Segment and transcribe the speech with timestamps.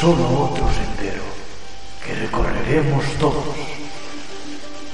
[0.00, 1.22] solo otro sendero
[2.04, 3.44] que recorreremos todos.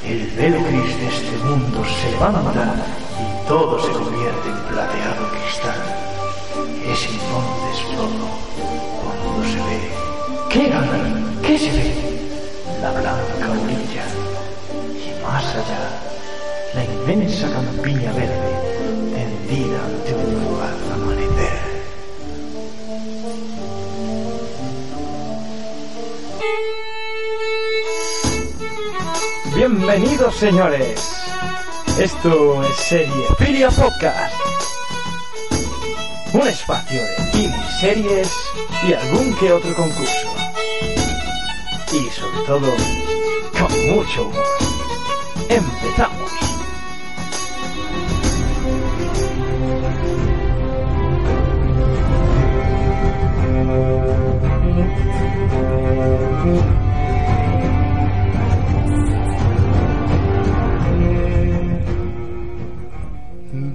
[0.05, 2.75] El velo gris de este mundo se levanta
[3.19, 5.81] y todo se convierte en plateado cristal.
[6.87, 8.27] Es entonces todo
[9.01, 9.81] cuando se ve.
[10.51, 11.41] ¿Qué gana?
[11.43, 11.95] ¿Qué se ve?
[12.83, 14.05] La blanca orilla.
[14.95, 15.83] Y más allá,
[16.75, 18.53] la inmensa campiña verde
[19.15, 20.90] tendida ante un fugaz
[29.61, 31.23] Bienvenidos señores.
[31.99, 34.35] Esto es Serie Filia Podcast.
[36.33, 38.33] Un espacio de cine, series
[38.89, 40.35] y algún que otro concurso.
[41.93, 42.73] Y sobre todo,
[43.53, 44.45] con mucho humor.
[45.51, 46.30] Empezamos.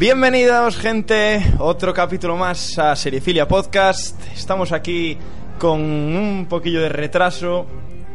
[0.06, 4.22] Bienvenidos gente, otro capítulo más a Seriefilia Podcast.
[4.36, 5.18] Estamos aquí
[5.58, 7.66] con un poquillo de retraso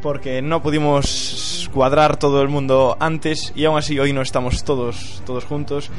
[0.01, 5.21] porque no pudimos cuadrar todo el mundo antes y aún así hoy no estamos todos
[5.27, 5.91] todos juntos.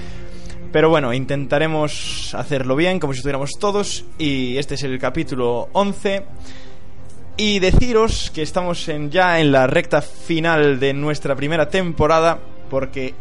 [0.72, 6.24] Pero bueno, intentaremos hacerlo bien como si estuviéramos todos y este es el capítulo 11
[7.36, 13.14] y deciros que estamos ya en la recta final de nuestra primera temporada porque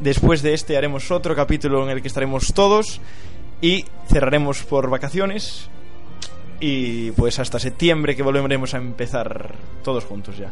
[0.00, 3.00] Después de este haremos otro capítulo en el que estaremos todos
[3.60, 5.70] y cerraremos por vacaciones
[6.60, 10.50] y pues hasta septiembre que volveremos a empezar todos juntos ya.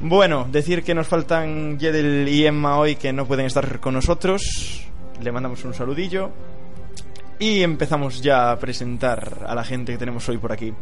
[0.00, 4.86] Bueno, decir que nos faltan Yedel y Emma hoy que no pueden estar con nosotros.
[5.20, 6.30] Le mandamos un saludillo
[7.38, 10.72] y empezamos ya a presentar a la gente que tenemos hoy por aquí.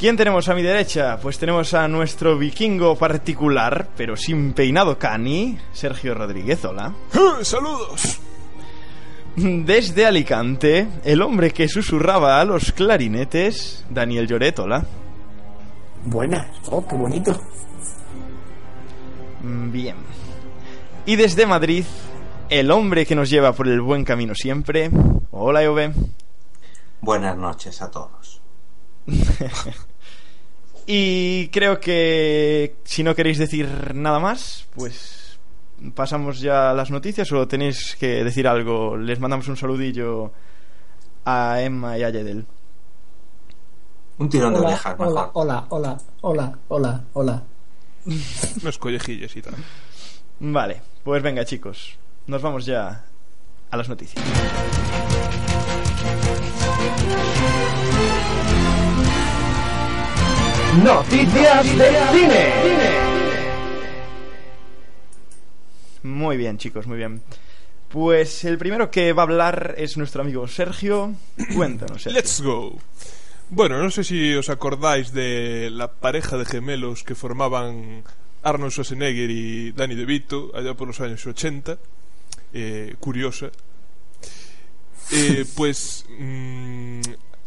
[0.00, 1.18] ¿Quién tenemos a mi derecha?
[1.20, 6.94] Pues tenemos a nuestro vikingo particular, pero sin peinado cani, Sergio Rodríguez, hola.
[7.42, 8.18] ¡Saludos!
[9.36, 14.86] Desde Alicante, el hombre que susurraba a los clarinetes, Daniel Lloret, hola.
[16.06, 17.38] Buenas, oh, qué bonito.
[19.42, 19.96] Bien.
[21.04, 21.84] Y desde Madrid,
[22.48, 24.90] el hombre que nos lleva por el buen camino siempre,
[25.30, 25.92] hola Ove.
[27.02, 28.40] Buenas noches a todos.
[30.92, 35.38] Y creo que si no queréis decir nada más, pues
[35.94, 38.96] pasamos ya a las noticias o tenéis que decir algo.
[38.96, 40.32] Les mandamos un saludillo
[41.24, 42.44] a Emma y a Yedel.
[44.18, 45.30] Un tirón de orejas, hola, mejor.
[45.34, 47.42] hola, hola, hola, hola, hola.
[48.60, 49.54] Unos collejillos y tal.
[50.40, 53.04] Vale, pues venga chicos, nos vamos ya
[53.70, 54.24] a las noticias.
[60.78, 62.52] Noticias del cine.
[66.04, 67.22] Muy bien chicos, muy bien.
[67.88, 71.16] Pues el primero que va a hablar es nuestro amigo Sergio.
[71.56, 72.00] Cuéntanos.
[72.00, 72.20] Sergio.
[72.20, 72.78] Let's go.
[73.48, 78.04] Bueno, no sé si os acordáis de la pareja de gemelos que formaban
[78.44, 81.78] Arnold Schwarzenegger y Danny DeVito allá por los años 80.
[82.54, 83.50] Eh, curiosa.
[85.10, 87.00] Eh, pues mm,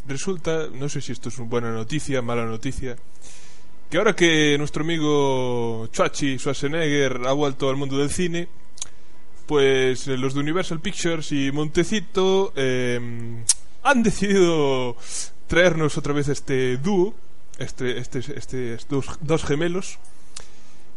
[0.07, 2.95] resulta, no sé si esto es una buena noticia, mala noticia,
[3.89, 8.47] que ahora que nuestro amigo Chachi Schwarzenegger ha vuelto al mundo del cine,
[9.45, 12.99] pues eh, los de Universal Pictures y Montecito eh,
[13.83, 14.95] han decidido
[15.47, 17.13] traernos otra vez este dúo,
[17.57, 19.99] este, este, este, dos, dos gemelos,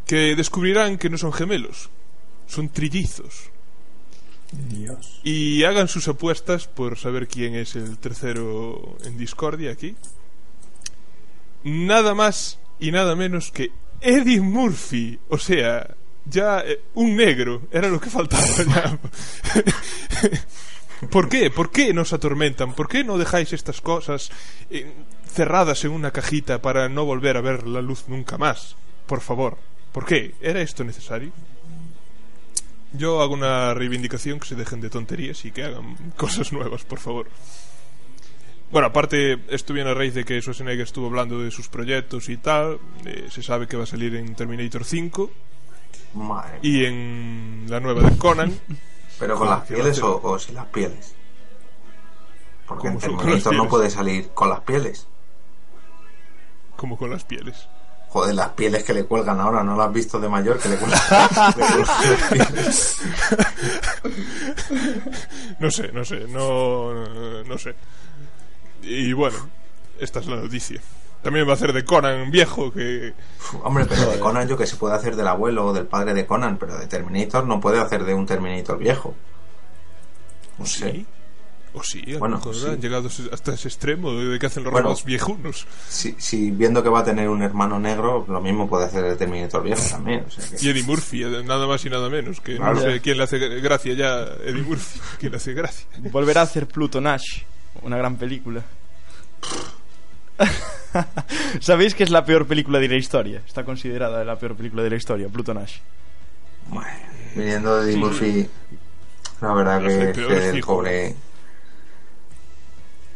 [0.05, 1.89] que descubrirán que no son gemelos,
[2.47, 3.51] son trillizos.
[5.23, 9.95] Y hagan sus apuestas por saber quién es el tercero en discordia aquí.
[11.63, 15.19] Nada más y nada menos que Eddie Murphy.
[15.29, 15.95] O sea,
[16.25, 17.63] ya eh, un negro.
[17.71, 18.99] Era lo que faltaba ya.
[21.11, 21.51] ¿Por qué?
[21.51, 22.73] ¿Por qué nos atormentan?
[22.73, 24.31] ¿Por qué no dejáis estas cosas
[24.69, 24.91] eh,
[25.31, 28.75] cerradas en una cajita para no volver a ver la luz nunca más?
[29.05, 29.57] Por favor.
[29.91, 30.35] ¿Por qué?
[30.41, 31.31] ¿Era esto necesario?
[32.97, 36.99] Yo hago una reivindicación que se dejen de tonterías y que hagan cosas nuevas, por
[36.99, 37.27] favor.
[38.71, 42.37] Bueno, aparte, esto viene a raíz de que Schwarzenegger estuvo hablando de sus proyectos y
[42.37, 42.79] tal.
[43.05, 45.31] eh, se sabe que va a salir en Terminator 5
[46.15, 46.71] Madre mía.
[46.81, 48.53] y en la nueva de Conan.
[49.19, 51.15] ¿Pero con las ¿qué pieles o, o sin las pieles?
[52.67, 55.07] Porque en ¿Cómo son con Terminator las no puede salir con las pieles.
[56.75, 57.67] como con las pieles.
[58.09, 60.59] Joder, las pieles que le cuelgan ahora, ¿no las has visto de mayor?
[60.59, 60.99] Que le cuelgan.
[65.59, 67.73] No sé, no sé, no, no, no sé.
[68.83, 69.37] Y bueno,
[69.99, 70.79] esta es la noticia.
[71.23, 73.13] También va a hacer de Conan viejo, que
[73.63, 76.27] Hombre, pero de Conan yo que se puede hacer del abuelo o del padre de
[76.27, 79.15] Conan, pero de Terminator no puede hacer de un Terminator viejo.
[80.59, 80.91] No sé.
[80.91, 81.05] sí.
[81.79, 82.65] O sí, a lo Bueno, mejor sí.
[82.67, 84.87] han llegado hasta ese extremo de que hacen los Bueno.
[84.89, 85.65] robots viejunos.
[85.87, 89.15] Si, si viendo que va a tener un hermano negro, lo mismo puede hacer de
[89.15, 90.25] Terminator viejo también.
[90.27, 92.39] O sea que- Y Eddie Murphy, eh, nada más y nada menos.
[92.41, 92.75] Que Claro.
[92.75, 94.99] no sé quién le hace gracia ya, Eddie Murphy.
[95.19, 95.85] ¿Quién le hace gracia?
[96.11, 97.41] Volverá a hacer Pluto Nash,
[97.81, 98.63] una gran película.
[101.59, 103.41] ¿Sabéis que es la peor película de la historia?
[103.45, 105.77] Está considerada la peor película de la historia, Pluto Nash.
[106.69, 106.89] Bueno,
[107.35, 108.49] viniendo de Eddie Murphy,
[109.41, 110.75] la verdad No que, que es el fijo.
[110.77, 111.15] pobre.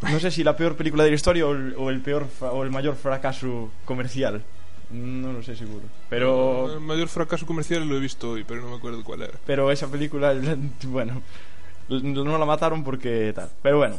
[0.01, 2.63] No sé si la peor película de la historia o el, o el peor o
[2.63, 4.41] el mayor fracaso comercial.
[4.91, 5.83] No lo sé seguro.
[6.09, 9.33] Pero El mayor fracaso comercial lo he visto hoy, pero no me acuerdo cuál era.
[9.45, 10.33] pero esa película
[10.83, 11.21] bueno,
[11.89, 13.49] no la mataron porque tal.
[13.61, 13.95] Pero bueno,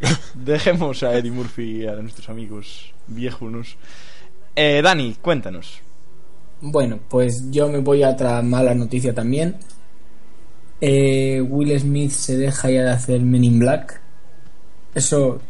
[0.34, 3.76] dejemos a Eddie Murphy y a nuestros amigos viejunos.
[4.54, 5.80] Eh, Dani, cuéntanos.
[6.60, 9.56] Bueno, pues yo me voy a otra mala noticia también.
[10.80, 14.01] Eh, Will Smith se deja ya de hacer Men in Black.
[14.94, 15.40] Eso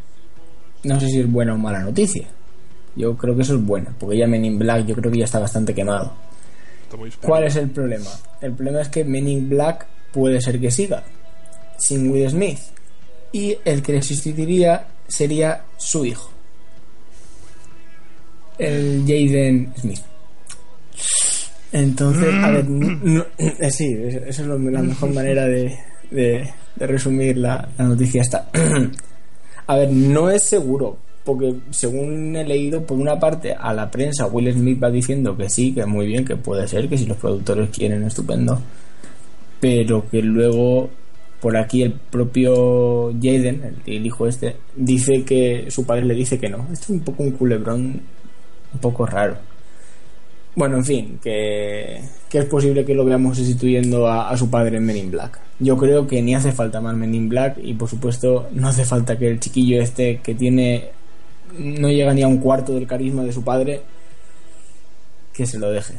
[0.84, 2.26] no sé si es buena o mala noticia.
[2.96, 5.24] Yo creo que eso es buena, porque ya Men in Black yo creo que ya
[5.24, 6.12] está bastante quemado.
[7.26, 8.10] ¿Cuál es el problema?
[8.40, 11.02] El problema es que Men in Black puede ser que siga
[11.78, 12.58] sin Will Smith
[13.32, 16.30] y el que le sustituiría sería su hijo,
[18.58, 20.00] el Jaden Smith.
[21.72, 25.74] Entonces, a ver, no- eh, sí, es- esa es la mejor manera de,
[26.10, 28.48] de- de resumir la, la noticia esta.
[29.72, 34.26] A ver, no es seguro, porque según he leído, por una parte, a la prensa
[34.26, 37.16] Will Smith va diciendo que sí, que muy bien, que puede ser, que si los
[37.16, 38.60] productores quieren, estupendo,
[39.60, 40.90] pero que luego
[41.40, 46.50] por aquí el propio Jaden, el, hijo este, dice que su padre le dice que
[46.50, 46.66] no.
[46.70, 48.02] Esto es un poco un culebrón
[48.74, 49.38] un poco raro.
[50.54, 54.76] Bueno, en fin, que, que es posible que lo veamos sustituyendo a, a su padre
[54.76, 55.40] en Men in Black.
[55.58, 58.84] Yo creo que ni hace falta más Men in Black y por supuesto no hace
[58.84, 60.90] falta que el chiquillo este que tiene
[61.58, 63.82] no llega ni a un cuarto del carisma de su padre
[65.32, 65.94] que se lo deje.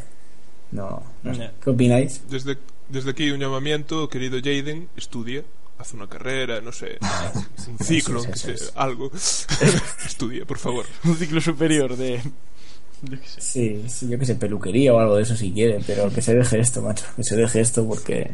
[0.71, 1.49] No, no sé.
[1.63, 2.21] ¿Qué opináis?
[2.29, 2.57] Desde,
[2.89, 5.43] desde aquí un llamamiento, querido Jaden, estudia,
[5.77, 6.97] haz una carrera, no sé,
[7.67, 8.73] un ciclo, Eso es, que eso sea, es.
[8.75, 9.11] algo.
[10.05, 10.85] estudia, por favor.
[11.05, 12.21] Un ciclo superior de...
[13.03, 13.41] yo qué sé.
[13.41, 16.33] Sí, sí, yo que sé, peluquería o algo de eso si quiere, pero que se
[16.33, 18.31] deje esto, macho, que se deje esto porque...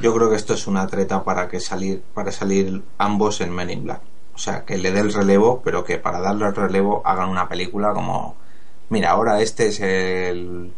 [0.00, 3.70] Yo creo que esto es una treta para que salir para salir ambos en Men
[3.70, 4.02] in Black.
[4.34, 7.48] O sea, que le dé el relevo, pero que para darle el relevo hagan una
[7.48, 8.36] película como
[8.90, 10.72] mira, ahora este es el,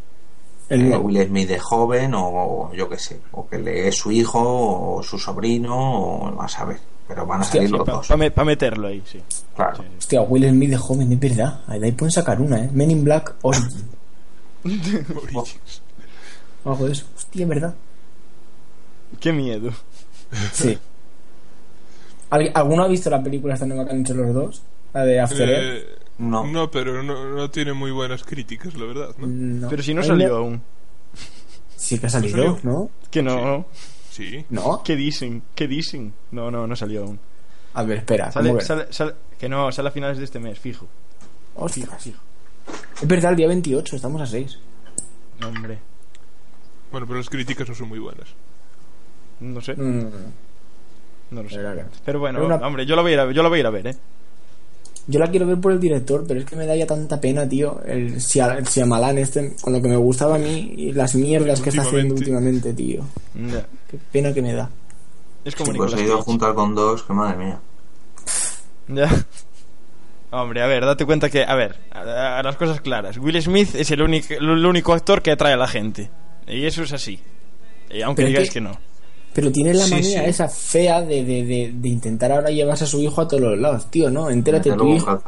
[0.68, 0.96] El eh.
[0.96, 5.02] Will Smith de joven o yo qué sé, o que le es su hijo o
[5.02, 6.78] su sobrino o a saber,
[7.08, 7.98] pero van a Hostia, salir sí, los Para
[8.36, 8.46] dos.
[8.46, 9.20] meterlo ahí, sí.
[9.56, 9.84] Claro.
[9.98, 11.60] Hostia, Will Smith de joven, es verdad.
[11.66, 12.70] Ahí de ahí pueden sacar una, ¿eh?
[12.72, 13.88] Men in Black Origin.
[16.64, 17.04] O algo de eso.
[17.16, 17.74] Hostia, es verdad.
[19.20, 19.70] Qué miedo.
[20.52, 20.76] Sí.
[22.30, 24.62] ¿Al- ¿Alguno ha visto la película esta nueva que han hecho los dos?
[24.92, 25.82] La de After Earth.
[25.84, 25.86] Eh,
[26.18, 26.44] No.
[26.46, 29.26] no, pero no, no tiene muy buenas críticas, la verdad, ¿no?
[29.28, 29.68] No.
[29.68, 30.60] Pero si no salió aún.
[31.76, 32.58] Sí que ha ¿No salido?
[32.64, 32.90] ¿no?
[33.10, 33.64] Que no.
[33.72, 33.76] Sí.
[34.50, 34.82] ¿No?
[34.82, 35.42] ¿Qué dicen?
[35.54, 36.12] ¿Qué dicen?
[36.32, 37.18] No, no, no salió aún.
[37.74, 38.32] A ver, espera.
[38.32, 38.64] Sale, ¿cómo que?
[38.64, 40.86] sale, sale- que no, sale a finales de este mes, fijo.
[41.54, 42.06] Ostras.
[42.06, 44.58] Es verdad, el día 28, estamos a 6.
[45.44, 45.78] Hombre,
[46.90, 48.26] Bueno, pero las críticas no son muy buenas.
[49.40, 50.10] no sé, No,
[51.30, 51.58] no, lo sé.
[52.04, 53.66] Pero bueno, una- hombre, yo lo voy a ir a, yo lo voy a ir
[53.66, 53.96] a ver, ¿eh?
[55.10, 57.48] Yo la quiero ver por el director, pero es que me da ya tanta pena,
[57.48, 57.80] tío.
[57.86, 61.60] El Sia- el Shyamalan este, con lo que me gustaba a mí y las mierdas
[61.62, 63.02] que está haciendo últimamente, tío.
[63.90, 64.68] Qué pena que me da.
[65.44, 67.58] Es como Sí, pues he ido a juntar con dos, que madre mía.
[68.88, 69.08] Ya.
[70.30, 73.16] Hombre, a ver, date cuenta que, a ver, a, a las cosas claras.
[73.16, 76.10] Will Smith es el único, el único actor que atrae a la gente.
[76.46, 77.18] Y eso es así.
[77.90, 78.78] Y aunque Pero digáis que- que no.
[79.40, 80.30] Pero tiene la Sí, manía sí.
[80.30, 83.58] esa fea de, de, de, de intentar ahora llevarse a su hijo a todos los
[83.58, 84.28] lados, tío, ¿no?
[84.30, 85.22] Entérate, tu hijo.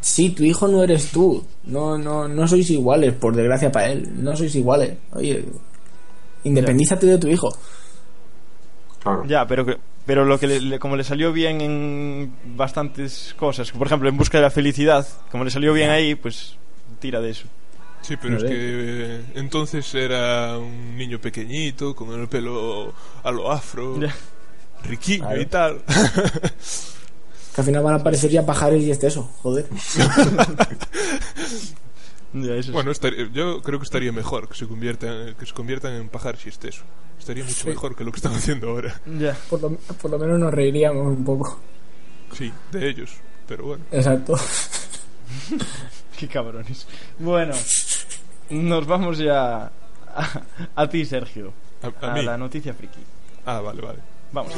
[0.00, 1.44] Sí, tu hijo no eres tú.
[1.64, 4.08] No, no, no sois iguales, por desgracia para él.
[4.22, 4.92] No sois iguales.
[5.12, 5.44] Oye,
[6.44, 7.48] independízate de tu hijo.
[9.02, 9.24] Claro.
[9.26, 13.70] Ya, pero que- pero lo que le- le- como le salió bien en bastantes cosas,
[13.72, 16.56] por ejemplo, en busca de la felicidad, como le salió bien ahí, pues
[17.00, 17.46] tira de eso.
[18.02, 22.92] Sí, pero es que eh, entonces era un niño pequeñito, con el pelo
[23.24, 24.14] a lo afro, Ya.
[24.84, 25.40] riquillo Claro.
[25.40, 25.82] y tal.
[27.54, 29.66] Que al final van a aparecer ya pajares y este eso, joder.
[32.32, 32.70] Ya, eso sí.
[32.72, 36.44] Bueno, estaría- yo creo que estaría mejor que se conviertan, que se conviertan en pajares
[36.44, 36.82] y eso.
[37.18, 39.00] Estaría mucho mejor que lo que están haciendo ahora.
[39.18, 39.34] Ya.
[39.48, 41.58] Por lo, por lo menos nos reiríamos un poco.
[42.36, 43.10] Sí, de ellos.
[43.48, 43.84] Pero bueno.
[43.90, 44.34] Exacto.
[46.18, 46.86] Qué cabrones.
[47.18, 47.54] Bueno,
[48.50, 49.70] nos vamos ya a,
[50.74, 51.52] a ti, Sergio.
[51.82, 52.22] A, a A, mí.
[52.22, 53.00] la noticia friki.
[53.44, 53.98] Ah, vale, vale.
[54.32, 54.52] Vamos.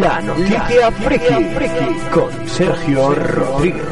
[0.00, 3.82] La noticia friki, con Sergio Rodríguez.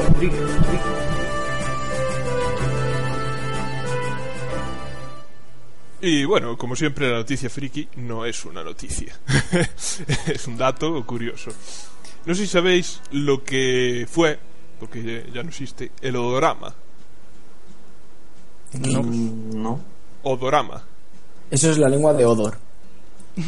[6.03, 9.15] Y bueno, como siempre, la noticia friki no es una noticia.
[10.27, 11.51] es un dato curioso.
[12.25, 14.39] No sé si sabéis lo que fue,
[14.81, 16.75] porque ya- no existe, el odorama.
[18.73, 19.03] No.
[19.03, 19.81] Mm, No.
[20.23, 20.83] Odorama.
[21.51, 22.57] Eso es la lengua de Odor.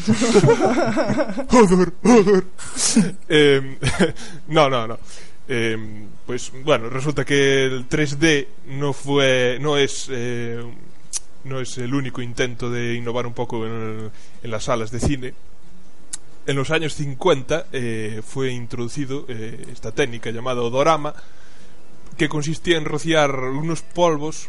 [1.53, 2.45] Odor, odor.
[3.29, 3.77] Em,
[4.49, 4.99] no, no, no.
[5.49, 10.62] Em, pues bueno, resulta que el 3D no fue, no es, eh,
[11.45, 14.11] no es el único intento de innovar un poco en, el-
[14.43, 15.35] en las salas de cine.
[16.46, 21.14] En los años 50 eh, fue introducido eh, esta técnica llamada odorama,
[22.16, 24.49] que consistía en rociar unos polvos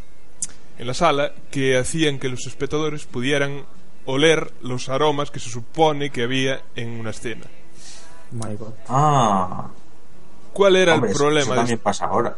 [0.79, 3.63] en la sala que hacían que los espectadores pudieran
[4.05, 7.45] oler los aromas que se supone que había en una escena.
[8.31, 8.73] My God.
[8.89, 9.69] Ah.
[10.51, 11.45] ¿Cuál era hombre, el problema?
[11.45, 12.35] Eso también pasa ahora.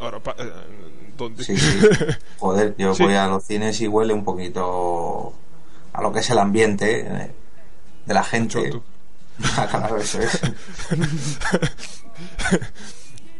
[0.00, 0.50] Ahora, pa- eh,
[1.16, 1.44] ¿dónde?
[1.44, 1.78] Sí, sí.
[2.38, 3.02] Joder, yo Sí.
[3.04, 5.34] voy a los cines y huele un poquito
[5.92, 7.30] a lo que es el ambiente eh,
[8.06, 8.54] de la gente.
[8.70, 8.84] Choto.
[9.70, 10.40] Claro, eso es.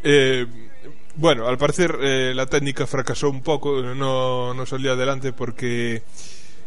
[0.05, 0.47] Eh,
[1.17, 6.03] bueno, al parecer eh, la técnica fracasó un poco, no, no salió adelante porque,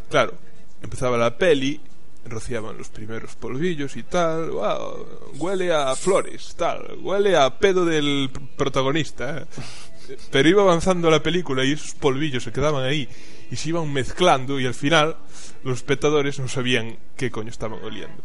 [0.09, 0.35] claro,
[0.81, 1.81] empezaba la peli,
[2.25, 5.05] rociaban los primeros polvillos y tal, wow,
[5.37, 9.39] huele a flores, tal, huele a pedo del pr- protagonista.
[9.39, 9.45] eh.
[10.31, 13.09] Pero iba avanzando la película y esos polvillos se quedaban ahí
[13.51, 15.17] y se iban mezclando y al final
[15.63, 18.23] los espectadores no sabían qué coño estaban oliendo.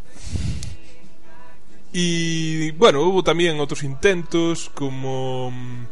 [1.93, 5.87] Y bueno, hubo también otros intentos como mm,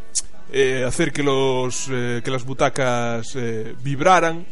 [0.53, 4.47] eh, hacer que los eh, que las butacas eh, vibraran,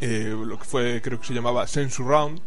[0.00, 2.40] lo que fue creo que se llamaba sense round,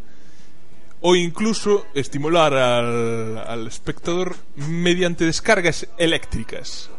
[1.01, 6.89] o incluso estimular al, espectador mediante descargas eléctricas.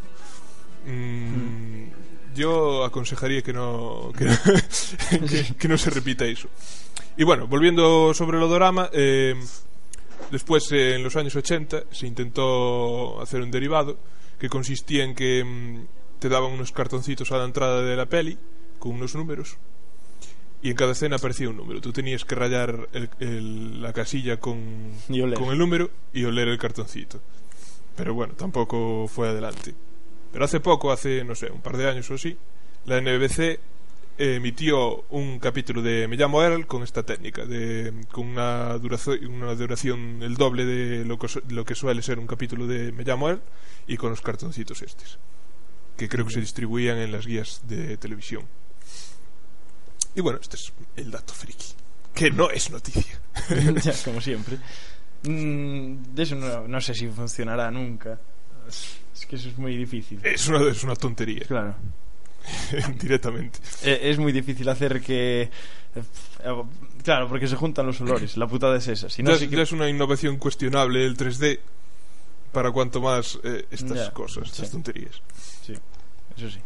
[0.86, 4.38] Mm, Yo aconsejaría que no que, no-
[5.28, 6.48] que- que no se repita eso.
[7.16, 9.34] Y bueno, volviendo sobre el odorama, eh,
[10.30, 13.98] Después, eh, en los años 80, se intentó hacer un derivado
[14.38, 18.38] que consistía en que mm, te daban unos cartoncitos a la entrada de la peli
[18.78, 19.56] con unos números
[20.62, 21.80] y en cada escena aparecía un número.
[21.82, 24.92] Tú tenías que rayar el- el- la casilla con,
[25.38, 27.20] con el número y oler el cartoncito.
[27.96, 29.74] Pero bueno, tampoco fue adelante.
[30.32, 32.36] Pero hace poco, hace, no sé, un par de años o así,
[32.86, 33.60] la NBC
[34.18, 39.54] emitió un capítulo de Me llamo Earl con esta técnica, de, con una duración, una
[39.54, 43.28] duración el doble de lo que, lo que suele ser un capítulo de Me llamo
[43.28, 43.42] Earl
[43.86, 45.18] y con los cartoncitos estos,
[45.96, 48.46] que creo que se distribuían en las guías de televisión.
[50.14, 51.74] Y bueno, este es el dato friki,
[52.14, 53.20] que no es noticia.
[53.82, 54.58] ya, como siempre.
[55.24, 58.18] Mm, de eso no, no sé si funcionará nunca.
[59.14, 60.20] Es, que eso es muy difícil.
[60.22, 61.74] Es una, es una tontería, Claro.
[63.00, 63.58] directamente.
[63.84, 65.42] Eh, Es muy difícil hacer que.
[65.94, 66.62] eh,
[67.04, 68.36] Claro, porque se juntan los olores.
[68.36, 69.08] La putada es esa.
[69.10, 71.58] Si no, ya, sí es- que- ya es una innovación cuestionable el 3D
[72.52, 74.72] para cuanto más eh, estas Ya, cosas, estas sí.
[74.72, 75.20] tonterías.
[75.66, 75.74] Sí,
[76.36, 76.58] eso sí.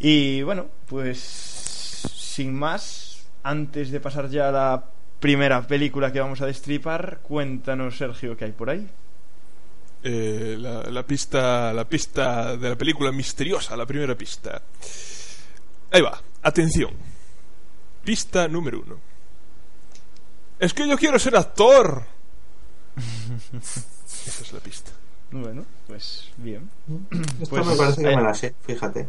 [0.00, 4.84] Y bueno, pues sin más, antes de pasar ya a la
[5.20, 8.86] primera película que vamos a destripar, cuéntanos, Sergio, qué hay por ahí.
[10.06, 14.60] Eh, la, la pista la pista de la película misteriosa, la primera pista.
[15.90, 16.90] Ahí va, atención.
[18.04, 19.00] Pista número uno.
[20.58, 22.04] Es que yo quiero ser actor.
[24.26, 24.90] Esa es la pista.
[25.30, 26.68] Bueno, pues bien.
[27.40, 29.08] Esto Pues, me parece que eh, me la sé, fíjate.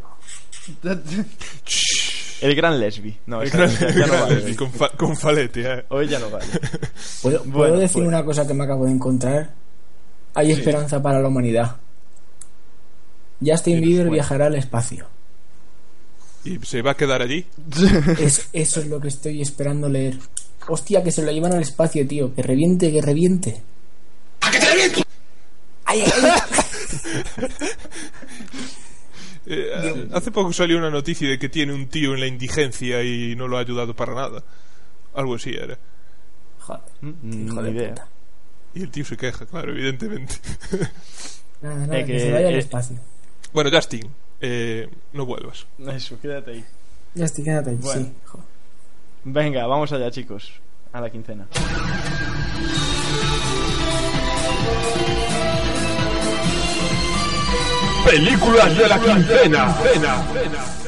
[2.42, 3.18] El gran lesbi.
[3.28, 4.36] No, El gran- ya, el ya no gran vale.
[4.36, 5.86] Lesbi con, fa- con falete, eh.
[5.90, 6.48] Hoy ya no vale.
[7.22, 9.54] ¿Puedo, Bueno, puedo decir pues- una cosa que me acabo de encontrar?
[10.36, 11.78] Hay esperanza para la humanidad.
[13.44, 15.08] Justin Bieber viajará al espacio.
[16.44, 17.46] Y se va a quedar allí.
[18.20, 20.18] Es, eso es lo que estoy esperando leer.
[20.68, 22.34] Hostia, que se lo llevan al espacio, tío.
[22.36, 23.62] Que reviente, que reviente.
[24.42, 24.92] ¡Ay, ay,
[25.86, 26.04] ay!
[29.48, 33.36] Eh, hace poco salió una noticia de que tiene un tío en la indigencia y
[33.36, 34.44] no lo ha ayudado para nada.
[35.14, 35.78] Algo así era.
[36.62, 37.90] Joder, Mm, de idea.
[37.90, 38.08] puta.
[38.76, 40.36] Y el tío se queja, claro, evidentemente.
[41.62, 42.98] Nada, nada, Eh, que, que- se vaya al eh, espacio.
[43.54, 45.66] Bueno, Justin, eh, no vuelvas.
[45.80, 46.66] Eso, quédate ahí.
[47.16, 47.78] Estoy, quédate ahí.
[47.78, 48.02] Bueno.
[48.06, 48.40] Sí, jo.
[49.24, 50.52] Venga, vamos allá, chicos.
[50.92, 51.48] A la quincena.
[58.06, 59.76] Películas de la quincena.
[59.94, 60.85] Estás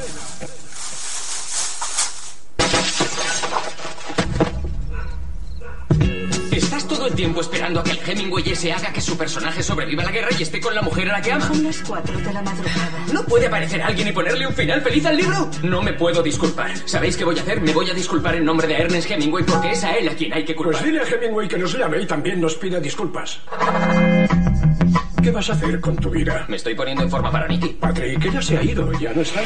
[7.08, 10.12] el tiempo esperando a que el Hemingway ese haga que su personaje sobreviva a la
[10.12, 11.48] guerra y esté con la mujer a la que ama.
[11.48, 13.06] Son las 4 de la madrugada.
[13.12, 15.50] ¿No puede aparecer alguien y ponerle un final feliz al libro?
[15.62, 16.70] No me puedo disculpar.
[16.86, 17.60] ¿Sabéis qué voy a hacer?
[17.60, 20.32] Me voy a disculpar en nombre de Ernest Hemingway porque es a él a quien
[20.32, 20.74] hay que culpar.
[20.74, 23.40] Pues dile a Hemingway que nos llame y también nos pida disculpas.
[25.22, 26.44] ¿Qué vas a hacer con tu vida?
[26.48, 27.68] Me estoy poniendo en forma para Nicky.
[27.80, 29.40] Patrick, ella se ha ido, ya no está.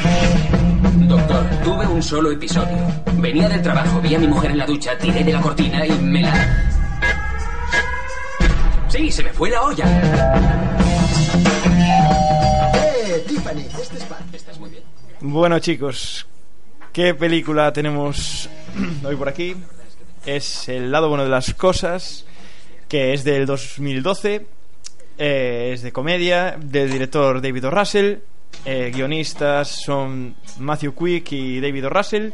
[1.07, 2.77] Doctor, tuve un solo episodio.
[3.15, 5.91] Venía del trabajo, vi a mi mujer en la ducha, tiré de la cortina y
[5.91, 6.72] me la...
[8.93, 9.85] Sí, se me fue la olla.
[12.75, 13.61] ¡Eh, Tiffany!
[13.81, 14.21] Este es Pat.
[14.31, 14.83] Estás muy bien.
[15.19, 16.27] Bueno, chicos,
[16.91, 18.47] ¿qué película tenemos
[19.03, 19.55] hoy por aquí?
[20.27, 22.27] Es El lado bueno de las cosas,
[22.87, 24.45] que es del 2012,
[25.17, 27.71] eh, es de comedia, del director David O.
[27.71, 28.17] Russell,
[28.63, 31.89] eh, guionistas son Matthew Quick y David O.
[31.89, 32.29] Russell,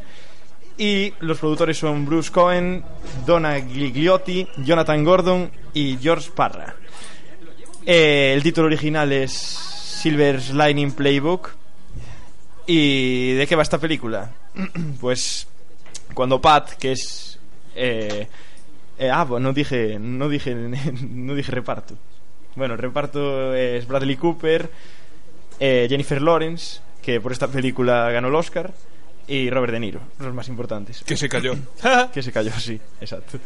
[0.79, 2.83] y los productores son Bruce Cohen,
[3.25, 6.74] Donna Gigliotti, Jonathan Gordon y George Parra.
[7.86, 11.51] Eh, el título original es Silver's Lightning Playbook.
[12.65, 14.31] ¿Y de qué va esta película?
[15.01, 15.48] pues
[16.13, 17.38] cuando Pat, que es...
[17.75, 18.27] eh,
[18.98, 20.55] eh, ah, bueno, no dije, no dije,
[21.12, 21.95] no dije reparto.
[22.55, 24.71] Bueno, el reparto es Bradley Cooper,
[25.59, 28.74] Jennifer Lawrence, que por esta película ganó el Oscar,
[29.29, 31.03] y Robert De Niro, los más importantes.
[31.05, 31.53] Que se cayó.
[32.13, 33.38] que se cayó, sí, exacto.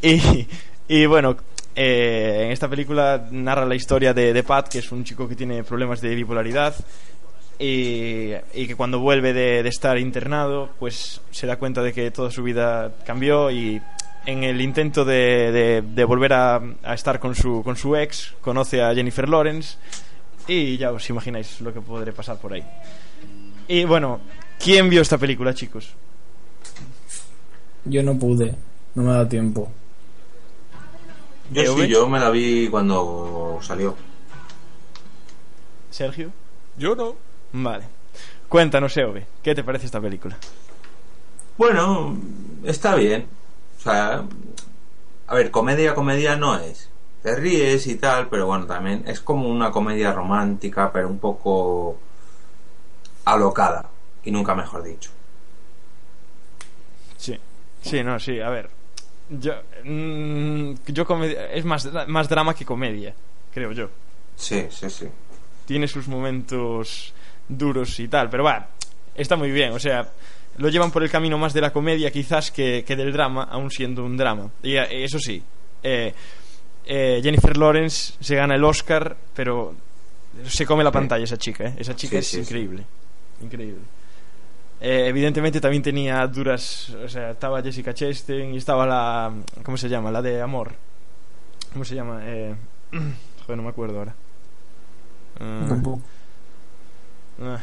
[0.00, 0.46] Y,
[0.88, 1.36] y bueno,
[1.74, 5.34] eh, en esta película narra la historia de, de Pat, que es un chico que
[5.36, 6.74] tiene problemas de bipolaridad
[7.58, 12.10] y, y que cuando vuelve de, de estar internado, pues se da cuenta de que
[12.12, 13.82] toda su vida cambió y
[14.26, 18.82] en el intento de, de- volver a, a estar con su, con su ex, conoce
[18.82, 19.76] a Jennifer Lawrence
[20.46, 22.62] y ya os imagináis lo que podré pasar por ahí.
[23.66, 24.20] Y bueno,
[24.58, 25.94] ¿quién vio esta película, chicos?
[27.84, 28.54] Yo no pude,
[28.94, 29.70] no me ha dado tiempo.
[31.50, 33.96] Yo sí, yo me la vi cuando salió.
[35.90, 36.30] Sergio.
[36.76, 37.16] Yo no.
[37.52, 37.84] Vale.
[38.48, 40.36] Cuéntanos, Eove, ¿qué te parece esta película?
[41.56, 42.16] Bueno,
[42.64, 43.26] está bien.
[43.78, 44.24] O sea,
[45.26, 46.88] a ver, comedia, comedia no es.
[47.22, 51.98] Te ríes y tal, pero bueno, también es como una comedia romántica, pero un poco
[53.24, 53.90] alocada.
[54.28, 55.10] Y nunca mejor dicho.
[57.16, 57.34] Sí.
[57.80, 58.68] Sí, no, sí, a ver.
[59.30, 63.14] Yo, mm, yo comedia- es más, más drama que comedia,
[63.54, 63.88] creo yo.
[64.36, 65.06] Sí, sí, sí.
[65.64, 67.14] Tiene sus momentos
[67.48, 68.68] duros y tal, pero va,
[69.14, 70.06] está muy bien, o sea,
[70.58, 73.70] lo llevan por el camino más de la comedia quizás que, que del drama, aún
[73.70, 74.50] siendo un drama.
[74.62, 75.42] Y eh, eso sí,
[75.82, 76.12] eh,
[76.84, 79.74] eh, Jennifer Lawrence se gana el Oscar, pero
[80.46, 81.74] se come la pantalla esa chica, ¿eh?
[81.78, 82.40] Esa chica Sí, es sí, sí.
[82.42, 82.84] increíble,
[83.40, 83.80] increíble.
[84.80, 89.32] Eh, evidentemente también tenía duras, o sea, estaba Jessica Chastain y estaba la,
[89.64, 90.10] ¿cómo se llama?
[90.12, 90.72] La de Amor.
[91.72, 92.20] ¿Cómo se llama?
[92.22, 92.54] Eh,
[93.46, 94.14] joder, no me acuerdo ahora.
[95.40, 96.00] Ah, Tampoco.
[97.42, 97.58] ah,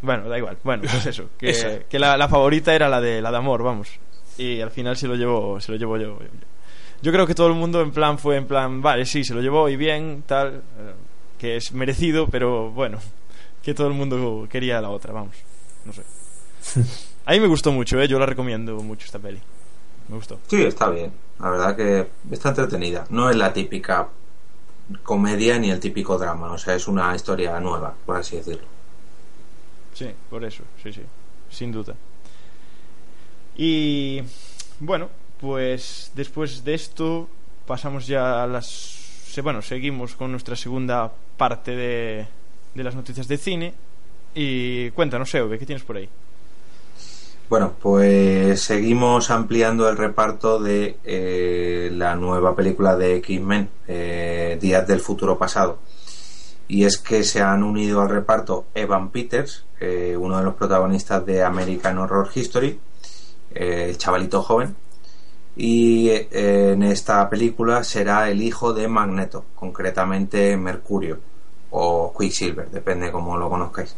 [0.00, 0.56] bueno, da igual.
[0.64, 3.90] Bueno, pues eso, que, que la, la favorita era la de la de Amor, vamos.
[4.38, 6.18] Y al final se lo llevó, se lo llevó yo.
[7.02, 9.42] Yo creo que todo el mundo en plan fue en plan, vale, sí, se lo
[9.42, 10.92] llevó y bien, tal, eh,
[11.38, 12.98] que es merecido, pero bueno,
[13.62, 15.36] que todo el mundo quería la otra, vamos.
[15.84, 16.02] No sé.
[17.26, 18.08] A mí me gustó mucho, ¿eh?
[18.08, 19.40] yo la recomiendo mucho esta peli.
[20.08, 20.40] Me gustó.
[20.48, 21.12] Sí, está bien.
[21.38, 23.06] La verdad que está entretenida.
[23.10, 24.08] No es la típica
[25.02, 26.52] comedia ni el típico drama.
[26.52, 28.66] O sea, es una historia nueva, por así decirlo.
[29.94, 31.02] Sí, por eso, sí, sí,
[31.50, 31.94] sin duda.
[33.56, 34.22] Y
[34.80, 37.28] bueno, pues después de esto
[37.66, 38.98] pasamos ya a las...
[39.42, 42.26] Bueno, seguimos con nuestra segunda parte de,
[42.74, 43.74] de las noticias de cine.
[44.34, 46.08] Y cuéntanos, Eove, ¿qué tienes por ahí?
[47.48, 54.86] Bueno, pues seguimos ampliando el reparto de eh, la nueva película de X-Men, eh, Días
[54.86, 55.78] del Futuro Pasado.
[56.66, 61.26] Y es que se han unido al reparto Evan Peters, eh, uno de los protagonistas
[61.26, 62.80] de American Horror History,
[63.54, 64.74] eh, el chavalito joven.
[65.54, 71.18] Y en esta película será el hijo de Magneto, concretamente Mercurio
[71.72, 73.94] o Quicksilver, depende cómo lo conozcáis.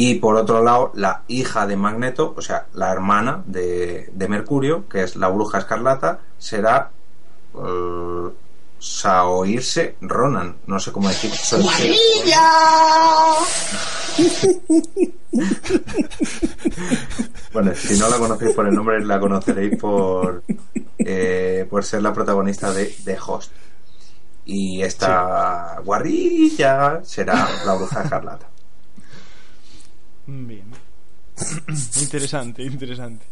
[0.00, 4.88] Y por otro lado, la hija de Magneto, o sea, la hermana de, de Mercurio,
[4.88, 6.92] que es la bruja escarlata, será
[7.52, 8.28] eh,
[8.78, 10.54] Saoirse Ronan.
[10.68, 11.32] No sé cómo decir.
[17.52, 20.44] Bueno, si no la conocéis por el nombre, la conoceréis por,
[20.98, 23.50] eh, por ser la protagonista de The Host.
[24.44, 28.46] Y esta guarrilla será la bruja escarlata.
[30.30, 30.64] Bien.
[32.00, 33.24] interesante, interesante.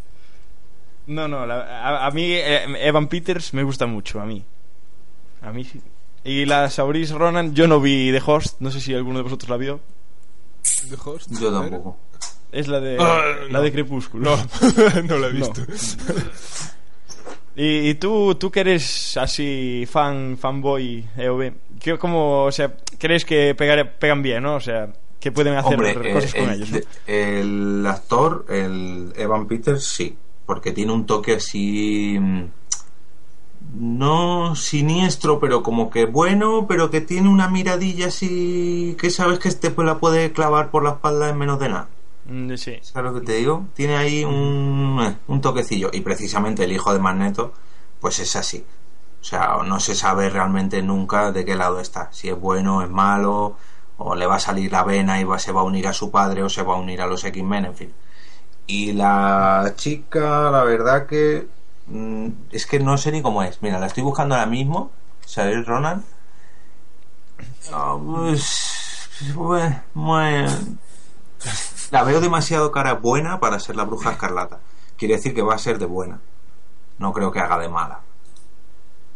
[1.07, 4.45] No, no, la- a, a mí eh, Evan Peters me gusta mucho, a mí.
[5.43, 5.81] A mí sí.
[6.25, 9.49] Y la Sauris Ronan, yo no vi The Host, no sé si alguno de vosotros
[9.51, 9.81] la vio.
[10.89, 11.31] The Host.
[11.41, 11.99] Yo tampoco.
[12.51, 13.63] Es la de Ah, la no.
[13.63, 14.31] de Crepúsculo.
[14.37, 14.37] No,
[15.05, 15.39] no la he No.
[15.39, 15.63] visto.
[17.59, 23.25] Y, y tú, tú que eres así fan, fanboy, EOB, ¿qué, cómo, o sea, crees
[23.25, 24.57] que pegar, pegan bien, ¿no?
[24.57, 26.79] O sea, que pueden hacer Hombre, cosas eh, con el, ellos, ¿no?
[26.79, 26.87] de-
[27.31, 32.17] el actor, el Evan Peters, sí, porque tiene un toque así.
[32.21, 32.45] mm,
[33.79, 39.49] No siniestro, pero como que bueno, pero que tiene una miradilla así que sabes que
[39.49, 41.89] este pues la puede clavar por la espalda en menos de nada.
[42.27, 42.79] Mm, Sí.
[42.83, 43.67] ¿Sabes lo que te digo?
[43.75, 45.91] Tiene ahí un, eh, un toquecillo.
[45.93, 47.53] Y precisamente el hijo de Magneto,
[48.01, 48.65] pues es así.
[49.21, 52.09] O sea, no se sabe realmente nunca de qué lado está.
[52.13, 53.57] Si es bueno, es malo,
[53.99, 56.11] o le va a salir la vena y va, se va a unir a su
[56.11, 57.95] padre, o se va a unir a los X-Men, en fin.
[58.67, 61.49] Y la chica, la verdad que.
[61.87, 63.63] mm, es que no sé ni cómo es.
[63.63, 64.91] Mira, la estoy buscando ahora mismo.
[65.25, 66.05] Salir Ronan.
[67.73, 70.51] Ah, pues, bueno, bueno.
[71.91, 74.61] La veo demasiado cara buena para ser la bruja escarlata.
[74.97, 76.21] Quiere decir que va a ser de buena.
[76.99, 78.01] No creo que haga de mala.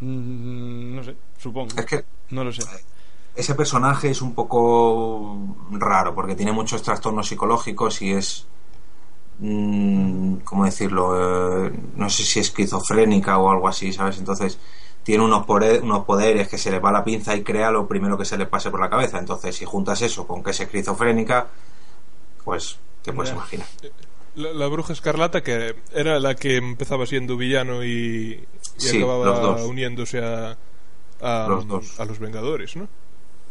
[0.00, 1.74] Mm, No sé, supongo.
[1.76, 2.62] Es que No lo sé.
[3.40, 5.36] Ese personaje es un poco
[5.72, 8.46] raro porque tiene muchos trastornos psicológicos y es.
[9.38, 11.66] mm, ¿Cómo decirlo?
[11.66, 14.18] Eh, no sé si esquizofrénica o algo así, ¿sabes?
[14.18, 14.58] Entonces
[15.02, 18.18] tiene unos, pore- unos poderes que se le va la pinza y crea lo primero
[18.18, 19.18] que se le pase por la cabeza.
[19.18, 21.46] Entonces, si juntas eso con que es esquizofrénica,
[22.44, 23.66] pues te puedes imaginar.
[24.36, 28.46] La, la bruja escarlata, que era la que empezaba siendo villano y,
[28.80, 29.60] y Sí, acababa los dos.
[29.62, 30.56] uniéndose a,
[31.20, 31.98] a, Los dos.
[31.98, 32.88] a los Vengadores, ¿no?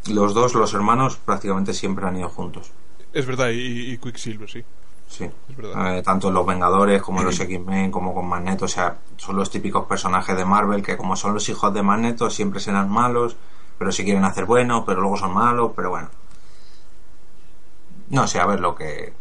[0.07, 2.71] Los dos, los hermanos, prácticamente siempre han ido juntos.
[3.11, 4.63] Es verdad, y, y Quicksilver, sí.
[5.09, 5.23] Sí.
[5.49, 5.97] Es verdad.
[5.97, 8.65] Eh, tanto en los Vengadores como en los X-Men, como con Magneto.
[8.65, 12.29] O sea, son los típicos personajes de Marvel que, como son los hijos de Magneto,
[12.29, 13.35] siempre serán malos,
[13.77, 15.71] pero si quieren hacer buenos, pero luego son malos.
[15.75, 16.09] Pero bueno,
[18.09, 19.13] no sé, a ver lo que.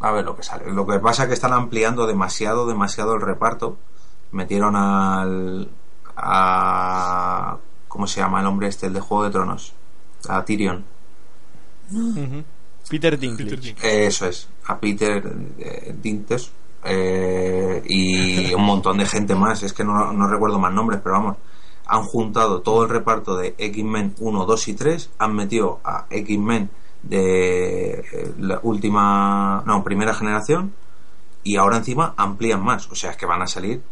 [0.00, 0.70] A ver lo que sale.
[0.72, 3.76] Lo que pasa es que están ampliando demasiado, demasiado el reparto.
[4.30, 5.68] Metieron al.
[6.16, 9.74] A, ¿Cómo se llama el hombre este, el de Juego de Tronos?
[10.28, 10.84] A Tyrion.
[11.90, 12.44] Ujú.
[12.88, 13.44] Peter Dinklage.
[13.44, 14.06] Peter Dinklage.
[14.06, 15.22] Eso es, a Peter
[15.58, 16.52] eh, Dintes
[16.84, 19.62] eh, y un montón de gente más.
[19.62, 21.36] Es que no, no recuerdo más nombres, pero vamos.
[21.86, 25.10] Han juntado todo el reparto de X-Men 1, 2 y 3.
[25.18, 26.70] Han metido a X-Men
[27.02, 30.72] de eh, la última, no, primera generación.
[31.44, 32.90] Y ahora encima amplían más.
[32.90, 33.82] O sea, es que van a salir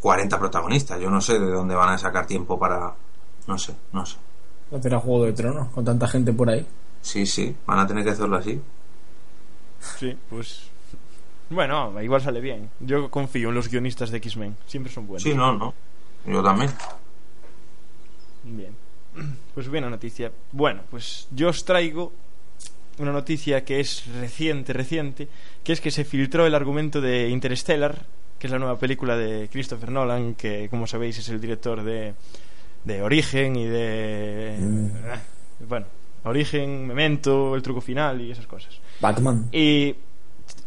[0.00, 1.00] 40 protagonistas.
[1.00, 2.94] Yo no sé de dónde van a sacar tiempo para.
[3.46, 4.16] No sé, no sé.
[4.72, 6.66] Hacer a Juego de Tronos con tanta gente por ahí.
[7.00, 8.60] Sí, sí, van a tener que hacerlo así.
[9.98, 10.70] Sí, pues.
[11.50, 12.70] Bueno, igual sale bien.
[12.80, 14.56] Yo confío en los guionistas de X-Men.
[14.66, 15.22] Siempre son buenos.
[15.22, 15.74] Sí, no, no.
[16.26, 16.70] Yo también.
[18.44, 18.74] Bien.
[19.54, 20.32] Pues buena noticia.
[20.52, 22.12] Bueno, pues yo os traigo
[22.98, 25.28] una noticia que es reciente, reciente,
[25.62, 28.06] que es que se filtró el argumento de Interstellar,
[28.38, 32.14] que es la nueva película de Christopher Nolan, que como sabéis es el director de,
[32.84, 34.56] de Origen y de...
[34.56, 35.20] eh,
[35.68, 35.86] Bueno,
[36.24, 38.78] Origen, Memento, El truco final y esas cosas.
[39.00, 39.48] Batman.
[39.52, 39.94] Y.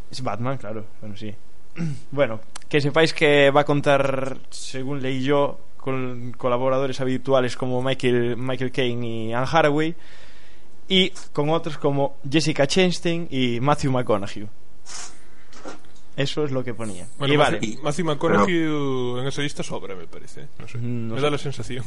[0.10, 0.86] Es Batman, claro.
[1.02, 1.34] Bueno, sí.
[2.12, 8.36] Bueno, que sepáis que va a contar, según leí yo, con colaboradores habituales como Michael,
[8.38, 9.96] Michael Caine y Anne Hathaway.
[10.90, 14.48] Y con otros como Jessica Chastain y Matthew McConaughey.
[16.18, 17.08] Eso es lo que ponía.
[17.20, 20.42] Bueno, y vale, Matthew McConaughey en esa lista sobra, me parece.
[20.42, 20.48] ¿eh?
[20.60, 20.78] No sé.
[20.80, 21.24] No me sé.
[21.26, 21.86] da la sensación.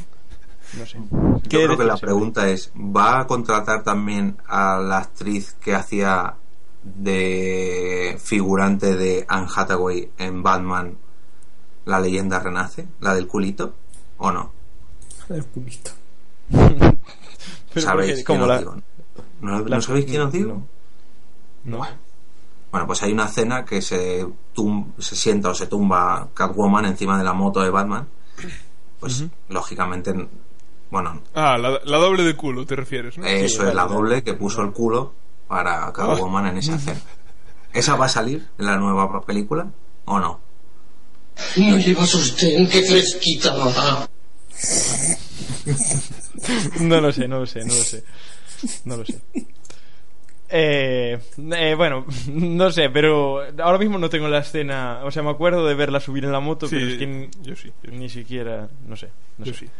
[0.79, 0.97] no sé.
[1.11, 5.75] Yo ¿Qué creo que la pregunta es, ¿va a contratar también a la actriz que
[5.75, 6.35] hacía
[6.83, 10.97] de figurante de Anne Hathaway en Batman
[11.85, 12.87] La leyenda renace?
[13.01, 13.75] ¿La del culito?
[14.17, 14.51] ¿O no?
[15.29, 15.91] El culito.
[16.49, 18.75] Pero ¿Sabéis quién ¿cómo os la- digo?
[19.41, 20.65] ¿No, no la- sabéis quién os digo?
[21.65, 21.81] No.
[22.71, 22.87] Bueno.
[22.87, 27.23] Pues hay una escena que se, tum- se sienta o se tumba Catwoman encima de
[27.23, 28.07] la moto de Batman.
[28.99, 30.13] Pues, lógicamente,
[30.89, 33.25] bueno, Ah, la, la doble de culo, te refieres, ¿no?
[33.25, 33.95] Eso es la vale.
[33.95, 35.13] doble que puso el culo
[35.47, 36.99] para Catwoman en esa escena.
[37.73, 39.67] ¿Esa va a salir en la nueva película
[40.05, 40.39] o no?
[41.57, 43.53] No lleva sostén, qué fresquita.
[46.81, 48.03] no lo sé, no lo sé, no lo sé.
[48.85, 49.19] No lo sé.
[50.53, 51.17] Eh,
[51.55, 54.99] eh, bueno, no sé, pero ahora mismo no tengo la escena.
[55.03, 57.29] O sea, me acuerdo de verla subir en la moto, Sí, pero es que ni,
[57.41, 57.97] yo sí, yo sí.
[57.97, 58.67] ni siquiera.
[58.85, 59.09] No sé.
[59.37, 59.59] No Yo sé.
[59.65, 59.71] sí.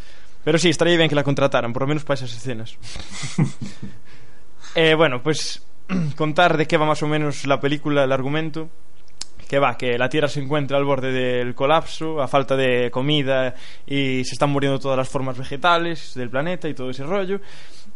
[0.43, 2.77] Pero sí, estaría bien que la contrataran, por lo menos para esas escenas.
[4.75, 5.61] Eh, bueno, pues
[6.15, 8.69] contar de qué va más o menos la película, el argumento.
[9.49, 13.53] Que va, que la Tierra se encuentra al borde del colapso, a falta de comida
[13.85, 17.41] y se están muriendo todas las formas vegetales del planeta y todo ese rollo.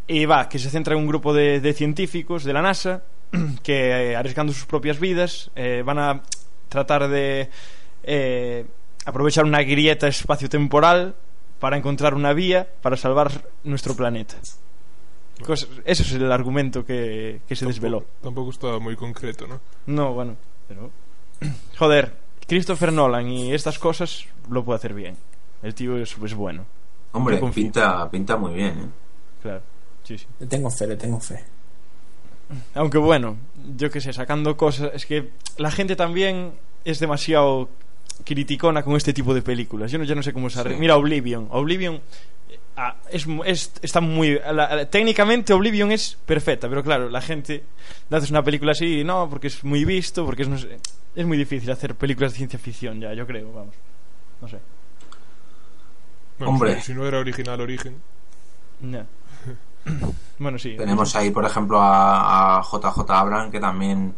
[0.08, 3.04] Y va, que se centra en un grupo de, de científicos de la NASA
[3.64, 6.22] que, eh, arriesgando sus propias vidas, eh, van a
[6.70, 7.50] tratar de
[8.04, 8.66] eh,
[9.06, 11.16] aprovechar una grieta espacio-temporal
[11.60, 13.32] para encontrar una vía para salvar
[13.64, 14.36] nuestro planeta.
[15.44, 18.06] Cos- eso es el argumento que, que se desveló.
[18.22, 19.60] Tampoco está muy concreto, ¿no?
[19.88, 20.36] No, bueno,
[20.68, 20.92] pero...
[21.78, 22.14] Joder,
[22.48, 25.18] Christopher Nolan y estas cosas lo puede hacer bien.
[25.64, 26.66] El tío es, es bueno.
[27.12, 28.88] Hombre, pinta, pinta muy bien, ¿eh?
[29.42, 29.62] Claro,
[30.06, 30.26] sí, sí.
[30.40, 31.44] Le tengo fe, le tengo fe.
[32.76, 33.38] Aunque bueno,
[33.76, 34.92] yo qué sé, sacando cosas...
[34.94, 36.54] Es que la gente también
[36.86, 37.70] es demasiado
[38.24, 39.92] criticona con este tipo de películas.
[39.92, 40.70] Yo no, yo no sé cómo se Sí.
[40.80, 41.48] Mira Oblivion.
[41.52, 41.96] Oblivion
[42.50, 44.36] eh, ah, es, es- está muy...
[44.40, 47.64] la- la- técnicamente Oblivion es perfecta, pero claro, la gente...
[48.12, 50.48] Haces una película así, no, porque es muy visto, porque es...
[50.50, 50.78] No sé,
[51.16, 53.74] es muy difícil hacer películas de ciencia ficción ya, yo creo, vamos.
[54.42, 54.60] No sé.
[56.38, 56.82] Bueno, Hombre.
[56.82, 57.96] Si, no era original origen.
[58.82, 59.06] Ya.
[60.40, 60.76] bueno, sí.
[60.78, 64.14] Tenemos ahí, por ejemplo, a, a JJ Abrams, que también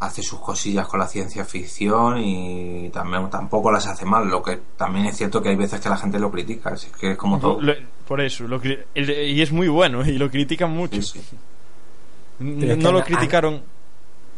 [0.00, 4.28] hace sus cosillas con la ciencia ficción y también tampoco las hace mal.
[4.28, 7.12] Lo que también es cierto que hay veces que la gente lo critica, es que
[7.12, 7.60] es como todo.
[7.60, 7.72] Lo-
[8.06, 11.00] por eso, lo cri- el- y es muy bueno, y lo critican mucho.
[11.00, 11.36] Sí, sí.
[12.40, 13.62] No lo a- criticaron.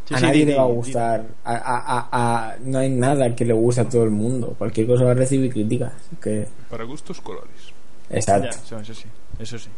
[0.07, 1.27] Sí, a sí, nadie di- le va a di- gustar.
[1.45, 4.55] A, a- a- a- no hay nada que le guste a todo el mundo.
[4.57, 5.93] Cualquier cosa va a recibir críticas.
[5.97, 7.51] así Que, Para gustos, colores.
[8.11, 8.49] Ya, exacto.
[8.65, 9.05] eso, eso sí,
[9.39, 9.69] eso sí.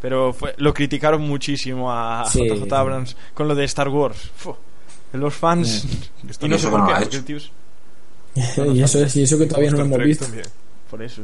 [0.00, 2.48] Pero fue, lo criticaron muchísimo a Sí.
[2.48, 4.30] JJ Abrams con lo de Star Wars.
[5.12, 5.84] Los fans.
[6.42, 7.50] Y no eso sé que por qué, porque el tío es-
[8.34, 10.24] y, eso es, y eso que todavía no lo hemos Trek visto.
[10.24, 10.46] también.
[10.90, 11.22] por eso.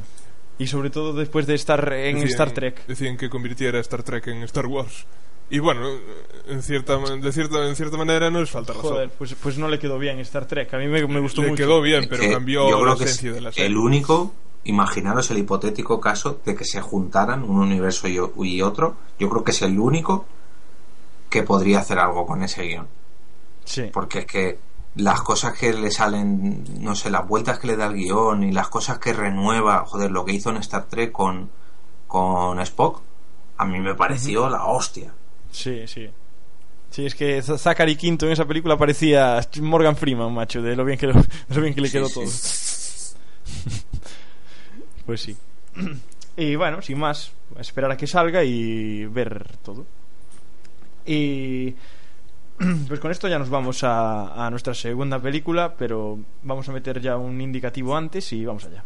[0.58, 2.86] Y sobre todo después de estar en Decían- Star Trek.
[2.86, 5.04] Decían que convirtiera Star Trek en Star Wars.
[5.48, 5.86] Y bueno,
[6.48, 8.90] en cierta, de cierta, en cierta manera no les falta razón.
[8.90, 10.74] Joder, pues, pues no le quedó bien Star Trek.
[10.74, 11.62] A mí me, me gustó Le mucho.
[11.62, 13.66] quedó bien, Es pero que cambió la es esencia de la serie.
[13.66, 14.34] el único,
[14.68, 19.52] imaginaros el hipotético caso de que se juntaran un universo y, otro, yo creo que
[19.52, 20.26] es el único
[21.30, 22.86] que podría hacer algo con ese guion.
[23.64, 23.90] Sí.
[23.92, 24.58] Porque es que
[24.96, 28.52] las cosas que le salen, no sé, las vueltas que le da el guion y
[28.52, 31.50] las cosas que renueva, joder, lo que hizo en Star Trek con,
[32.06, 33.02] con Spock,
[33.58, 35.12] a mí me pareció la hostia.
[35.50, 36.08] Sí, sí.
[36.90, 40.98] Sí, es que Zachary Quinto en esa película parecía Morgan Freeman, macho, de lo bien
[40.98, 42.14] que, lo, de lo bien que le Sí, quedó sí.
[42.14, 42.24] todo.
[45.06, 45.36] Pues sí.
[46.38, 49.86] Y bueno, sin más, esperar a que salga y ver todo.
[51.06, 51.74] Y
[52.88, 57.16] pues con esto ya nos vamos a, nuestra segunda película, pero vamos a meter ya
[57.16, 58.84] un indicativo antes y vamos allá.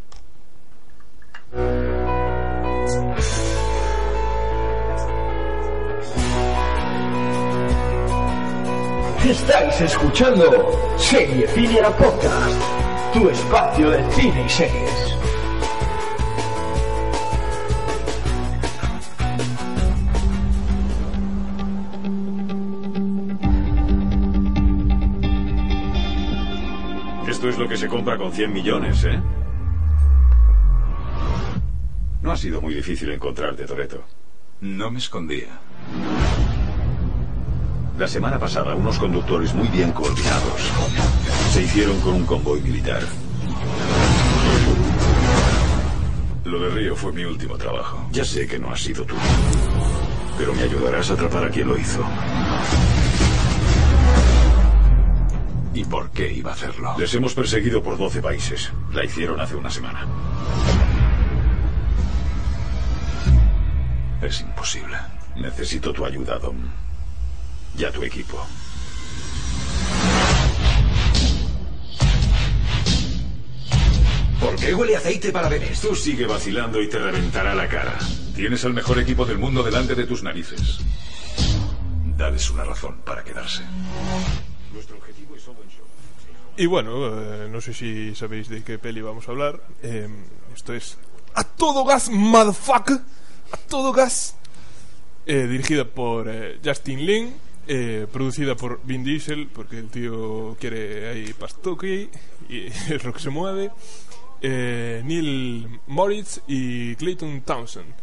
[9.24, 12.62] Estáis escuchando Seriefilia Podcast,
[13.12, 15.16] tu espacio de cine y series.
[27.40, 29.18] Esto es lo que se compra con 100 millones, ¿eh?
[32.20, 34.04] No ha sido muy difícil encontrarte, Toreto.
[34.60, 35.48] No me escondía.
[37.98, 40.70] La semana pasada, unos conductores muy bien coordinados
[41.50, 43.00] se hicieron con un convoy militar.
[46.44, 48.06] Lo de Río fue mi último trabajo.
[48.12, 49.14] Ya sé que no has sido tú.
[50.36, 52.04] Pero me ayudarás a atrapar a quien lo hizo.
[55.72, 56.96] ¿Y por qué iba a hacerlo?
[56.98, 58.72] Les hemos perseguido por 12 países.
[58.92, 60.06] La hicieron hace una semana.
[64.20, 64.96] Es imposible.
[65.36, 66.56] Necesito tu ayuda, Dom.
[67.78, 68.44] Y a tu equipo.
[74.40, 75.80] ¿Por qué huele a aceite para bebés?
[75.80, 77.96] Tú sigue vacilando y te reventará la cara.
[78.34, 80.78] Tienes el mejor equipo del mundo delante de tus narices.
[82.16, 83.62] Dales una razón para quedarse.
[86.60, 89.62] Y bueno, eh, no sé si sabéis de qué peli vamos a hablar.
[89.82, 90.06] Eh,
[90.54, 90.98] esto es
[91.34, 92.98] A Todo Gas, Motherfucker.
[93.50, 94.36] A Todo Gas.
[95.24, 97.34] Eh, dirigida por eh, Justin Lin.
[97.66, 102.10] eh, producida por Vin Diesel, porque el tío quiere ahí pastoque
[102.50, 103.70] y es lo que se mueve.
[104.42, 107.94] Neil Moritz y Clayton Townsend.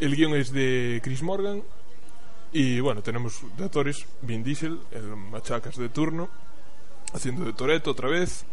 [0.00, 1.62] El guion es de Chris Morgan.
[2.50, 6.30] Y bueno, tenemos de actores Vin Diesel, el machacas de turno,
[7.12, 8.44] haciendo de Toreto otra vez.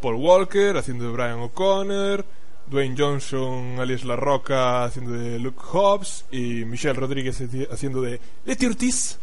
[0.00, 2.24] Paul Walker, haciendo de Brian O'Connor.
[2.66, 6.24] Dwayne Johnson, alias La Roca, haciendo de Luke Hobbs.
[6.30, 9.18] Y Michelle Rodríguez haciendo de Letty Ortiz.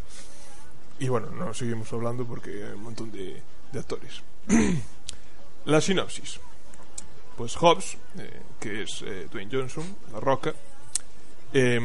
[1.00, 4.22] Y bueno, no seguimos hablando porque hay un montón de, de actores.
[5.66, 6.40] La sinopsis.
[7.38, 10.54] Pues Hobbs, eh, que es eh, Dwayne Johnson, La Roca,
[11.54, 11.80] eh,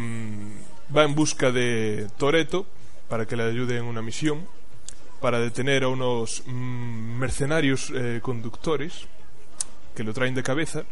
[0.96, 2.66] va en busca de Toreto
[3.08, 4.46] para que le ayude en una misión
[5.22, 9.06] para detener a unos mm, mercenarios eh, conductores
[9.94, 10.82] que lo traen de cabeza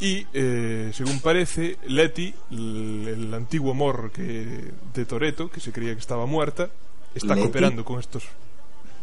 [0.00, 5.94] y eh, según parece Letty el, el antiguo amor que, de Toreto que se creía
[5.94, 6.70] que estaba muerta
[7.14, 7.40] está ¿Letty?
[7.42, 8.24] cooperando con estos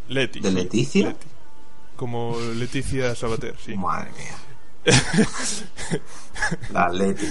[0.10, 1.08] Letty ¿De Leticia?
[1.10, 1.28] Letty.
[1.96, 4.36] como Leticia Sabater sí Madre mía.
[6.74, 7.26] La Leti.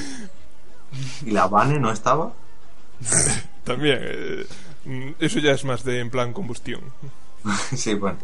[1.27, 2.33] ¿Y la Vane no estaba?
[3.65, 4.47] también eh,
[5.21, 6.81] eso ya es más de en plan combustión
[7.77, 8.19] sí, bueno.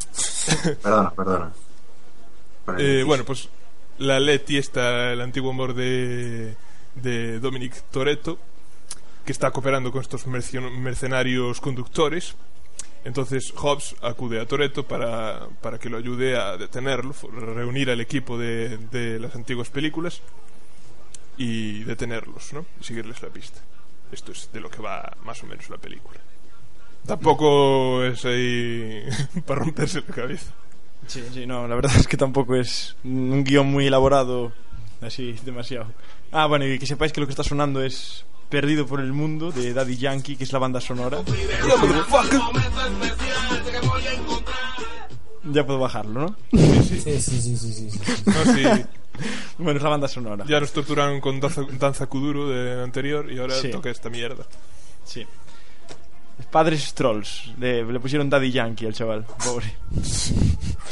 [0.83, 1.53] Perdona, perdona.
[2.79, 3.49] Eh, bueno, pues
[3.99, 6.55] la Letty está el antiguo amor de,
[6.95, 8.39] de Dominic Toretto,
[9.25, 12.35] que está cooperando con estos mercenarios conductores.
[13.05, 18.37] Entonces Hobbs acude a Toretto para, para que lo ayude a detenerlo, reunir al equipo
[18.37, 20.21] de, de las antiguas películas
[21.37, 22.67] y detenerlos, ¿no?
[22.81, 23.61] Y seguirles la pista.
[24.11, 26.19] Esto es de lo que va más o menos la película.
[27.07, 29.03] Tampoco es ahí
[29.47, 30.53] para romperse la cabeza.
[31.07, 34.53] Sí, sí, no, la verdad es que tampoco es un guion muy elaborado,
[35.01, 35.87] así, demasiado.
[36.33, 39.51] Ah, bueno, y que sepáis que lo que está sonando es Perdido por el Mundo
[39.53, 41.19] de Daddy Yankee, que es la banda sonora.
[45.45, 46.37] Ya puedo bajarlo, ¿no?
[46.53, 47.01] Sí, sí.
[47.01, 48.23] Sí, sí, sí, sí, sí, sí.
[48.27, 48.85] No, sí.
[49.59, 50.45] Bueno, es la banda sonora.
[50.47, 53.71] Ya nos torturaron con Danza, Danza Kuduro de anterior y ahora Sí.
[53.71, 54.45] toca esta mierda.
[55.05, 55.27] Sí.
[56.51, 57.53] Padres Trolls.
[57.59, 59.75] Le, le pusieron Daddy Yankee al chaval, pobre.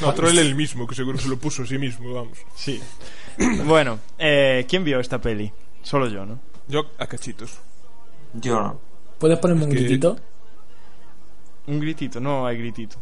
[0.00, 2.38] No, otro él el mismo, que seguro se lo puso a sí mismo, vamos.
[2.54, 2.80] Sí.
[3.64, 5.50] Bueno, eh, ¿quién vio esta peli?
[5.82, 6.38] Solo yo, ¿no?
[6.68, 7.52] Yo a cachitos.
[8.34, 8.80] Yo no.
[9.18, 10.18] ¿Puedes ponerme un que- gritito?
[11.66, 12.96] Un gritito, no hay gritito.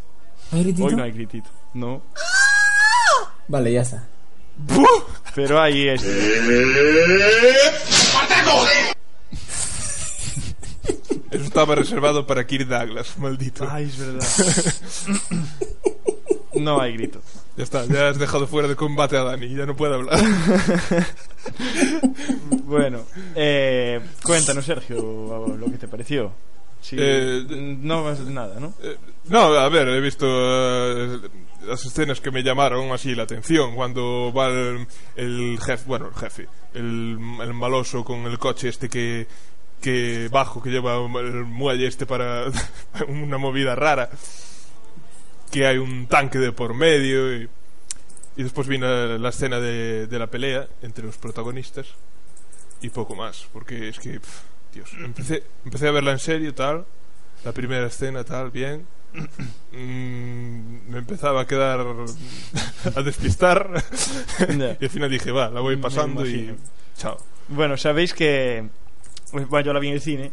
[0.52, 0.86] ¿Hay gritito?
[0.86, 1.50] Hoy no hay gritito.
[1.74, 2.02] No.
[3.48, 4.06] Vale, ya está.
[5.34, 6.02] Pero ahí es.
[11.34, 13.66] Eso estaba reservado para Kirk Douglas, maldito.
[13.70, 14.26] Ay, es verdad.
[16.54, 17.20] No hay grito.
[17.56, 20.18] Ya está, ya has dejado fuera de combate a Dani, ya no puede hablar.
[22.64, 23.00] Bueno,
[23.34, 26.32] eh, cuéntanos, Sergio, lo que te pareció.
[26.80, 27.44] Sí, Eh,
[27.80, 28.72] no vas nada, ¿no?
[28.82, 28.96] Eh,
[29.28, 31.20] no, a ver, he visto eh,
[31.66, 33.74] las escenas que me llamaron así la atención.
[33.74, 38.88] Cuando va el, el jefe, bueno, el jefe, el, el maloso con el coche este
[38.88, 39.26] que,
[39.84, 42.46] que bajo, que lleva el muelle este para
[43.08, 44.08] una movida rara.
[45.50, 47.48] Que hay un tanque de por medio y,
[48.36, 51.86] y después viene la escena de, de la pelea entre los protagonistas
[52.80, 54.20] y poco más, porque es que,
[54.72, 56.86] Dios, empecé, empecé a verla en serio, tal,
[57.44, 58.86] la primera escena, tal, bien,
[59.76, 61.80] Mm, me empezaba a quedar
[62.94, 63.82] a despistar
[64.48, 66.54] y al final dije, va, la voy pasando y
[66.96, 67.18] chao.
[67.48, 68.68] Bueno, sabéis que.
[69.34, 70.30] Pues, Bueno, yo la vi en el cine.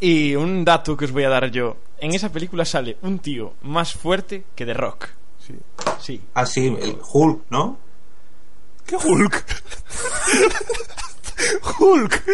[0.00, 1.76] Y un dato que os voy a dar yo.
[1.98, 5.08] En esa película sale un tío más fuerte que The Rock.
[5.38, 5.54] Sí.
[6.00, 6.22] Sí.
[6.32, 7.76] Ah, sí, el Hulk, ¿no?
[8.86, 9.44] ¿Qué Hulk?
[11.78, 12.24] Hulk.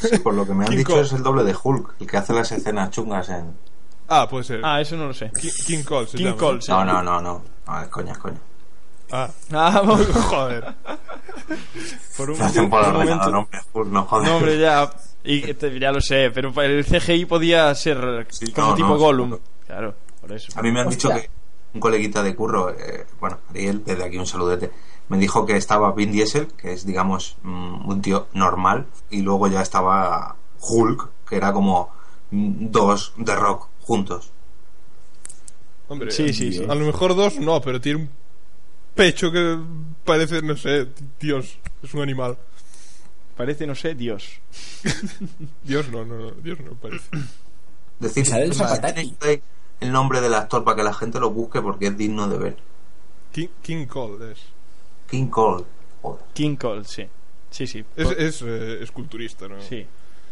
[0.00, 1.04] Sí, por lo que me han King dicho Kong.
[1.04, 3.52] es el doble de Hulk, el que hace las escenas chungas en...
[4.06, 4.60] Ah, puede ser.
[4.62, 5.32] Ah, eso no lo sé.
[5.32, 6.70] King, King Cole se King llama, Cole, sí.
[6.70, 7.42] No, no, no, no.
[7.66, 8.38] No, es coña, es coña.
[9.12, 9.82] Ah, Ah,
[10.28, 10.74] joder.
[12.16, 13.30] Por un, Se hacen por un momento.
[13.30, 14.28] nombre no joder.
[14.28, 14.90] No, hombre, ya.
[15.24, 18.96] Y te- ya lo sé, pero el CGI podía ser Sí, como no, tipo no,
[18.98, 19.38] Gollum.
[19.66, 20.52] Claro, por eso.
[20.58, 21.10] A mí me han Hostia.
[21.14, 21.30] dicho que
[21.74, 24.70] un coleguita de curro, eh, bueno, Ariel, desde aquí un saludete,
[25.08, 29.46] me dijo que estaba Vin Diesel, que es, digamos, mm, un tío normal, y luego
[29.48, 31.90] ya estaba Hulk, que era como
[32.30, 34.30] dos de rock juntos.
[35.88, 36.64] Hombre, Sí, sí, sí.
[36.68, 38.10] A lo mejor dos no, pero tiene un
[38.96, 39.58] pecho que
[40.04, 40.88] parece, no sé,
[41.20, 42.36] Dios, es un animal.
[43.36, 44.40] Parece, no sé, Dios.
[45.62, 47.04] Dios no, no, no, Dios no parece.
[48.00, 49.16] Decir el decir Zapataki.
[49.80, 52.56] el nombre del actor para que la gente lo busque porque es digno de ver.
[53.32, 54.40] King, King Cole es.
[55.08, 55.64] King Cole.
[56.02, 56.24] Joder.
[56.32, 57.06] King Cole, sí.
[57.50, 57.84] Sí, sí.
[57.94, 59.60] Es, es, eh, esculturista, ¿no?
[59.60, 59.86] Sí.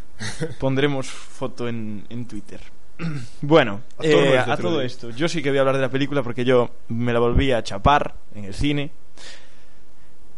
[0.58, 2.60] Pondremos foto en, en Twitter.
[3.42, 4.86] Bueno, A eh, todo a Troy.
[4.86, 7.50] esto, yo sí que voy a hablar de la película porque yo me la volví
[7.52, 8.90] a chapar en el cine.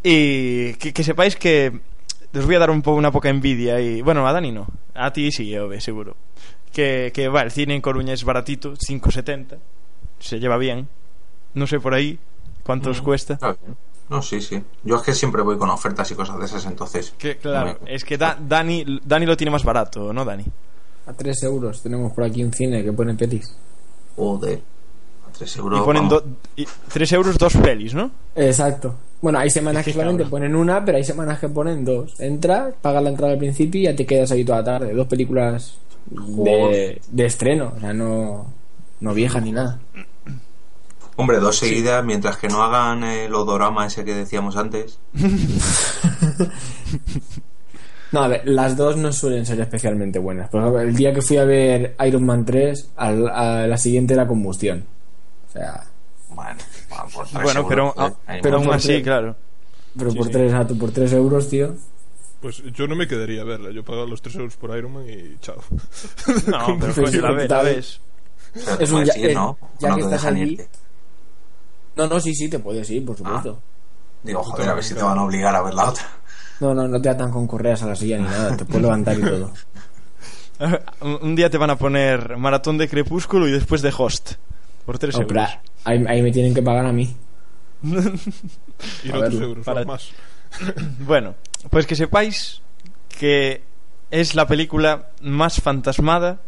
[0.02, 1.80] Y que, que sepáis que
[2.34, 5.12] os voy a dar un poco una poca envidia y bueno, a Dani no, a
[5.12, 6.16] ti sí, Ove, seguro.
[6.72, 9.56] Que, que va, el cine en Coruña es baratito, 5.70,
[10.20, 10.88] se lleva bien.
[11.54, 12.18] No sé por ahí
[12.62, 13.38] cuánto os Mm, cuesta.
[13.40, 13.76] bien.
[14.08, 14.62] No, sí, sí.
[14.84, 17.14] Yo es que siempre voy con ofertas y cosas de esas, entonces.
[17.18, 20.44] Que claro, me- es que Da- Dani, Dani lo tiene más barato, ¿no, Dani?
[21.06, 23.54] A 3 euros tenemos por aquí un cine que pone pelis.
[24.16, 24.60] Joder.
[25.28, 25.80] A 3 euros.
[25.80, 26.24] Y ponen do-
[26.56, 28.10] y 3 euros dos pelis, ¿no?
[28.34, 28.94] Exacto.
[29.22, 30.40] Bueno, hay semanas que que solamente cabrón.
[30.42, 32.20] ponen una, pero hay semanas que ponen dos.
[32.20, 34.92] Entras, pagas la entrada al principio y ya te quedas ahí toda la tarde.
[34.94, 35.78] Dos películas
[36.10, 38.46] de, de estreno, o sea, no,
[39.00, 39.80] no viejas ni nada.
[41.18, 44.98] Hombre, dos seguidas, mientras que no hagan el odorama ese que decíamos antes.
[48.16, 50.48] No, a ver, las dos no suelen ser especialmente buenas.
[50.48, 54.14] Por ejemplo, el día que fui a ver Iron Man 3, al- a la siguiente
[54.14, 54.86] era combustión.
[55.48, 55.84] O sea,
[56.30, 56.56] Bueno,
[57.14, 59.02] por tres Bueno, pero, euros, ah, hay pero aún por así, tres.
[59.02, 59.36] claro.
[59.98, 60.32] pero Sí, por sí.
[60.32, 61.74] tres por 3 euros, tío.
[62.40, 63.70] Pues yo no me quedaría a verla.
[63.70, 65.56] Yo pagaba los 3 euros por Iron Man y chao.
[66.46, 68.00] No, pero coño, la, ve- la ves.
[68.54, 69.58] Pero es un ya- ir, eh, ¿no?
[69.78, 70.68] ya no que estás allí- irte.
[71.96, 73.60] No, no, sí, sí, te puedes ir, por supuesto.
[74.22, 76.04] Digo, joder, a ver si te van a obligar a ver la otra.
[76.60, 79.18] No, no, no te atan con correas a la silla ni nada, te puedes levantar
[79.18, 79.52] y todo.
[81.22, 84.32] Un día te van a poner maratón de Crepúsculo y después de Host.
[84.86, 85.54] Por 3 No, pero euros.
[85.84, 87.14] ahí, ahí me tienen que pagar a mí.
[89.04, 90.10] Y A no verlo, 3 euros, para- más.
[91.00, 91.34] Bueno,
[91.70, 92.62] pues que sepáis
[93.18, 93.62] que
[94.10, 96.38] es la película más fantasmada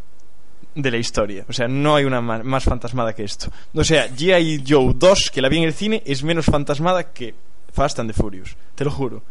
[0.75, 1.45] de la historia.
[1.49, 3.51] O sea, no hay una ma- más fantasmada que esto.
[3.75, 4.63] O sea, G.I.
[4.67, 7.35] Joe 2, que la vi en el cine, es menos fantasmada que
[7.73, 8.55] Fast and the Furious.
[8.75, 9.21] Te lo juro.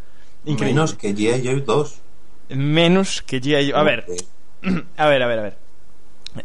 [0.45, 0.75] Increíble.
[0.75, 1.47] Menos que G.I.
[1.47, 2.01] Joe 2.
[2.51, 3.71] Menos que G.I.
[3.73, 3.81] Joe.
[3.81, 4.07] A ver,
[4.97, 5.57] a ver, a ver, a ver.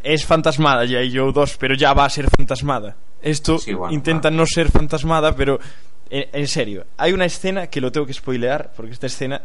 [0.03, 1.15] Es fantasmada G.I.
[1.15, 2.95] Joe 2, pero ya va a ser fantasmada.
[3.21, 4.35] Esto Sí, bueno, intenta claro.
[4.37, 5.59] no ser fantasmada, pero
[6.09, 9.41] en, en serio, hay una escena que lo tengo que spoilear, porque esta escena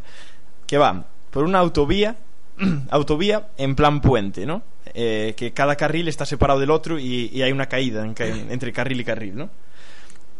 [0.66, 2.16] que va por una autovía,
[2.90, 4.62] autovía en plan puente, ¿no?
[4.94, 8.26] Eh, que cada carril está separado del otro y, y hay una caída en ca-
[8.26, 9.50] entre carril y carril, ¿no?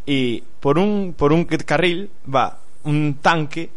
[0.07, 3.69] Y por un, por un carril va un tanque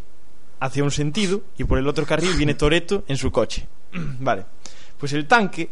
[0.62, 3.66] hacia un sentido y por el otro carril viene Toreto en su coche.
[4.20, 4.44] vale.
[4.96, 5.68] Pues el tanque,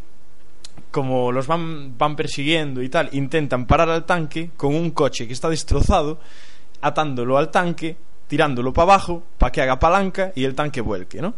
[0.90, 5.32] como los van, van persiguiendo y tal, intentan parar al tanque con un coche que
[5.32, 6.18] está destrozado,
[6.80, 11.34] atándolo al tanque, tirándolo para abajo para que haga palanca y el tanque vuelque, ¿no?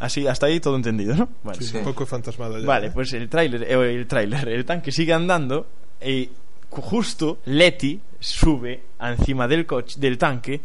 [0.00, 1.28] Así, hasta ahí todo entendido, ¿no?
[1.42, 1.58] Vale.
[1.58, 1.76] Sí, Sí.
[1.76, 2.66] Un poco fantasmada ya.
[2.66, 5.66] Vale, pues el tráiler, eh, el tráiler, el tanque sigue andando
[6.02, 6.30] y
[6.70, 10.62] justo Letty sube encima del coche, del tanque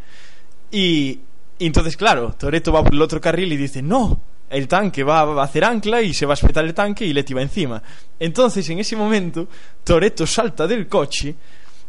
[0.71, 1.19] y,
[1.59, 5.21] y entonces claro, Toreto va por el otro carril y dice no, el tanque va
[5.21, 7.81] a hacer ancla y se va a espetar el tanque y Letty va encima.
[8.19, 9.47] Entonces en ese momento
[9.83, 11.35] Toreto salta del coche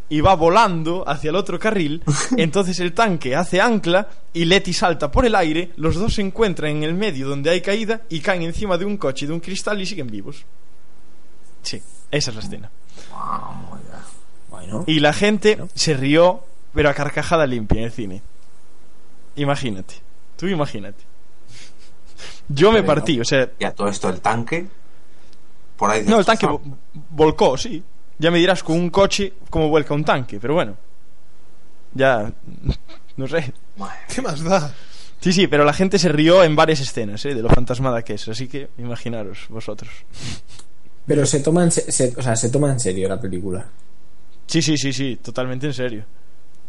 [0.08, 2.02] y va volando hacia el otro carril.
[2.36, 5.70] Entonces el tanque hace ancla y Letty salta por el aire.
[5.76, 8.96] Los dos se encuentran en el medio donde hay caída y caen encima de un
[8.96, 10.44] coche y de un cristal y siguen vivos.
[11.62, 12.70] Sí, esa es la escena.
[14.50, 16.42] Bueno, Y la gente se rió,
[16.74, 18.22] pero a carcajada limpia en el cine.
[19.40, 19.94] Imagínate.
[20.36, 21.04] Tú imagínate.
[22.48, 24.66] Yo me partí, o sea, Y a todo esto el tanque.
[25.76, 26.76] Por ahí No, el tanque destrozado.
[26.94, 27.82] vo- volcó, sí.
[28.18, 30.76] Ya me dirás con un coche cómo vuelca un tanque, pero bueno.
[31.94, 32.32] Ya.
[33.16, 33.52] No sé.
[34.14, 34.74] ¿Qué más da?
[35.20, 37.34] Sí, sí, pero la gente se rió en varias escenas, ¿eh?
[37.34, 38.28] De lo fantasmada que es.
[38.28, 39.90] Así que imaginaros vosotros.
[41.06, 43.66] pero se toma, en se- se- o sea, se toma en serio la película.
[44.46, 46.04] Sí, sí, sí, sí, totalmente en serio.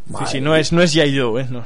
[0.07, 0.93] Madre sí, no es, no es.
[0.93, 1.47] Joe, ¿eh?
[1.49, 1.65] No, no.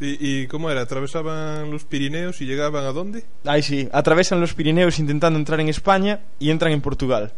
[0.00, 0.82] ¿Y, ¿Y cómo era?
[0.82, 3.24] ¿Atravesaban los Pirineos y llegaban a dónde?
[3.44, 7.32] Ay, sí, atravesan los Pirineos intentando entrar en España y entran en Portugal.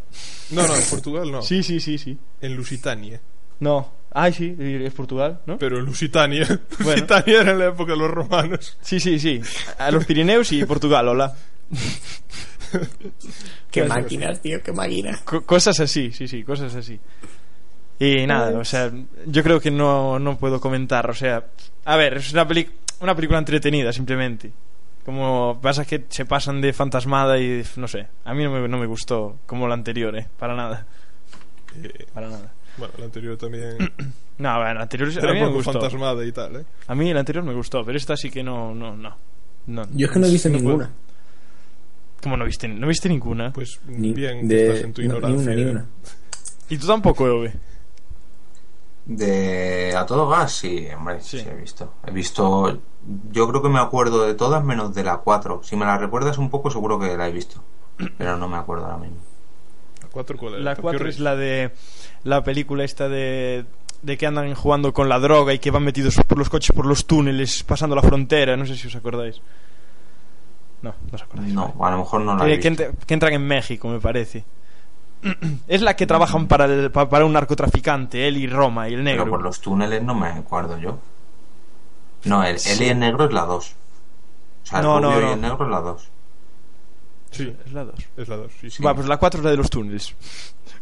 [0.51, 1.41] No, no, en Portugal no.
[1.41, 2.17] Sí, sí, sí, sí.
[2.41, 3.21] En Lusitania.
[3.59, 3.93] No.
[4.11, 5.57] Ay, sí, es Portugal, ¿no?
[5.57, 6.45] Pero en Lusitania.
[6.79, 6.91] Bueno.
[6.93, 8.77] Lusitania era en la época de los romanos.
[8.81, 9.39] Sí, sí, sí.
[9.77, 11.35] A los Pirineos y Portugal, hola.
[13.71, 15.21] Qué máquinas, tío, qué máquinas.
[15.21, 16.99] Co- cosas así, sí, sí, cosas así.
[17.99, 18.91] Y nada, o sea,
[19.25, 21.43] yo creo que no, no puedo comentar, o sea,
[21.85, 22.69] a ver, es una, peli
[23.01, 24.51] una película entretenida simplemente.
[25.05, 28.77] Como pasa que se pasan de fantasmada y no sé, a mí no me, no
[28.77, 30.85] me gustó como la anterior, eh, para nada,
[31.83, 32.51] Eh, para nada.
[32.77, 33.77] bueno, la anterior también
[34.37, 35.73] No, bueno, la anterior a era mí un me gustó.
[35.73, 36.65] fantasmada y tal, ¿eh?
[36.87, 39.17] A mí la anterior me gustó, pero esta sí que no, no, no.
[39.67, 40.69] no Yo es que no he visto no puedo.
[40.69, 40.89] ninguna.
[42.23, 42.67] ¿Cómo no viste?
[42.69, 43.51] ¿No viste ninguna?
[43.51, 45.43] Pues Ni, bien, de, estás en tu no, ni ignorancia.
[45.51, 45.71] una, ni ¿eh?
[45.71, 45.85] una.
[46.69, 47.53] ¿Y tú tampoco, Ove?
[49.11, 51.39] De a todo gas, sí, hombre, sí.
[51.39, 51.47] Sí.
[51.49, 51.93] he visto.
[52.05, 52.77] He visto.
[53.31, 55.61] Yo creo que me acuerdo de todas menos de la 4.
[55.63, 57.63] Si me la recuerdas un poco, seguro que la he visto.
[58.19, 59.17] Pero no me acuerdo ahora mismo.
[60.03, 60.63] ¿La cuatro cuál era?
[60.63, 61.71] La Tokyo 4 es la de
[62.23, 63.65] la película esta de
[64.03, 66.85] de que andan jugando con la droga y que van metidos por los coches por
[66.85, 69.41] los túneles pasando la frontera, no sé si os acordáis.
[70.83, 71.53] No, no os acordáis.
[71.53, 72.83] No, a lo mejor no la Eh, he que, visto.
[72.83, 74.45] entra- que entran en México, me parece.
[75.67, 79.03] Es la que trabajan para, el- pa- para un narcotraficante, él y Roma y el
[79.03, 79.23] negro.
[79.25, 80.97] Pero por los túneles no me acuerdo yo.
[82.25, 82.71] No, el, Sí.
[82.73, 83.75] él y el negro es la 2.
[84.63, 85.29] O sea, el No, no, no.
[85.29, 86.09] y el negro es la 2.
[87.31, 87.95] Sí, es la 2.
[88.17, 88.81] Es la 2, sí, sí.
[88.83, 90.15] Va, pues la 4 es la de los túneles.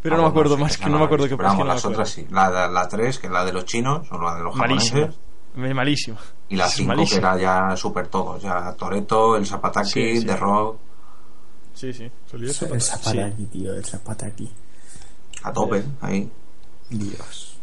[0.02, 1.50] Pero no me acuerdo más, que no me acuerdo qué pasa.
[1.50, 2.26] vamos, las otras sí.
[2.32, 5.00] La, la, la 3, que es la de los chinos, o la de los Malísima.
[5.02, 5.76] japoneses.
[5.76, 6.18] Malísima.
[6.50, 8.38] Y la Es 5, que era ya super todo.
[8.40, 10.26] Ya Toreto, el Zapataki, Sí, sí.
[10.26, 10.80] The Rock,
[11.78, 12.10] Sí, sí.
[12.30, 14.50] Solía El ser- zapataki, tío, el zapataki.
[15.44, 16.28] a tope, ahí.
[16.90, 17.54] Dios.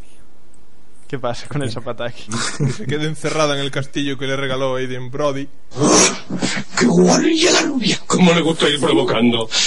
[1.08, 2.26] ¿Qué pasa con el Zapataki?
[2.58, 5.48] que se quede encerrada en el castillo que le regaló Aiden Brody.
[6.78, 7.98] ¡Qué guarilla la rubia!
[8.06, 9.48] ¿Cómo le gusta ir provocando?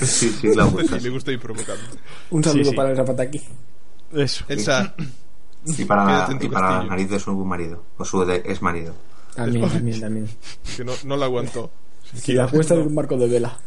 [0.00, 1.82] Sí, sí, la Sí, le gusta ir provocando.
[2.30, 2.76] Un saludo Sí, sí.
[2.76, 3.40] para el zapataki.
[4.12, 4.44] Eso.
[4.48, 4.94] Elsa,
[5.64, 8.94] Y para, y para la nariz de su marido, o su de- ex marido.
[9.36, 10.28] También, también, también.
[10.76, 11.70] que no, no la aguantó.
[12.14, 13.58] Si la cuesta de un barco de vela.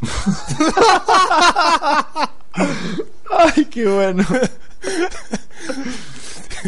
[3.30, 4.24] Ay, qué bueno.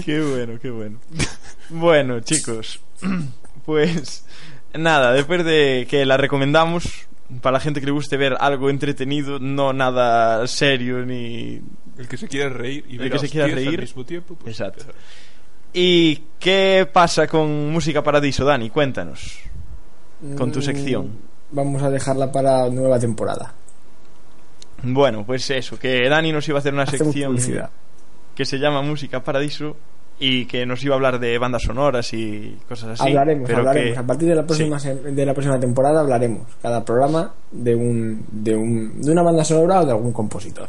[0.05, 0.99] qué bueno, qué bueno.
[1.71, 2.81] Bueno, chicos,
[3.65, 4.25] pues
[4.75, 6.85] nada, después de que la recomendamos
[7.41, 11.61] para la gente que le guste ver algo entretenido, no nada serio ni
[11.97, 13.69] El que se quiera reír y El ver que a se quiera reír.
[13.69, 14.35] al mismo tiempo.
[14.35, 14.85] Pues, Exacto.
[15.73, 18.71] ¿Y qué pasa con Música Paradiso, Dani?
[18.71, 19.39] Cuéntanos.
[20.37, 21.11] Con tu Mm, sección.
[21.51, 23.53] Vamos a dejarla para nueva temporada.
[24.83, 27.71] Bueno, pues eso, que Dani nos iba a hacer una Hacemos sección publicidad.
[28.35, 29.77] que se llama Música Paradiso
[30.19, 33.09] y que nos iba a hablar de bandas sonoras y cosas así.
[33.11, 33.93] hablaremos, pero hablaremos.
[33.95, 34.89] que- A partir de la próxima Sí.
[34.91, 36.47] de la próxima temporada hablaremos.
[36.61, 40.69] Cada programa de un de un de una banda sonora o de algún compositor.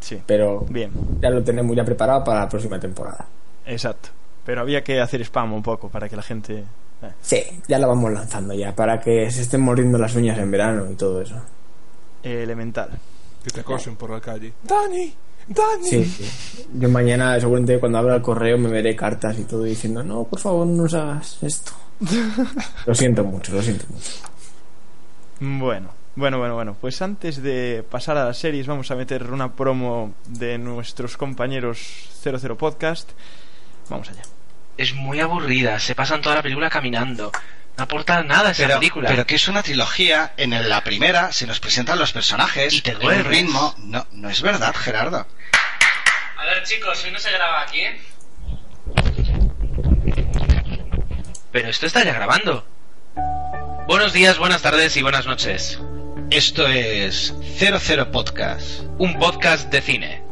[0.00, 0.20] Sí.
[0.26, 0.90] Pero Bien,
[1.20, 3.26] ya lo tenemos ya preparado para la próxima temporada.
[3.66, 4.10] Exacto.
[4.44, 6.64] Pero había que hacer spam un poco para que la gente...
[7.02, 10.50] eh, Sí, ya la vamos lanzando ya para que se estén mordiendo las uñas en
[10.50, 11.36] verano y todo eso.
[12.22, 12.90] elemental.
[13.42, 14.52] Que te acosen por la calle.
[14.62, 15.14] ¡Dani!
[15.48, 15.88] ¡Dani!
[15.88, 16.66] Sí, sí.
[16.74, 20.38] Yo mañana seguramente cuando abra el correo me veré cartas y todo diciendo, no, por
[20.40, 21.72] favor, no nos hagas esto.
[22.86, 24.10] lo siento mucho, lo siento mucho.
[25.40, 26.76] Bueno, bueno, bueno, bueno.
[26.80, 32.08] Pues antes de pasar a las series vamos a meter una promo de nuestros compañeros
[32.22, 33.10] 00 Podcast.
[33.88, 34.22] Vamos allá.
[34.76, 37.32] Es muy aburrida, se pasan toda la película caminando.
[37.78, 39.08] No aporta nada esa Pero, película.
[39.08, 42.80] pero que es una trilogía, en el- la primera se nos presentan los personajes Y
[42.80, 43.26] te duermes.
[43.26, 43.74] ritmo.
[43.78, 45.26] No, no es verdad, Gerardo.
[46.38, 48.00] A ver, chicos, hoy no se graba aquí, ¿eh?
[51.52, 52.66] Pero esto está ya grabando.
[53.86, 55.78] Buenos días, buenas tardes y buenas noches.
[56.30, 58.80] Esto es 00 Podcast.
[58.98, 60.22] Un podcast de cine.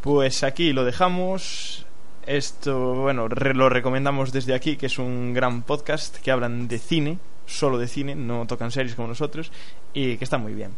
[0.00, 1.84] Pues aquí lo dejamos.
[2.26, 6.78] Esto, bueno, re- lo recomendamos desde aquí, que es un gran podcast que hablan de
[6.78, 9.50] cine, solo de cine, no tocan series como nosotros,
[9.94, 10.72] y que está muy bien.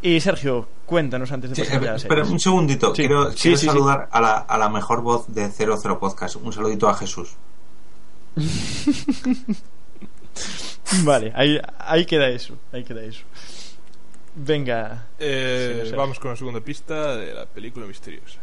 [0.00, 2.32] Y Sergio, cuéntanos antes de Sí, pasar a eh, las espera series.
[2.32, 2.94] un segundito.
[2.94, 3.66] Sí, Quiero, sí, quiero sí, sí.
[3.66, 6.36] saludar A, la, a la mejor voz de 00 Podcast.
[6.36, 7.30] Un saludito a Jesús.
[11.04, 13.22] Vale, ahí, ahí queda eso, ahí queda eso.
[14.34, 15.06] Venga.
[15.18, 15.96] Eh, Sí, no sé.
[15.96, 18.38] vamos con la segunda pista de la película misteriosa.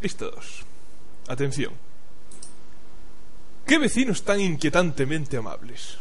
[0.00, 0.62] Pista 2.
[1.28, 1.72] Atención.
[3.66, 5.98] ¿Qué vecinos tan inquietantemente amables?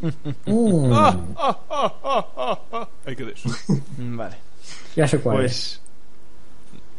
[0.00, 0.10] Mm,
[0.92, 2.88] Ah, ah, ah, ah, ah, ah.
[3.06, 3.48] Hay que de eso.
[3.98, 4.36] Vale.
[4.96, 5.80] ya sé cuál es.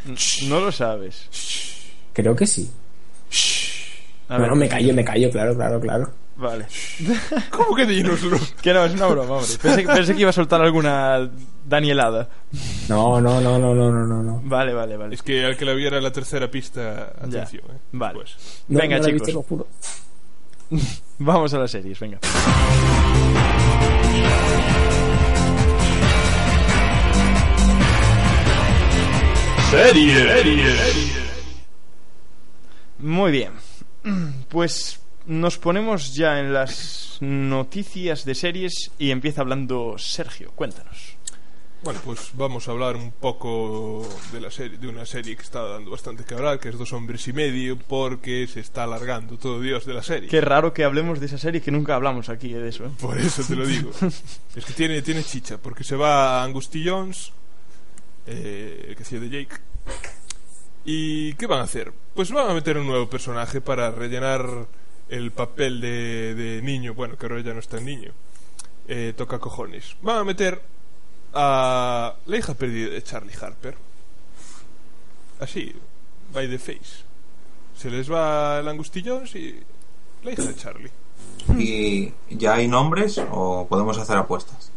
[0.06, 0.42] Pues.
[0.42, 1.28] n- No lo sabes.
[2.14, 2.72] Creo que sí.
[4.30, 6.12] A no, ver, no, me callo, me callo, claro, claro, claro.
[6.38, 6.66] Vale.
[7.50, 8.38] ¿Cómo que dínoslo?
[8.62, 9.52] Que no, es una broma, hombre.
[9.62, 11.30] Pensé, pensé que iba a soltar alguna
[11.66, 12.28] Danielada.
[12.90, 14.42] No, no, no, no, no, no, no, no.
[14.44, 15.16] Vale, vale, vale.
[15.16, 17.64] Es que al que la viera la tercera pista, atención.
[17.70, 17.78] eh.
[17.94, 18.16] Vale.
[18.16, 18.36] Pues,
[18.68, 19.22] No, Venga, no chicos.
[19.22, 19.68] visto, lo juro.
[21.20, 22.20] Vamos a las series, venga.
[33.00, 33.52] Muy bien.
[34.50, 40.52] Pues nos ponemos ya en las noticias de series y empieza hablando Sergio.
[40.52, 41.16] Cuéntanos.
[41.84, 45.62] Bueno, pues vamos a hablar un poco de la serie, de una serie que está
[45.62, 49.62] dando bastante que hablar, que es Dos hombres y medio, porque se está alargando todo
[49.62, 50.28] Dios de la serie.
[50.28, 52.86] Qué raro que hablemos de esa serie que nunca hablamos aquí de eso.
[52.86, 52.92] ¿eh?
[53.00, 53.92] Por eso te lo digo.
[54.56, 57.32] es que tiene, tiene chicha, porque se va a Angusti Jones,
[58.26, 59.56] eh, el que hacía de Jake.
[60.86, 61.94] ¿Y qué van a hacer?
[62.16, 64.68] Pues van a meter un nuevo personaje para rellenar
[65.10, 68.12] el papel de, de niño, bueno, que ahora ya no está en niño.
[68.88, 69.96] eh, toca cojones.
[70.02, 70.62] Van a meter
[71.34, 73.76] a la hija perdida de Charlie Harper.
[75.40, 75.74] Así,
[76.34, 77.04] by the face.
[77.78, 79.56] Se les va el angustillón y
[80.24, 80.92] la hija de Charlie.
[81.58, 84.72] ¿Y ya hay nombres o podemos hacer apuestas?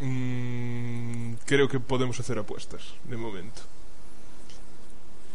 [0.00, 3.62] Mm, creo que podemos hacer apuestas, de momento.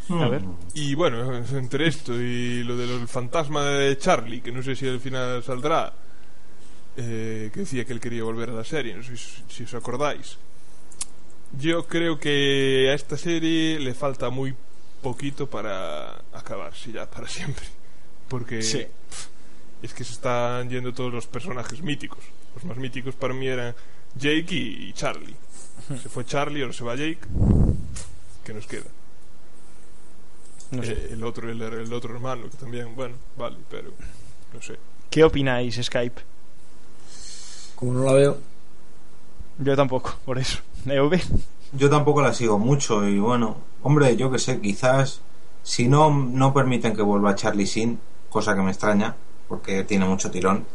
[0.09, 0.41] A ver.
[0.73, 4.99] Y bueno, entre esto y lo del fantasma de Charlie, que no sé si al
[4.99, 5.93] final saldrá,
[6.97, 9.73] eh, que decía que él quería volver a la serie, no sé si, si os
[9.73, 10.37] acordáis.
[11.57, 14.55] Yo creo que a esta serie le falta muy
[15.01, 17.65] poquito para acabarse ya para siempre.
[18.27, 18.77] Porque Sí.
[18.79, 19.27] pf,
[19.81, 22.19] es que se están yendo todos los personajes míticos.
[22.55, 23.73] Los más míticos para mí eran
[24.15, 25.35] Jake y Charlie.
[25.87, 27.19] Se fue Charlie, ahora se va Jake.
[28.43, 28.85] ¿Qué nos queda?
[30.71, 30.93] No sé.
[30.93, 33.91] Eh, el otro el, el otro hermano que también bueno vale pero
[34.53, 34.77] no sé
[35.09, 36.21] ¿Qué opináis, Skype?
[37.75, 38.37] Como no la veo.
[39.57, 40.59] Yo tampoco, por eso.
[40.85, 41.19] EV.
[41.73, 45.21] Yo tampoco la sigo mucho y bueno, hombre, yo que sé, quizás
[45.63, 47.99] si no, no permiten que vuelva Charlie Sin,
[48.29, 49.15] cosa que me extraña,
[49.47, 50.65] porque tiene mucho tirón.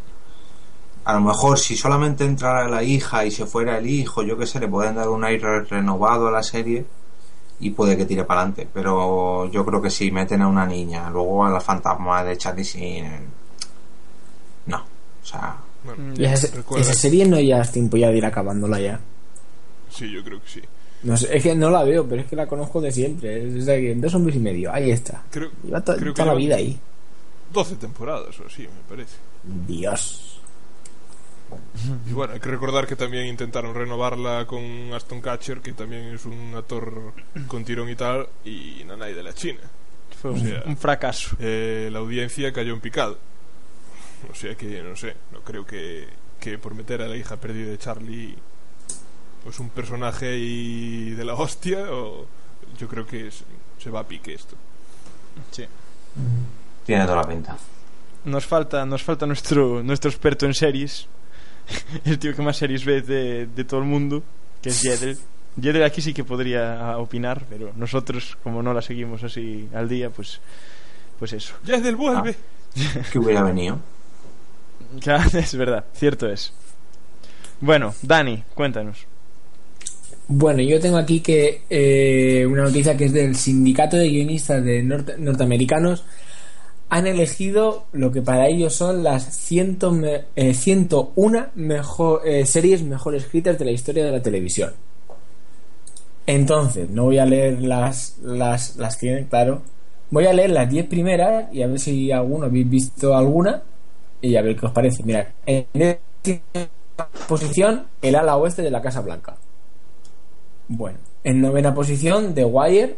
[1.05, 4.47] A lo mejor si solamente entrara la hija y se fuera el hijo, yo que
[4.47, 6.87] sé, le pueden dar un aire renovado a la serie
[7.61, 8.69] y puede que tire para adelante.
[8.73, 12.65] Pero yo creo que si meten a una niña, luego a la fantasma de Charlie
[12.65, 13.05] Sin,
[14.67, 14.77] no.
[14.79, 19.01] O sea, bueno, Y esa, serie no ya es tiempo ya de ir acabándola ya.
[19.91, 20.61] sí yo creo que sí
[21.03, 23.47] No sé, es que no la veo, pero es que la conozco de siempre.
[23.59, 25.23] Es de que dos hombres y medio, ahí está.
[25.31, 26.79] creo, Lleva to- creo que toda la vida ahí.
[27.53, 29.17] 12 temporadas o así me parece
[29.67, 30.34] Dios.
[32.09, 36.25] Y bueno hay que recordar que también intentaron renovarla con Aston Catcher que también es
[36.25, 37.13] un actor
[37.49, 39.61] con tirón y tal y Nanay de la China
[40.21, 41.37] Fue O un, sea, un fracaso.
[41.39, 43.19] eh, la audiencia cayó en picado
[44.31, 46.07] o sea que no sé no creo que,
[46.41, 48.37] que por meter a la hija perdida de Charlie
[49.43, 52.27] pues un personaje y de la hostia o
[52.79, 53.45] yo creo que es-
[53.79, 54.57] se va a pique esto
[55.51, 55.65] Sí.
[56.87, 57.57] tiene toda la pinta.
[58.25, 61.07] Nos falta, nos falta nuestro, nuestro experto en series.
[62.05, 64.23] El tío que más series ve de, de todo el mundo,
[64.63, 65.19] que es Jedel.
[65.61, 69.89] Jedel aquí sí que podría ah, opinar, pero nosotros, como no la seguimos así al
[69.89, 70.41] día, pues,
[71.19, 71.55] pues eso.
[71.65, 72.35] ya es del vuelve
[73.13, 73.79] Que hubiera venido.
[75.01, 76.53] Ya, es verdad, cierto es.
[77.61, 79.07] Bueno, Dani, cuéntanos.
[80.29, 84.83] Bueno, yo tengo aquí que eh, una noticia que es del sindicato de guionistas de
[84.85, 86.05] norte- norteamericanos
[86.91, 92.83] han elegido lo que para ellos son las 100 me- eh, 101 mejor, eh, series
[92.83, 94.73] mejor escritas de la historia de la televisión.
[96.27, 99.63] Entonces, no voy a leer las, las, las que, claro.
[100.11, 103.63] Voy a leer las 10 primeras y a ver si alguno habéis visto alguna
[104.21, 105.03] y a ver qué os parece.
[105.03, 105.67] Mira, en
[106.23, 109.37] esta posición, el ala oeste de la Casa Blanca.
[110.69, 112.97] Bueno, en novena posición, The Wire.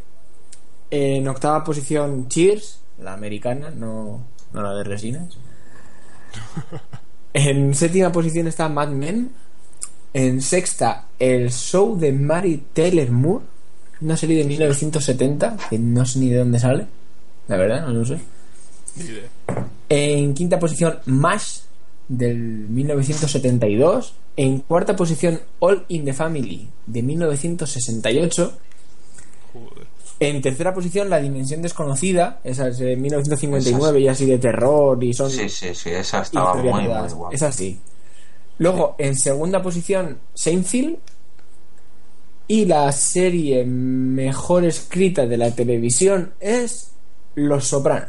[0.90, 5.38] En octava posición, Cheers, la americana, no, no la de resinas.
[7.38, 9.30] En séptima posición está Mad Men.
[10.14, 13.44] En sexta, el show de Mary Taylor Moore,
[14.00, 16.86] una serie de 1970, que no sé ni de dónde sale,
[17.48, 18.18] la verdad, no lo sé.
[19.90, 21.60] En quinta posición, MASH
[22.08, 24.14] del 1972.
[24.38, 28.58] En cuarta posición, All in the Family de 1968.
[30.18, 35.12] En tercera posición, La Dimensión Desconocida, esa es de 1959 y así de terror y
[35.12, 37.34] son Sí, sí, sí, esa estaba muy, muy guapa.
[37.34, 37.78] Es así.
[38.58, 40.96] Luego, en segunda posición, Seinfeld.
[42.48, 46.92] Y la serie mejor escrita de la televisión es
[47.34, 48.06] Los Soprano.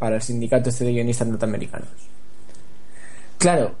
[0.00, 1.88] Para el sindicato este de guionistas norteamericanos.
[3.38, 3.76] Claro,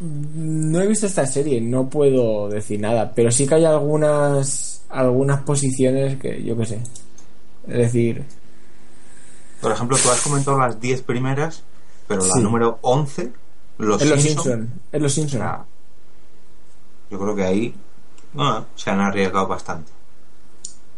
[0.00, 5.40] no he visto esta serie, no puedo decir nada, pero sí que hay algunas algunas
[5.42, 6.78] posiciones que yo qué sé.
[7.66, 8.24] Es decir,
[9.60, 11.62] Por ejemplo, tú has comentado las 10 primeras,
[12.06, 12.40] pero la Sí.
[12.42, 13.32] número 11,
[13.78, 15.40] Los Los Simpson, Los Simpson.
[15.40, 15.64] o sea,
[17.10, 17.74] yo creo que ahí
[18.36, 19.90] ah, se han arriesgado bastante.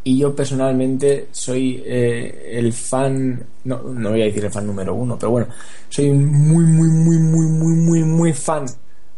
[0.04, 4.94] Y yo personalmente soy eh, el fan, no, no voy a decir el fan número
[4.94, 5.48] uno, pero bueno,
[5.88, 8.66] soy un muy, muy, muy, muy, muy, muy, muy fan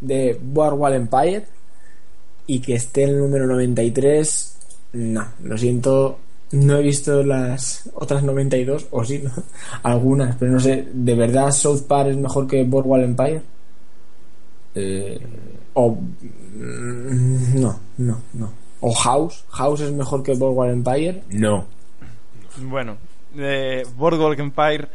[0.01, 1.45] de Boardwalk Empire
[2.47, 4.57] y que esté en el número 93,
[4.93, 6.17] no, lo siento,
[6.51, 9.31] no he visto las otras 92, o sí, ¿no?
[9.83, 13.41] algunas, pero no sé, ¿de verdad South Park es mejor que Boardwalk Empire?
[14.75, 15.19] Eh,
[15.73, 18.51] o mm, no, no, no.
[18.81, 21.23] O House, House es mejor que Boardwalk Empire?
[21.31, 21.65] No.
[22.61, 22.97] Bueno,
[23.37, 24.87] eh, Boardwalk Empire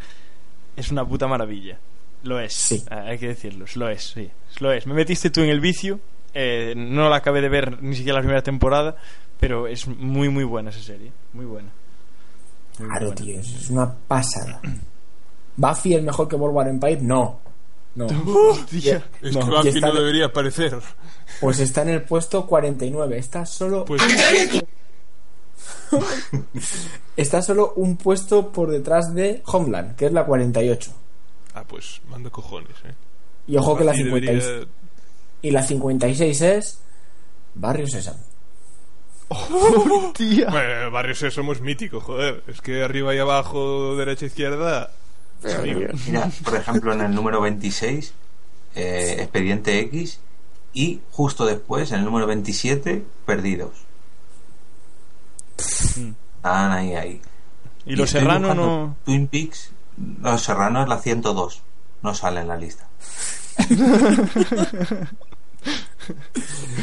[0.76, 1.78] es una puta maravilla.
[2.24, 2.52] Lo es.
[2.54, 2.82] Sí.
[2.90, 3.64] Ah, Hay que decirlo.
[3.76, 4.30] Lo es, sí.
[4.60, 4.86] Lo es.
[4.86, 6.00] Me metiste tú en el vicio.
[6.34, 8.96] eh, no la acabé de ver ni siquiera la primera temporada.
[9.38, 11.12] Pero es muy, muy buena esa serie.
[11.32, 11.68] Muy buena.
[12.78, 13.14] Muy Claro, buena.
[13.22, 14.60] tío, es una pasada.
[15.56, 16.98] ¿Buffy es mejor que World War Empire?
[17.02, 17.40] No.
[17.94, 18.06] No.
[18.50, 19.04] Hostia.
[19.22, 20.76] Es No, que Buffy está- no debería aparecer.
[21.40, 23.18] Pues está en el puesto 49.
[23.18, 23.84] Está solo.
[23.84, 24.02] Pues
[27.16, 30.90] Está solo un puesto por detrás de Homeland, que es la 48.
[31.54, 32.94] Ah, pues manda cojones, eh.
[33.46, 34.44] Y ojo que la Buffy 56.
[34.44, 34.68] debería-
[35.42, 36.80] Y la 56 es.
[37.54, 38.18] Barrio Sésamo.
[40.14, 40.48] Tía.
[40.50, 42.42] Bueno, Barrio Sésamo es mítico, joder.
[42.48, 44.90] Es que arriba y abajo, derecha, izquierda.
[46.06, 48.12] Mira, por ejemplo, en el número 26,
[48.74, 50.20] eh, Expediente X,
[50.72, 53.72] y justo después, en el número 27, Perdidos.
[55.56, 57.20] Están ahí, ahí.
[57.86, 58.96] Y Los estoy Serrano no.
[59.04, 59.70] Twin Peaks,
[60.22, 61.62] Los Serrano es la 102.
[62.02, 62.86] No sale en la lista.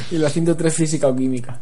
[0.09, 1.59] Y la 103 física o química.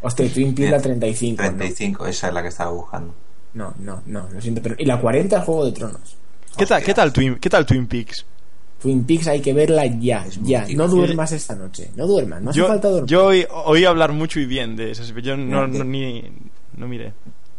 [0.00, 1.42] Hostia, Twin Peaks la 35.
[1.42, 1.48] ¿no?
[1.48, 3.14] 35, esa es la que estaba buscando.
[3.54, 4.74] No, no, no, lo siento, pero.
[4.78, 6.16] Y la 40 es Juego de Tronos.
[6.56, 8.26] ¿Qué tal, qué tal, Twin, ¿Qué tal Twin Peaks?
[8.80, 10.66] Twin Peaks hay que verla ya, ya.
[10.74, 11.90] No duermas esta noche.
[11.94, 13.08] No duermas, no hace yo, falta dormir.
[13.08, 15.14] yo oí, oí hablar mucho y bien de esas.
[15.14, 16.24] Yo no, no, ni.
[16.76, 17.12] No miré.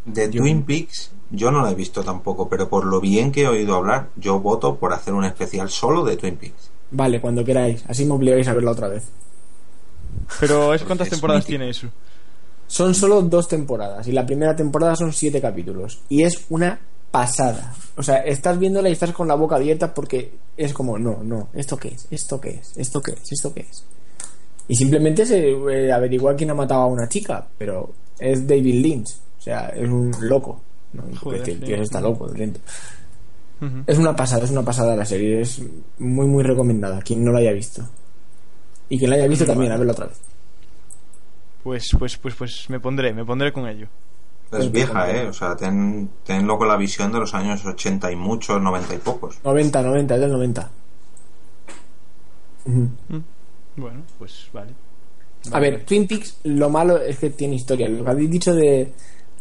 [0.05, 3.47] De Twin Peaks, yo no la he visto tampoco, pero por lo bien que he
[3.47, 6.69] oído hablar, yo voto por hacer un especial solo de Twin Peaks.
[6.91, 7.83] Vale, cuando queráis.
[7.87, 9.03] Así me obligáis a verla otra vez.
[10.39, 11.49] Pero ¿es- ¿cuántas Es temporadas mítico.
[11.57, 11.87] tiene eso?
[12.67, 14.07] Son solo dos temporadas.
[14.07, 16.01] Y la primera temporada son siete capítulos.
[16.09, 16.79] Y es una
[17.11, 17.73] pasada.
[17.95, 21.49] O sea, estás viéndola y estás con la boca abierta porque es como, no, no,
[21.53, 22.07] ¿esto qué es?
[22.09, 22.73] ¿Esto qué es?
[22.77, 23.31] ¿Esto qué es?
[23.31, 23.83] ¿Esto qué es?
[24.67, 27.47] Y simplemente se eh, averigua quién ha matado a una chica.
[27.57, 29.09] Pero es David Lynch.
[29.43, 30.61] O sea, es un loco.
[30.93, 31.65] No, Joder, es que el sí.
[31.65, 32.27] tío está loco.
[32.27, 33.83] Ujú.
[33.85, 35.41] Es una pasada, es una pasada la serie.
[35.41, 35.61] Es
[35.99, 37.01] muy, muy recomendada.
[37.01, 37.83] Quien no la haya visto.
[38.87, 40.17] Y quien la haya visto también, a verla otra vez.
[41.61, 43.87] Pues, pues, pues, pues me pondré, me pondré con ello.
[44.53, 45.27] Es vieja, ¿eh?
[45.27, 48.97] O sea, ten, tenlo con la visión de los años 80 y muchos, 90 y
[48.99, 49.39] pocos.
[49.43, 50.71] 90, 90, es del 90.
[52.67, 52.89] Ujú.
[53.75, 54.71] Bueno, pues vale.
[55.51, 57.89] A ver, Twin Peaks, lo malo es que tiene historia.
[57.89, 58.93] Lo que habéis dicho de,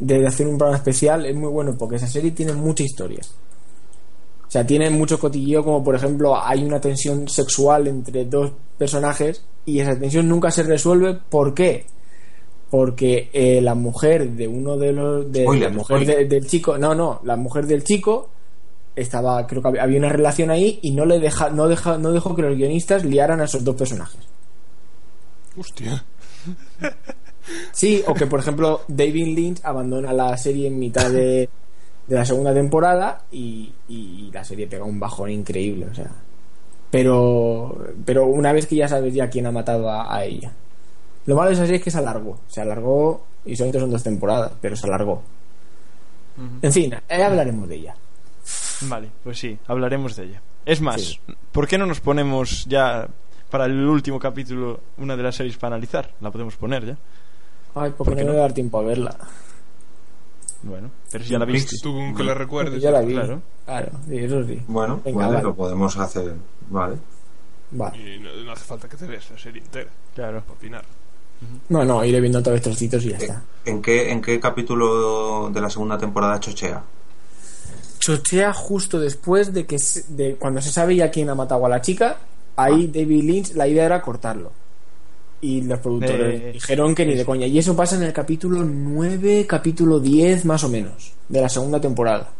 [0.05, 3.21] de hacer un programa especial es muy bueno porque esa serie tiene mucha historia.
[4.47, 9.45] O sea, tiene mucho cotilleo, como por ejemplo, hay una tensión sexual entre dos personajes
[9.65, 11.19] y esa tensión nunca se resuelve.
[11.31, 11.87] ¿Por qué?
[12.71, 15.31] Porque eh, la mujer de uno de los.
[15.33, 16.77] De, Spoiler, la mujer de- del chico.
[16.79, 18.31] No, no, la mujer del chico
[18.97, 19.47] estaba.
[19.47, 22.35] Creo que había- había una relación ahí y no le deja, no deja, no dejó
[22.35, 24.21] que los guionistas liaran a esos dos personajes.
[25.57, 26.05] Hostia.
[27.73, 31.49] Sí, o que por ejemplo David Lynch abandona la serie en mitad de,
[32.07, 36.11] de la segunda temporada y, y la serie pega un bajón increíble, o sea.
[36.91, 40.53] Pero, pero una vez que ya sabes ya quién ha matado a, a ella.
[41.27, 42.39] Lo malo de esa serie es que se alargó.
[42.49, 45.23] Se alargó y solamente son dos temporadas, pero se alargó.
[46.63, 47.95] En fin, ya hablaremos de ella.
[48.83, 50.43] Vale, pues sí, hablaremos de ella.
[50.67, 51.19] Es más, Sí.
[51.53, 53.07] ¿por qué no nos ponemos ya
[53.51, 56.11] para el último capítulo una de las series para analizar?
[56.21, 56.97] La podemos poner ya.
[57.75, 58.33] Ay, porque ¿Por no qué me no?
[58.33, 59.17] voy a dar tiempo a verla.
[60.63, 61.77] Bueno, pero si ya la viste.
[61.83, 62.81] Tú con que la recuerdes.
[62.81, 63.15] Ya la vi.
[63.15, 63.43] Claro.
[63.65, 64.63] Claro, sí, eso sí.
[64.69, 65.45] Bueno, Venga, vale, vale.
[65.45, 66.35] lo podemos hacer.
[66.71, 66.97] Vale.
[67.81, 67.93] Va.
[67.97, 69.91] Y no, no hace falta que te veas la serie entera.
[70.15, 70.41] Claro.
[70.43, 70.85] Para opinar.
[71.71, 73.43] No, no, iré viendo otra vez trocitos y ya Eh, está.
[73.65, 76.83] ¿En qué, ¿En qué capítulo de la segunda temporada chochea?
[77.99, 81.69] chochea justo después de que se- de cuando se sabe ya quién ha matado a
[81.69, 82.17] la chica
[82.57, 84.51] ahí David Lynch la idea era cortarlo
[85.43, 87.47] y los productores Eh, dijeron que ni de coña.
[87.47, 91.79] Y eso pasa en el capítulo 9 capítulo 10 más o menos de la segunda
[91.81, 92.31] temporada.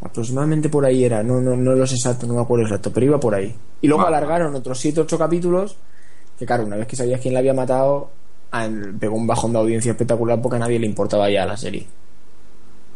[0.00, 3.04] Aproximadamente por ahí era no no no lo sé exacto no me acuerdo exacto pero
[3.06, 3.52] iba por ahí.
[3.80, 5.76] Y luego alargaron otros 7 8 capítulos
[6.38, 8.10] que claro una vez que sabías quién la había matado
[8.52, 11.84] al- pegó un bajón de audiencia espectacular porque a nadie le importaba ya la serie.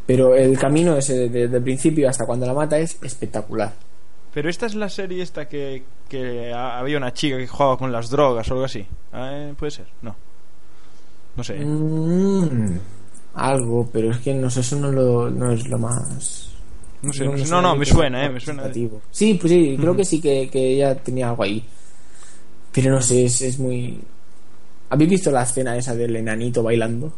[0.07, 3.73] Pero el camino ese desde el principio hasta cuando la mata es espectacular.
[4.35, 7.93] Pero esta es la serie esta que, que ha- había una chica que jugaba con
[7.93, 8.87] las drogas o algo así.
[9.13, 9.87] Eh, ¿Puede ser?
[10.03, 10.15] No.
[11.37, 11.59] No sé.
[11.65, 12.79] Mm,
[13.35, 16.49] algo, pero es que no sé, eso no, lo, no es lo más.
[17.03, 17.51] No sé, me no, sé.
[17.51, 18.73] no, no, que me suena, eh, me suena.
[19.11, 21.65] Sí, pues sí, creo que sí, que, que ella tenía algo ahí.
[22.73, 24.01] Pero no sé, es, es muy.
[24.91, 27.13] ¿Habéis visto la escena esa del enanito bailando?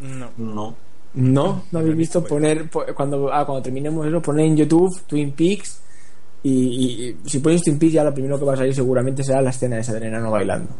[0.00, 0.30] No.
[0.36, 0.74] No.
[1.14, 5.32] No, no habéis visto poner po- cuando ah, cuando terminemos eso poner en YouTube Twin
[5.32, 5.80] Peaks
[6.42, 9.50] y, y- si ponéis Peaks ya lo primero que va a salir seguramente será la
[9.50, 10.70] escena esa del enano bailando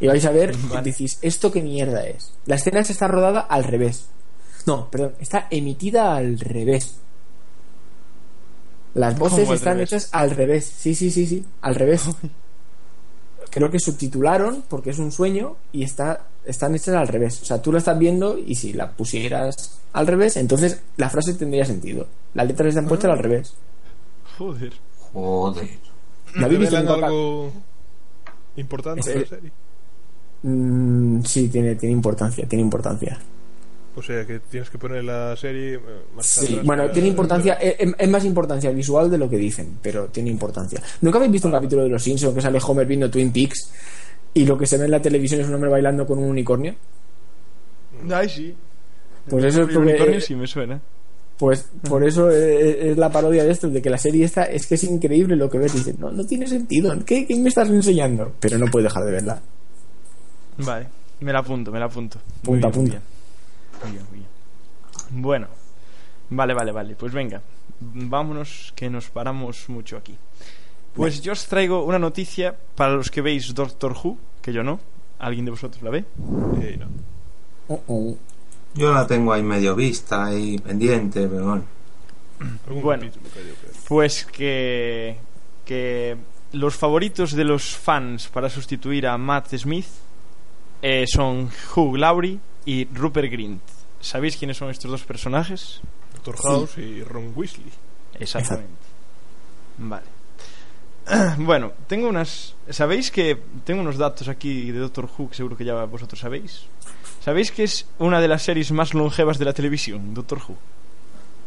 [0.00, 3.40] y vais a ver y decís esto qué mierda es la escena esa está rodada
[3.40, 4.06] al revés
[4.66, 6.96] no perdón está emitida al revés
[8.94, 9.92] Las voces ¿Cómo al están revés?
[9.92, 10.64] hechas al revés.
[10.78, 12.02] Sí, sí, sí, sí, al revés.
[13.50, 17.42] Creo que subtitularon porque es un sueño y está, están hechas al revés.
[17.42, 21.34] O sea, tú la estás viendo y si la pusieras al revés, entonces la frase
[21.34, 22.06] tendría sentido.
[22.34, 23.54] Las letras están puestas al revés.
[24.38, 24.72] Joder.
[25.12, 25.68] Joder.
[26.36, 27.52] ¿La habéis visto ¿Revelan algo
[28.56, 29.52] importante Es- de la serie?
[30.42, 33.18] Mm, sí, tiene, tiene importancia, tiene importancia.
[33.96, 35.80] O sea, que tienes que poner la serie eh,
[36.16, 39.36] más Sí, atrás bueno, tiene importancia, es, es- es más importancia visual de lo que
[39.36, 40.82] dicen, pero tiene importancia.
[41.00, 43.70] ¿Nunca habéis visto un capítulo de Los Simpsons que sale Homer viendo Twin Peaks
[44.34, 46.74] y lo que se ve en la televisión es un hombre bailando con un unicornio?
[48.12, 48.54] Ay, sí.
[49.30, 50.80] Pues eso es El porque- unicornio sí me suena.
[51.38, 54.66] Pues por eso es, es la parodia de esto, de que la serie esta es
[54.66, 55.72] que es increíble lo que ves.
[55.74, 58.32] Dices, no, no tiene sentido, ¿qué, qué me estás enseñando?
[58.40, 59.42] Pero no puedes dejar de verla.
[60.58, 60.86] Vale,
[61.20, 62.18] me la apunto, me la apunto.
[62.44, 62.80] Muy Punta, bien, punta.
[62.80, 63.02] Muy bien.
[63.82, 65.22] Muy bien, muy bien.
[65.22, 65.48] Bueno,
[66.30, 66.94] vale, vale, vale.
[66.94, 67.42] Pues venga,
[67.80, 70.16] vámonos que nos paramos mucho aquí.
[70.94, 74.78] Pues yo os traigo una noticia para los que veis Doctor Who, que yo no.
[75.18, 76.04] ¿Alguien de vosotros la ve?
[76.62, 76.86] Eh, no.
[77.68, 78.16] Oh, oh.
[78.74, 81.64] Yo la tengo ahí medio vista, ahí pendiente, pero bueno.
[82.66, 83.10] Algún Bueno.
[83.86, 85.16] Pues que,
[85.64, 86.16] que
[86.52, 89.86] los favoritos de los fans para sustituir a Matt Smith
[90.82, 93.62] eh, son Hugh Laurie y Rupert Grint.
[94.00, 95.80] ¿Sabéis quiénes son estos dos personajes?
[96.14, 97.72] Doctor House y Ron Weasley.
[98.18, 98.68] Exactamente.
[99.78, 100.13] Vale.
[101.38, 102.54] Bueno, tengo unas.
[102.70, 106.62] ¿Sabéis que tengo unos datos aquí de Doctor Who que seguro que ya vosotros sabéis?
[107.22, 110.56] ¿Sabéis que es una de las series más longevas de la televisión, Doctor Who?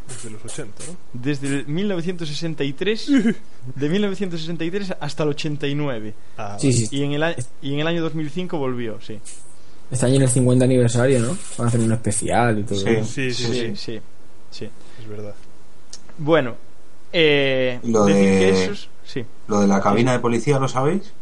[0.08, 0.96] Desde los 80, ¿no?
[1.12, 3.10] Desde el 1963,
[3.74, 6.14] de 1963 hasta el 89.
[6.38, 6.88] Ah, Sí, sí.
[6.90, 9.18] Y en el, a- y en el año 2005 volvió, sí.
[9.90, 11.36] Este año en el 50 aniversario, ¿no?
[11.58, 12.78] Van a hacer un especial y todo.
[12.78, 14.00] Sí, sí, Sí, sí, sí,
[14.50, 14.68] sí.
[15.00, 15.34] es verdad.
[16.16, 16.56] Bueno,
[17.12, 18.90] eh, Lo de- que esos...
[19.04, 19.24] Sí.
[19.46, 21.12] Lo de la cabina de policía, ¿lo sabéis?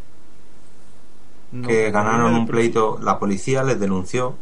[1.53, 4.35] No, que ganaron un pleito, la policía les denunció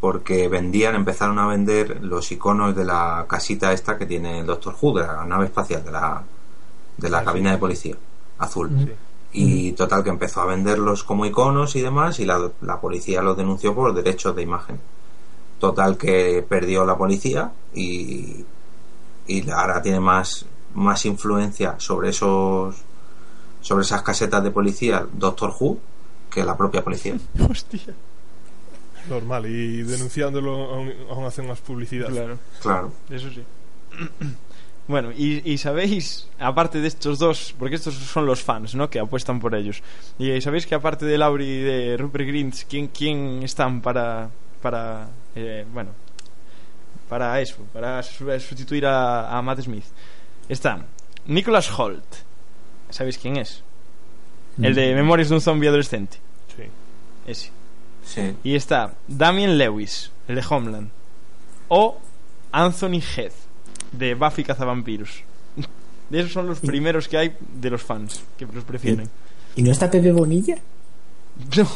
[0.00, 4.74] porque vendían, empezaron a vender los iconos de la casita esta que tiene el Doctor
[4.80, 6.22] Who, de la nave espacial, de la,
[6.96, 7.94] de la cabina de policía,
[8.38, 8.70] azul.
[8.76, 8.92] Sí.
[9.34, 13.36] Y total que empezó a venderlos como iconos y demás y la, la policía los
[13.36, 14.80] denunció por derechos de imagen.
[15.60, 18.44] Total que perdió la policía y,
[19.28, 20.44] y ahora tiene más,
[20.74, 22.76] más influencia sobre esos
[23.60, 25.78] sobre esas casetas de policía Doctor Who
[26.30, 27.14] que la propia policía.
[27.50, 27.94] Hostia.
[29.08, 32.08] Normal, y denunciándolo aún, aún hacen más publicidad.
[32.08, 32.38] Claro.
[32.60, 32.92] Claro.
[33.10, 33.42] Eso sí.
[34.88, 38.90] Bueno, y, y sabéis, aparte de estos dos, porque estos son los fans, ¿no?
[38.90, 39.80] Que apuestan por ellos.
[40.18, 44.28] Y sabéis que aparte de Laurie y de Rupert Grint, ¿quién, quién están para,
[44.60, 45.90] para, eh, bueno,
[47.08, 49.84] para eso, para su- sustituir a, a Matt Smith?
[50.52, 50.84] Están
[51.24, 52.04] Nicholas Holt,
[52.90, 53.62] ¿sabéis quién es?
[54.60, 56.18] El de Memorias de un zombie adolescente.
[56.54, 56.64] Sí.
[57.26, 57.50] Ese.
[58.04, 58.36] Sí.
[58.44, 60.90] Y está Damien Lewis, el de Homeland.
[61.68, 61.98] O
[62.52, 63.32] Anthony Head,
[63.92, 65.22] de Buffy Cazavampiros.
[66.10, 69.08] De esos son los primeros que hay de los fans, que los prefieren.
[69.56, 70.56] ¿Y no está Pepe Bonilla?
[71.56, 71.66] No,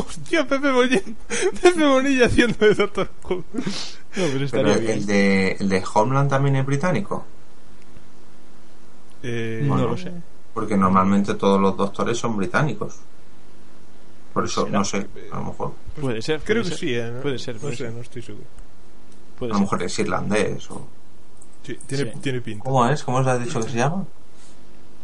[0.00, 1.02] Hostia, Pepe Bonilla,
[1.62, 3.34] Pepe Bonilla haciendo de Doctor Who.
[3.36, 3.44] no,
[4.14, 7.26] pero Pero el de, el de Homeland también es británico.
[9.26, 10.12] Eh, No lo sé.
[10.52, 12.96] Porque normalmente todos los doctores son británicos.
[14.32, 14.78] Por eso, ¿Será?
[14.78, 16.40] no sé, a lo mejor, Puede ser.
[16.42, 17.10] Creo que sí, ¿eh?
[17.22, 17.92] Puede ser, No puede sé, ser.
[17.92, 18.44] no estoy seguro.
[19.38, 19.62] Puede a lo ser.
[19.64, 20.86] mejor es irlandés o...
[21.64, 22.18] Sí, tiene, Sí.
[22.20, 22.64] tiene pinta.
[22.64, 23.02] ¿Cómo es?
[23.04, 24.04] ¿Cómo os has dicho que se llama?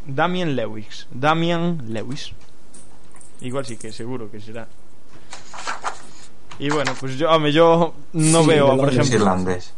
[0.06, 1.06] Damien Lewis.
[1.10, 2.32] Damian Lewis.
[3.40, 4.66] Igual sí que seguro que será.
[6.58, 8.94] Y bueno, pues yo, hombre, yo no Sí, veo, por Londres.
[8.94, 9.18] Es ejemplo.
[9.18, 9.74] irlandés.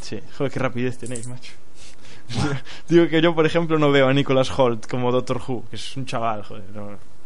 [0.00, 1.52] Sí, joder, qué rapidez tenéis, macho.
[2.88, 5.96] Digo que yo, por ejemplo, no veo a Nicholas Holt como Doctor Who, que es
[5.96, 6.42] un chaval,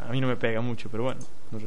[0.00, 1.20] a mí no me pega mucho, pero bueno,
[1.50, 1.66] no sé.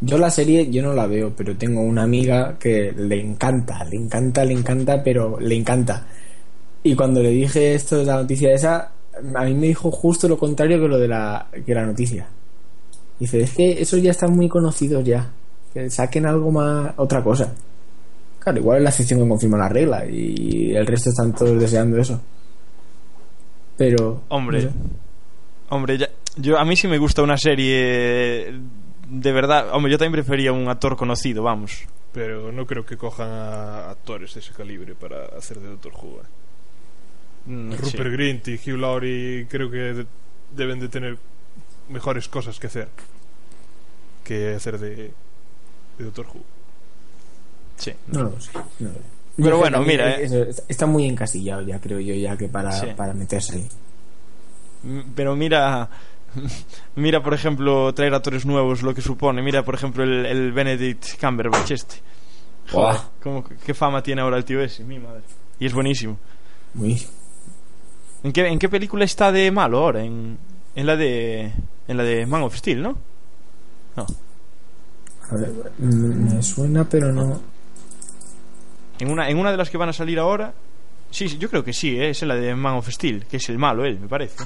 [0.00, 3.96] Yo la serie yo no la veo, pero tengo una amiga que le encanta, le
[3.96, 6.06] encanta, le encanta, pero le encanta.
[6.82, 8.90] Y cuando le dije esto de la noticia esa,
[9.34, 12.26] a mí me dijo justo lo contrario que lo de la, que la noticia.
[13.20, 15.30] Dice, es que esos ya están muy conocidos ya.
[15.72, 17.54] Que saquen algo más, otra cosa.
[18.42, 21.96] Claro, igual es la excepción que confirma la regla y el resto están todos deseando
[21.98, 22.20] eso.
[23.76, 24.22] Pero...
[24.28, 24.76] Hombre, no sé.
[25.70, 28.52] hombre, ya- yo a mí sí me gusta una serie
[29.08, 29.68] de verdad.
[29.74, 31.84] Hombre, yo también prefería un actor conocido, vamos.
[32.12, 36.20] Pero no creo que cojan a actores de ese calibre para hacer de Doctor Who.
[36.20, 36.26] ¿eh?
[37.50, 37.78] Mm, sí.
[37.78, 40.06] Rupert Grint y Hugh Laurie creo que de-
[40.54, 41.16] deben de tener
[41.88, 42.88] mejores cosas que hacer
[44.24, 44.94] que hacer de,
[45.98, 46.40] de Doctor Who.
[47.76, 47.92] Sí.
[48.08, 48.50] No lo sé.
[48.80, 49.00] no lo sé.
[49.36, 50.24] Pero bueno, mira, eh.
[50.24, 52.86] eso, está muy encasillado ya, creo yo, ya que para, Sí.
[52.96, 53.68] para meterse ahí.
[55.14, 55.88] Pero mira,
[56.96, 59.42] mira por ejemplo, traer actores nuevos lo que supone.
[59.42, 61.96] Mira por ejemplo el, el Benedict Cumberbatch este.
[62.70, 65.22] Joder, cómo- qué fama tiene ahora el tío ese, mi madre.
[65.58, 66.18] Y es buenísimo.
[66.74, 67.00] Muy.
[68.24, 70.02] ¿En qué, en qué película está de malo ahora?
[70.04, 70.36] En,
[70.74, 71.52] en la de
[71.88, 72.96] en la de Man of Steel, ¿no?
[73.96, 74.06] No.
[75.30, 77.40] A ver, me suena, pero no.
[78.98, 80.52] En una, en una de las que van a salir ahora.
[81.10, 82.10] Sí, sí, yo creo que sí, ¿eh?
[82.10, 84.42] es en la de Man of Steel, que es el malo él, me parece.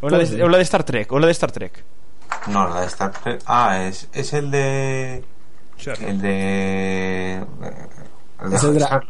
[0.00, 0.42] O la, Puede de, ser.
[0.42, 1.84] o la de Star Trek, o la de Star Trek.
[2.48, 3.42] No, la de Star Trek.
[3.46, 5.22] Ah, es, es el de.
[6.00, 7.34] El de.
[8.42, 9.06] El de Es el dra- Star-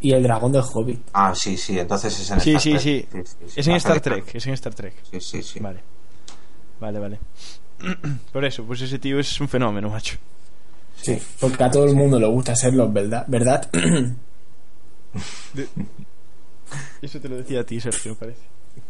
[0.00, 1.00] y el dragón del Hobbit.
[1.12, 2.70] Ah, sí, sí, entonces es en Sí, Star sí,
[3.10, 3.26] Trek.
[3.26, 3.36] sí.
[3.46, 4.00] sí, Es en Star.
[4.00, 4.94] Trek, es en Star Trek.
[5.10, 5.60] Sí, sí, sí.
[5.60, 5.80] Vale.
[6.80, 7.18] Vale, vale.
[8.32, 10.16] Por eso, pues ese tío es un fenómeno, macho.
[11.06, 13.24] Sí, porque a todo el mundo le gusta serlo, ¿verdad?
[13.28, 13.68] ¿Verdad?
[17.02, 18.40] Eso te lo decía a ti, Sergio, me parece.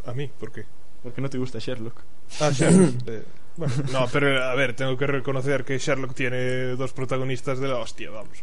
[0.07, 0.31] ¿A mí?
[0.39, 0.65] ¿Por qué?
[1.03, 2.01] Porque no te gusta Sherlock.
[2.41, 2.95] Ah, Sherlock.
[3.07, 3.23] Eh,
[3.57, 7.77] bueno, no, pero a ver, tengo que reconocer que Sherlock tiene dos protagonistas de la
[7.79, 8.39] hostia, vamos.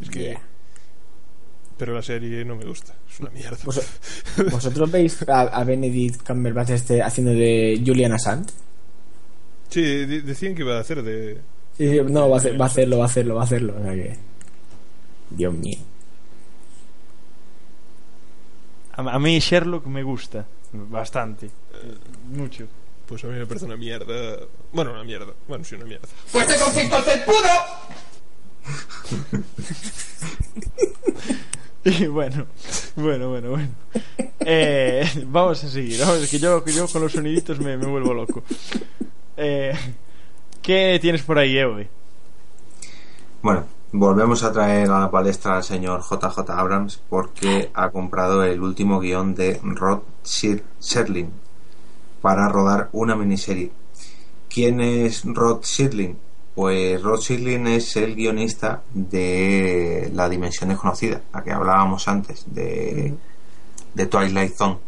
[0.00, 0.18] Es que.
[0.20, 0.40] Yeah.
[1.78, 3.56] Pero la serie no me gusta, es una mierda.
[3.64, 3.80] Vos-
[4.50, 8.50] ¿Vosotros veis a, a Benedict Cumberbatch este haciendo de Julian Assange?
[9.70, 11.40] Sí, de- decían que iba a hacer de.
[12.10, 13.74] No, va a, hacer- va a hacerlo, va a hacerlo, va a hacerlo.
[13.78, 14.16] O sea que...
[15.30, 15.78] Dios mío.
[18.92, 21.46] A, a mí Sherlock me gusta bastante.
[21.46, 21.50] Eh,
[22.34, 22.66] Mucho.
[23.06, 24.38] Pues a mí me parece una mierda.
[24.72, 25.32] Bueno, una mierda.
[25.48, 26.06] Bueno, sí, una mierda.
[26.30, 27.48] ¡Pues te consisto el felpudo!
[31.82, 32.46] Y bueno,
[32.94, 33.68] bueno, bueno, bueno.
[34.40, 35.98] Eh, vamos a seguir.
[36.00, 38.42] Vamos, es que yo, que yo con los soniditos me, me vuelvo loco.
[39.38, 39.72] Eh,
[40.70, 41.88] ¿Qué tienes por ahí, Ewe?
[43.42, 48.62] Bueno, volvemos a traer a la palestra al señor JJ Abrams porque ha comprado el
[48.62, 51.32] último guion de Rod Serling
[52.22, 53.72] para rodar una miniserie.
[54.48, 56.16] ¿Quién es Rod Serling?
[56.54, 63.12] Pues Rod Serling es el guionista de La Dimensión Desconocida, la que hablábamos antes, de,
[63.92, 64.78] de Twilight Zone.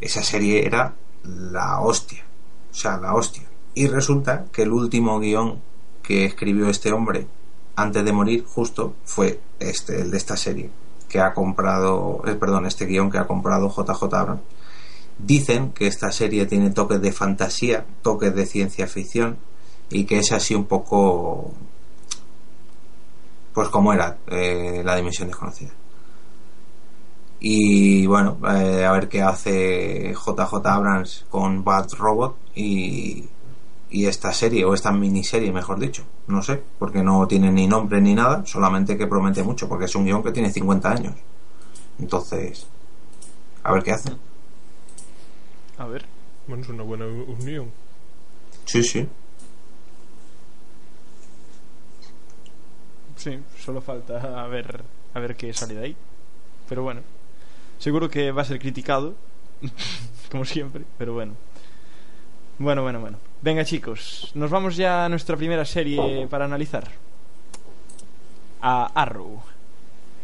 [0.00, 2.22] Esa serie era la hostia,
[2.70, 3.42] o sea, la hostia.
[3.74, 5.60] Y resulta que el último guion
[6.02, 7.26] que escribió este hombre
[7.76, 10.70] antes de morir justo fue este, el de esta serie
[11.08, 14.42] que ha comprado, eh, perdón, este guion que ha comprado JJ Abrams.
[15.18, 19.38] Dicen que esta serie tiene toques de fantasía, toques de ciencia ficción
[19.90, 21.52] y que es así un poco
[23.52, 25.70] pues como era eh, la dimensión desconocida.
[27.38, 33.28] Y bueno, eh, a ver qué hace JJ Abrams con Bad Robot y,
[33.94, 36.04] y esta serie, o esta miniserie, mejor dicho.
[36.26, 39.94] No sé, porque no tiene ni nombre ni nada, solamente que promete mucho, porque es
[39.94, 41.14] un guion que tiene 50 años.
[42.00, 42.66] Entonces,
[43.62, 44.10] a ver qué hace.
[45.78, 46.04] A ver.
[46.48, 47.70] Bueno, es una buena unión.
[48.64, 49.08] Sí, sí.
[53.16, 54.82] Sí, solo falta a ver,
[55.14, 55.96] a ver qué sale de ahí.
[56.68, 57.00] Pero bueno,
[57.78, 59.14] seguro que va a ser criticado,
[60.32, 61.34] como siempre, pero bueno.
[62.58, 63.33] Bueno, bueno, bueno.
[63.44, 66.84] Venga chicos, nos vamos ya a nuestra primera serie para analizar.
[68.62, 69.38] A Arrow.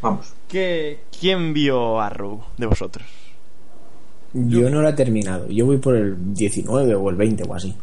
[0.00, 0.32] Vamos.
[0.48, 3.06] ¿Qué, ¿Quién vio Arrow de vosotros?
[4.32, 5.48] Yo no la he terminado.
[5.48, 7.76] Yo voy por el 19 o el 20 o así.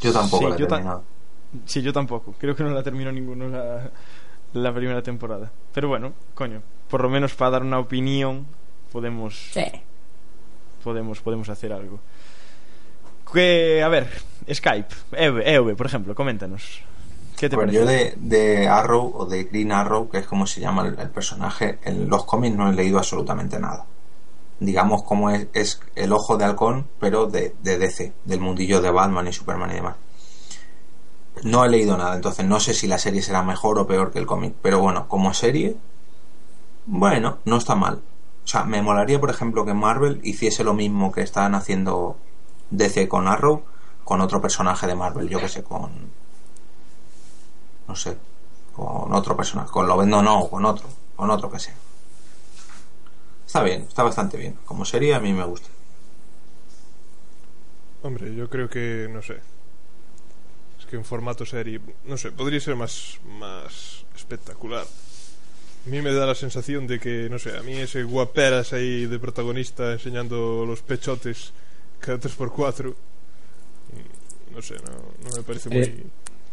[0.00, 1.02] Yo tampoco Sí, la he yo ta- terminado.
[1.64, 2.34] Sí, yo tampoco.
[2.38, 3.90] Creo que no la terminó ninguno la,
[4.52, 5.50] la primera temporada.
[5.74, 8.46] Pero bueno, coño, por lo menos para dar una opinión
[8.92, 9.50] podemos
[10.84, 11.98] podemos podemos hacer algo.
[13.32, 14.08] Que, a ver,
[14.52, 16.82] Skype, Eve, Eve, por ejemplo, coméntanos.
[17.36, 20.60] ¿Qué te Bueno, yo de, de Arrow o de Green Arrow, que es como se
[20.60, 23.84] llama el, el personaje, en los cómics no he leído absolutamente nada.
[24.58, 28.90] Digamos como es, es el ojo de halcón, pero de, de DC, del mundillo de
[28.90, 29.96] Batman y Superman y demás.
[31.42, 34.18] No he leído nada, entonces no sé si la serie será mejor o peor que
[34.18, 34.54] el cómic.
[34.62, 35.76] Pero bueno, como serie,
[36.86, 38.00] bueno, no está mal.
[38.44, 42.16] O sea, me molaría, por ejemplo, que Marvel hiciese lo mismo que están haciendo
[42.70, 43.64] DC con Arrow,
[44.04, 45.90] con otro personaje de Marvel, yo que sé, con
[47.88, 48.16] no sé,
[48.72, 51.74] con otro personaje, con Lovendo no, o con otro, con otro que sea.
[53.46, 54.58] Está bien, está bastante bien.
[54.64, 55.68] Como serie a mí me gusta.
[58.02, 59.40] Hombre, yo creo que, no sé.
[60.78, 64.84] Es que en formato serie, no sé, podría ser más, más espectacular.
[64.84, 69.06] A mí me da la sensación de que, no sé, a mí ese guaperas ahí
[69.06, 71.52] de protagonista enseñando los pechotes
[72.00, 75.78] cada 3x4, mm, no sé, no, no me parece muy...
[75.78, 76.06] Eh,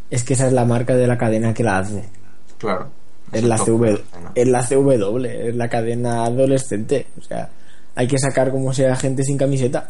[0.09, 2.03] Es que esa es la marca de la cadena que la hace.
[2.57, 2.89] Claro.
[3.31, 3.85] Es la, CW,
[4.35, 7.07] es la CW, es la cadena adolescente.
[7.17, 7.49] O sea,
[7.95, 9.89] hay que sacar como sea gente sin camiseta.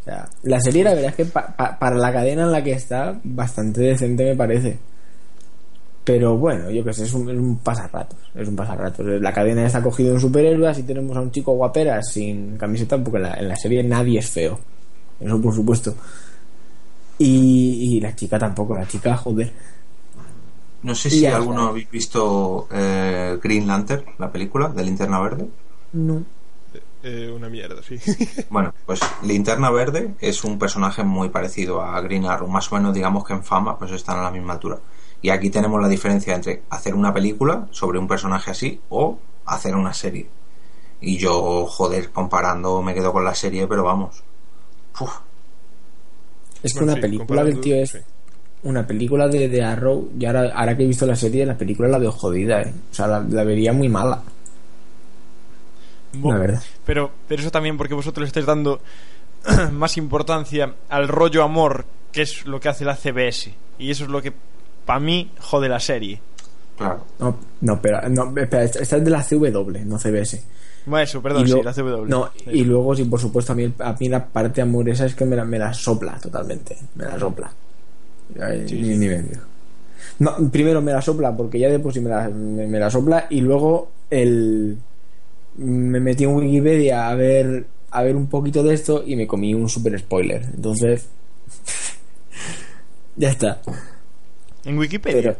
[0.00, 2.64] O sea, la serie, la verdad es que pa- pa- para la cadena en la
[2.64, 4.78] que está, bastante decente me parece.
[6.08, 8.18] Pero bueno, yo qué sé, es un, es un pasarratos.
[8.34, 9.04] Es un pasarratos.
[9.20, 13.18] La cadena está cogido en superhéroes y tenemos a un chico guaperas sin camiseta, porque
[13.18, 14.58] en la, en la serie nadie es feo.
[15.20, 15.94] Eso por supuesto.
[17.18, 19.52] Y, y la chica tampoco, la chica, joder.
[20.82, 21.70] No sé si alguno joder.
[21.72, 25.46] habéis visto eh, Green Lantern, la película de Linterna Verde.
[25.92, 26.24] No.
[27.02, 27.98] Eh, una mierda, sí.
[28.48, 32.94] Bueno, pues Linterna Verde es un personaje muy parecido a Green Arrow, más o menos
[32.94, 34.78] digamos que en fama pues están a la misma altura.
[35.22, 39.74] Y aquí tenemos la diferencia entre hacer una película sobre un personaje así o hacer
[39.74, 40.28] una serie.
[41.00, 44.22] Y yo, joder, comparando me quedo con la serie, pero vamos.
[45.00, 45.12] Uf,
[46.62, 47.98] Es que Bueno, una sí, película del tío es sí.
[48.64, 51.88] una película de, de Arrow y ahora, ahora que he visto la serie la película
[51.88, 52.72] la veo jodida ¿eh?
[52.90, 54.20] o sea la, la vería muy mala
[56.14, 58.80] Bo- la verdad Pero, pero eso también porque vosotros le estáis dando
[59.72, 63.52] más importancia al rollo amor, que es lo que hace la CBS.
[63.78, 64.32] Y eso es lo que,
[64.88, 66.18] para mí, jode la serie.
[66.76, 67.04] claro.
[67.20, 70.42] no, no, pero, no, espera esta es de la CW no CBS
[70.86, 72.06] Bueno, eso, perdón, sí, la CW.
[72.06, 72.50] no, Sí.
[72.52, 75.36] y luego sí por supuesto a mí, a mí la parte amorosa es que me
[75.36, 77.52] la, me la sopla totalmente me la sopla
[78.40, 79.24] Ay, ni, ni me
[80.20, 82.90] no, primero me la sopla porque ya de por sí me la, me, me la
[82.90, 84.78] sopla y luego el
[85.58, 89.52] me metí en Wikipedia a ver a ver un poquito de esto y me comí
[89.54, 91.08] un super spoiler entonces
[93.16, 93.60] ya está
[94.64, 95.22] En Wikipedia.
[95.22, 95.36] pero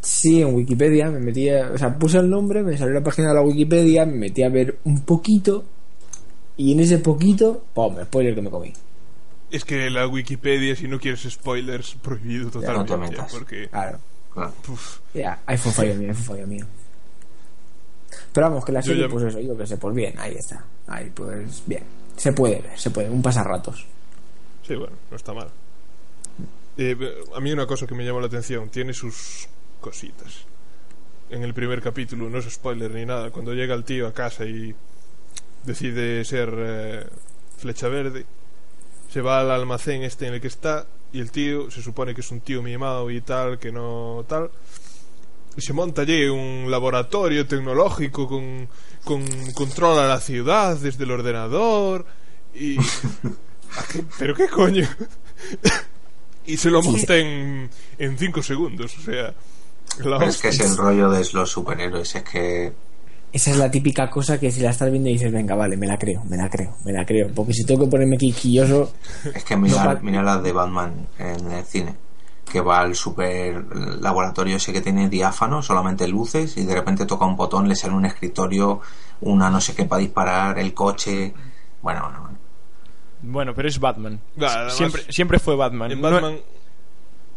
[0.00, 3.28] sí en Wikipedia me metí a- o sea puse el nombre me salió la página
[3.28, 5.64] de la Wikipedia me metí a ver un poquito
[6.56, 8.72] y en ese poquito pum spoiler que me comí
[9.50, 13.16] Es que la Wikipedia, si no quieres spoilers, prohibido totalmente.
[13.30, 13.68] porque.
[13.68, 13.98] claro
[15.14, 16.66] Ya, ahí fue fallo mío, ahí fue fallo mío.
[18.32, 20.34] Pero vamos, que la Yo serie, ya- pues eso, yo que sé, pues bien, ahí
[20.34, 20.64] está.
[20.86, 21.82] Ahí, pues bien.
[22.16, 23.86] Se puede ver, se puede, un pasarratos.
[24.66, 25.48] sí, bueno, no está mal.
[26.78, 29.48] Eh, a mí una cosa que me llamó la atención, tiene sus
[29.80, 30.44] cositas.
[31.30, 34.44] En el primer capítulo, no es spoiler ni nada, cuando llega el tío a casa
[34.44, 34.74] y
[35.64, 37.06] decide ser eh,
[37.56, 38.26] flecha verde,
[39.10, 42.20] se va al almacén este en el que está y el tío se supone que
[42.20, 44.50] es un tío mimado y tal, que no tal.
[45.56, 48.68] Y se monta allí un laboratorio tecnológico con,
[49.04, 52.04] con controla la ciudad desde el ordenador
[52.54, 52.76] y...
[53.76, 54.04] ¿A qué?
[54.18, 54.86] ¿Pero qué coño?
[56.46, 59.34] Y se lo Sí, monta en, en cinco segundos, o sea...
[59.98, 62.72] la es que es el rollo de los superhéroes, es que
[63.32, 65.86] Esa es la típica cosa que si la estás viendo y dices, venga, vale, me
[65.86, 67.28] la creo, me la creo, me la creo.
[67.34, 68.92] Porque si tengo que ponerme quisquilloso,
[69.34, 71.94] Es que mira, No, mira las de Batman en el cine.
[72.50, 73.64] Que va al super
[74.00, 77.94] laboratorio ese que tiene diáfano, solamente luces, y de repente toca un botón, le sale
[77.94, 78.80] un escritorio,
[79.20, 81.34] una no sé qué para disparar, el coche.
[81.82, 82.38] Bueno, bueno,
[83.22, 84.20] Bueno, pero es Batman.
[84.38, 85.90] Además- siempre, siempre fue Batman.
[85.92, 86.38] En No- Batman...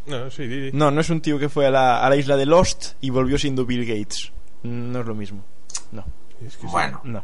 [0.07, 0.71] No, sí, di, di.
[0.71, 3.09] No, no es un tío que fue a la, a la isla de Lost y
[3.11, 4.31] volvió siendo Bill Gates.
[4.63, 5.43] No es lo mismo.
[5.91, 6.03] No,
[6.45, 6.67] Es que sí.
[6.71, 6.99] bueno.
[7.03, 7.23] no.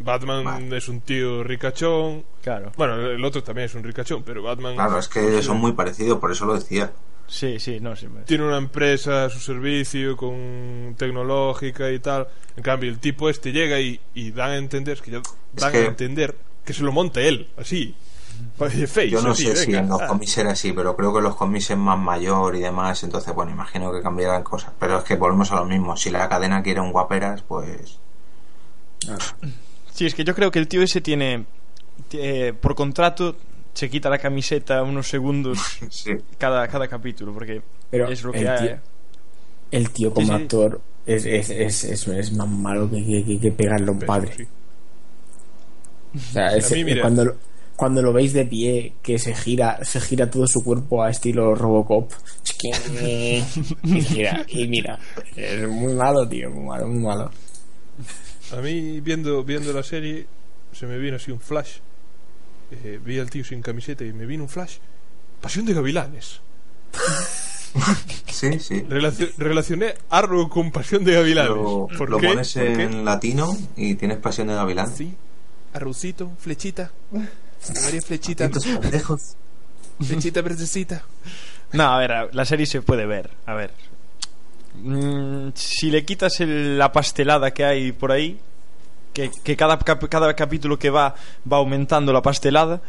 [0.00, 0.76] Batman Vale.
[0.78, 2.24] es un tío ricachón.
[2.42, 2.72] Claro.
[2.76, 6.18] Bueno, el otro también es un ricachón, pero Batman Claro, es que son muy parecidos,
[6.18, 6.90] por eso lo decía.
[7.28, 8.08] Sí, sí, no, sí.
[8.08, 12.26] me- tiene una empresa a su servicio con tecnológica y tal.
[12.56, 15.20] En cambio, el tipo este llega y, y dan a entender, es que ya
[15.52, 17.94] dan que- a entender que se lo monta él, así.
[18.58, 20.06] Parece face, Yo no así, sé si en los Ah.
[20.08, 23.52] cómics era así, pero creo que los cómics es más mayor y demás, entonces, bueno,
[23.52, 24.72] imagino que cambiarán cosas.
[24.80, 25.96] Pero es que volvemos a lo mismo.
[25.96, 27.98] Si la cadena quiere un guaperas, pues.
[29.92, 31.44] Sí, es que yo creo que el tío ese tiene.
[32.12, 33.36] eh, por contrato,
[33.74, 35.58] se quita la camiseta unos segundos
[35.90, 36.12] Sí.
[36.38, 38.68] cada, cada capítulo, porque pero es lo el, que hay.
[38.68, 38.78] tío,
[39.70, 40.42] el tío como Sí, sí.
[40.42, 43.98] actor es, es, es, es, es más malo que, que, que- que pegarle a un
[43.98, 44.48] Pero, padre.
[46.14, 46.18] Sí.
[46.30, 47.00] O sea, ese- mí, mira.
[47.02, 47.36] cuando, lo,
[47.76, 51.54] cuando lo veis de pie, que se gira, se gira todo su cuerpo a estilo
[51.54, 52.10] Robocop.
[53.82, 54.98] Y gira, y mira,
[55.36, 57.30] es muy malo, tío, muy malo, muy malo.
[58.52, 60.26] A mí, viendo, viendo la serie,
[60.72, 61.78] se me vino así un flash.
[62.70, 64.76] Eh, vi al tío sin camiseta y me vino un flash.
[65.40, 66.40] Pasión de Gavilanes.
[68.26, 68.82] Sí, sí.
[68.88, 71.50] Relacio- relacioné Arrow con Pasión de Gavilanes.
[71.56, 72.28] Lo, ¿Por lo qué?
[72.28, 72.82] pones ¿Por qué?
[72.82, 74.94] en latino y tienes pasión de gavilán.
[74.94, 75.14] Sí.
[75.74, 76.90] Arrowcito, flechita.
[77.84, 78.44] María flechita.
[78.44, 79.36] Estos pendejos.
[80.00, 81.02] Flechita verdecita.
[81.72, 83.30] No, a ver, la serie se puede ver.
[83.46, 83.70] A ver.
[84.74, 88.38] Mm, si le quitas el- la pastelada que hay por ahí,
[89.12, 91.14] que, que cada, cap- cada capítulo que va
[91.50, 92.80] va aumentando la pastelada,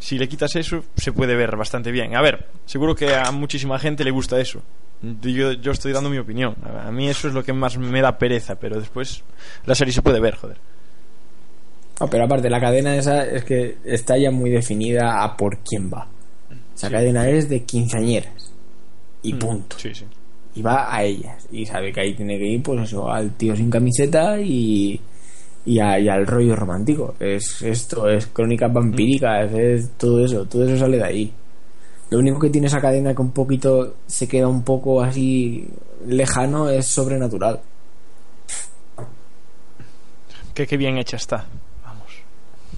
[0.00, 2.16] si le quitas eso, se puede ver bastante bien.
[2.16, 4.60] A ver, seguro que a muchísima gente le gusta eso.
[5.22, 6.56] Yo, yo estoy dando mi opinión.
[6.84, 9.22] A mí eso es lo que más me da pereza, pero después
[9.66, 10.56] la serie se puede ver, joder.
[12.00, 15.90] Ah, pero aparte, la cadena esa es que está ya muy definida a por quién
[15.92, 16.08] va.
[16.74, 18.52] Esa cadena es de quinceañeras.
[19.22, 19.78] Y Mm, punto.
[19.78, 20.04] Sí, sí.
[20.56, 21.46] Y va a ellas.
[21.52, 25.00] Y sabe que ahí tiene que ir, pues eso, al tío sin camiseta y,
[25.66, 27.14] y, a- y al rollo romántico.
[27.20, 30.44] Es esto, es crónicas vampíricas, es todo eso.
[30.46, 31.32] Todo eso sale de ahí.
[32.10, 35.66] Lo único que tiene esa cadena que un poquito se queda un poco así
[36.06, 37.60] lejano es sobrenatural.
[40.54, 41.46] Que qué bien hecha está.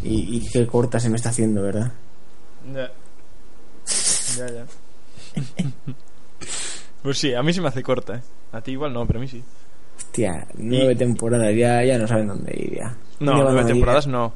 [0.03, 1.93] Y, y qué corta se me está haciendo, ¿verdad?
[2.75, 2.91] Ya.
[4.39, 4.67] Ya, ya.
[7.03, 8.21] Pues sí, a mí se me hace corta, ¿eh?
[8.53, 9.43] A ti igual no, pero a mí sí.
[9.97, 12.97] Hostia, nueve temporadas, ya, ya no saben dónde ir ya.
[13.21, 14.33] No, nueve ir- temporadas no.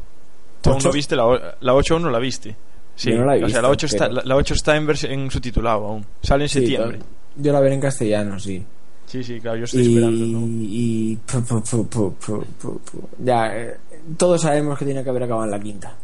[0.63, 2.55] ¿Tú no viste la, la 8 aún no la viste?
[2.95, 4.87] Sí, no la he o sea, visto, la 8 está, la, la 8 está en,
[4.87, 6.05] vers- en subtitulado aún.
[6.23, 6.99] Sale en Sí, septiembre.
[7.37, 8.63] Yo la veré en castellano, sí.
[9.07, 10.25] Sí, sí, claro, yo estoy y, esperando.
[10.27, 10.47] ¿no?
[10.47, 13.09] y pu, pu, pu.
[13.19, 13.77] ya eh,
[14.17, 15.95] todos sabemos que tiene que haber acabado en la quinta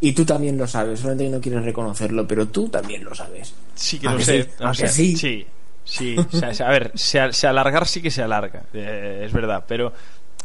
[0.00, 3.54] y tú también lo sabes solamente que no quieres reconocerlo pero tú también lo sabes
[3.74, 4.42] Sí que ¿A lo que sé.
[4.44, 4.48] sí?
[4.60, 5.16] o ¿A sea, que sí?
[5.16, 5.46] Sí,
[5.84, 6.16] sí.
[6.18, 8.62] o sea, o sea, a ver, se, se alargar sí que se alarga.
[8.72, 9.92] eh, es verdad, pero.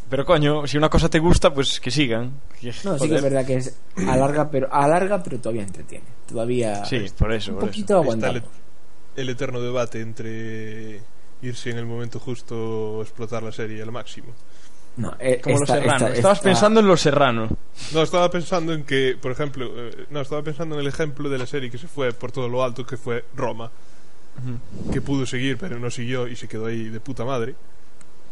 [0.09, 2.31] Pero coño, si una cosa te gusta, pues que sigan.
[2.61, 3.13] No sí que joder.
[3.17, 7.59] es verdad que es alarga pero alarga pero todavía entretiene todavía Sí, por eso, un
[7.59, 8.13] por poquito eso.
[8.13, 8.43] Está el,
[9.15, 11.01] el eterno debate entre
[11.41, 14.33] irse en el momento justo o explotar la serie al máximo.
[14.97, 16.01] No, eh, Como esta- los serranos.
[16.01, 17.49] esta- Estabas esta- pensando en los serranos.
[17.93, 21.37] No, estaba pensando en que, por ejemplo, eh, no, estaba pensando en el ejemplo de
[21.37, 23.71] la serie que se fue por todo lo alto, que fue Roma,
[24.91, 27.55] que pudo seguir, pero no siguió y se quedó ahí de puta madre.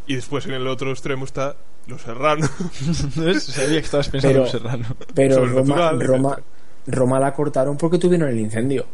[0.07, 1.55] Y después en el otro extremo está
[1.87, 2.49] Los Serranos.
[3.41, 4.87] Sabía que estabas pensando en pero, los serranos.
[5.13, 6.39] pero Roma, Roma,
[6.87, 8.85] Roma la cortaron porque tuvieron el incendio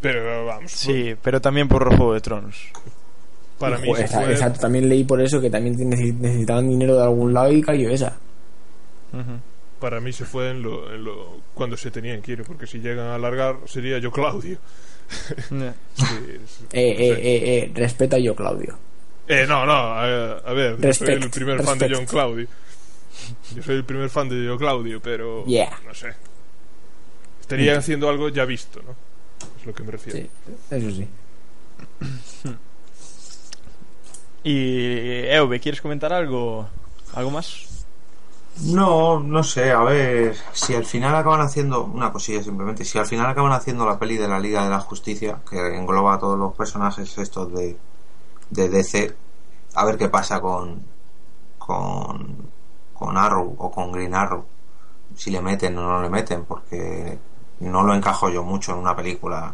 [0.00, 2.56] Pero vamos, Sí, pero también por Juego de Tronos.
[3.58, 7.02] Para mí esa- fue- esa- también leí por eso que también necesi- necesitaban dinero de
[7.04, 8.16] algún lado y cayó esa.
[9.80, 12.78] Para mí se fue en lo, en lo cuando se tenían que ir, porque si
[12.80, 14.58] llegan a alargar sería yo Claudio.
[15.50, 15.74] Ya.
[15.94, 16.04] Sí,
[16.34, 18.76] es- Eh, eh, eh, eh, respeta yo, Claudio.
[19.28, 21.94] Eh, no, no, a, a ver, yo soy el Respect, primer fan de respect.
[21.94, 22.46] John Claudio.
[23.54, 25.78] Yo soy el primer fan de John Claudio, pero Yeah.
[25.86, 26.08] no sé.
[27.40, 28.94] Estarían haciendo algo ya visto, ¿no?
[29.60, 30.18] Es lo que me refiero.
[30.18, 30.30] Sí,
[30.70, 31.06] eso sí.
[34.48, 36.68] Y Eube, ¿quieres comentar algo?
[37.14, 37.84] ¿Algo más?
[38.62, 43.06] No, no sé, a ver, si al final acaban haciendo una cosilla simplemente, si al
[43.06, 46.38] final acaban haciendo la peli de la Liga de la Justicia, que engloba a todos
[46.38, 47.76] los personajes estos de,
[48.50, 49.16] de DC,
[49.74, 50.80] a ver qué pasa con,
[51.58, 52.48] con,
[52.94, 54.44] con Arrow o con Green Arrow,
[55.16, 57.18] si le meten o no le meten, porque
[57.58, 59.52] no lo encajo yo mucho en una película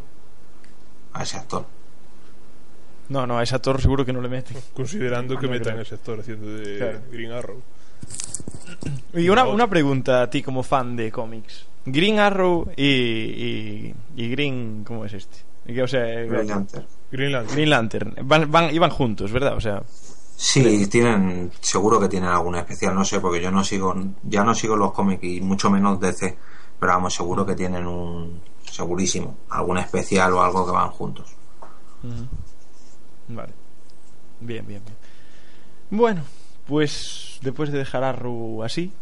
[1.14, 1.64] a ese actor.
[3.12, 4.56] No, no, a ese actor seguro que no le meten.
[4.74, 5.82] Considerando que No metan creo.
[5.82, 6.98] ese actor haciendo de Claro.
[7.12, 7.62] Green Arrow.
[9.14, 11.66] Y una, una pregunta a ti como fan de cómics.
[11.84, 14.84] Green Arrow y, y, y Green...
[14.86, 15.38] ¿Cómo es este?
[15.82, 16.86] O sea, Green Lantern.
[17.10, 17.54] Green Lantern.
[17.54, 18.14] Green Lantern.
[18.24, 19.56] Van, van, iban juntos, ¿verdad?
[19.56, 19.82] O sea,
[20.34, 23.94] Sí, tienen, seguro que tienen alguna especial, no sé, porque yo no sigo,
[24.24, 26.36] ya no sigo los cómics y mucho menos DC,
[26.80, 31.36] pero vamos, seguro que tienen un, segurísimo, algún especial o algo que van juntos.
[33.28, 33.52] Vale.
[34.40, 34.96] Bien, bien, bien.
[35.90, 36.22] Bueno,
[36.66, 38.92] pues después de dejar Arrow así,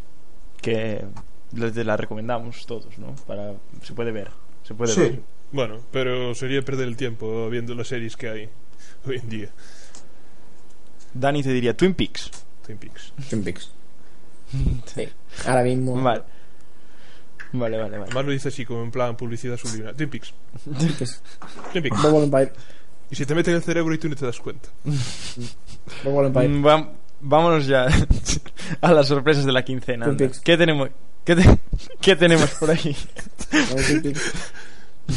[0.60, 1.04] que
[1.52, 3.14] les la recomendamos todos, ¿no?
[3.26, 4.30] Para se puede ver,
[4.62, 5.00] se puede Sí.
[5.00, 5.20] ver.
[5.52, 8.48] Bueno, pero sería perder el tiempo viendo las series que hay
[9.06, 9.48] hoy en día.
[11.12, 12.30] Dani te diría Twin Peaks.
[12.64, 13.12] Twin Peaks.
[13.28, 13.70] Twin Peaks.
[14.86, 15.08] Sí.
[15.46, 16.00] Ahora mismo.
[16.02, 16.22] Vale.
[17.52, 18.04] Vale, vale, vale.
[18.04, 19.94] Además lo dice así como en plan publicidad subliminal.
[19.96, 20.32] Twin Peaks.
[20.64, 21.22] Twin Peaks.
[21.72, 22.52] Twin Peaks.
[23.10, 24.68] Y se te mete en el cerebro y tú no te das cuenta.
[26.04, 27.86] Mm, vam- vámonos ya
[28.80, 30.06] a las sorpresas de la quincena.
[30.44, 30.88] ¿Qué tenemos?
[31.24, 31.58] ¿Qué, te-
[32.00, 32.96] qué tenemos por ahí?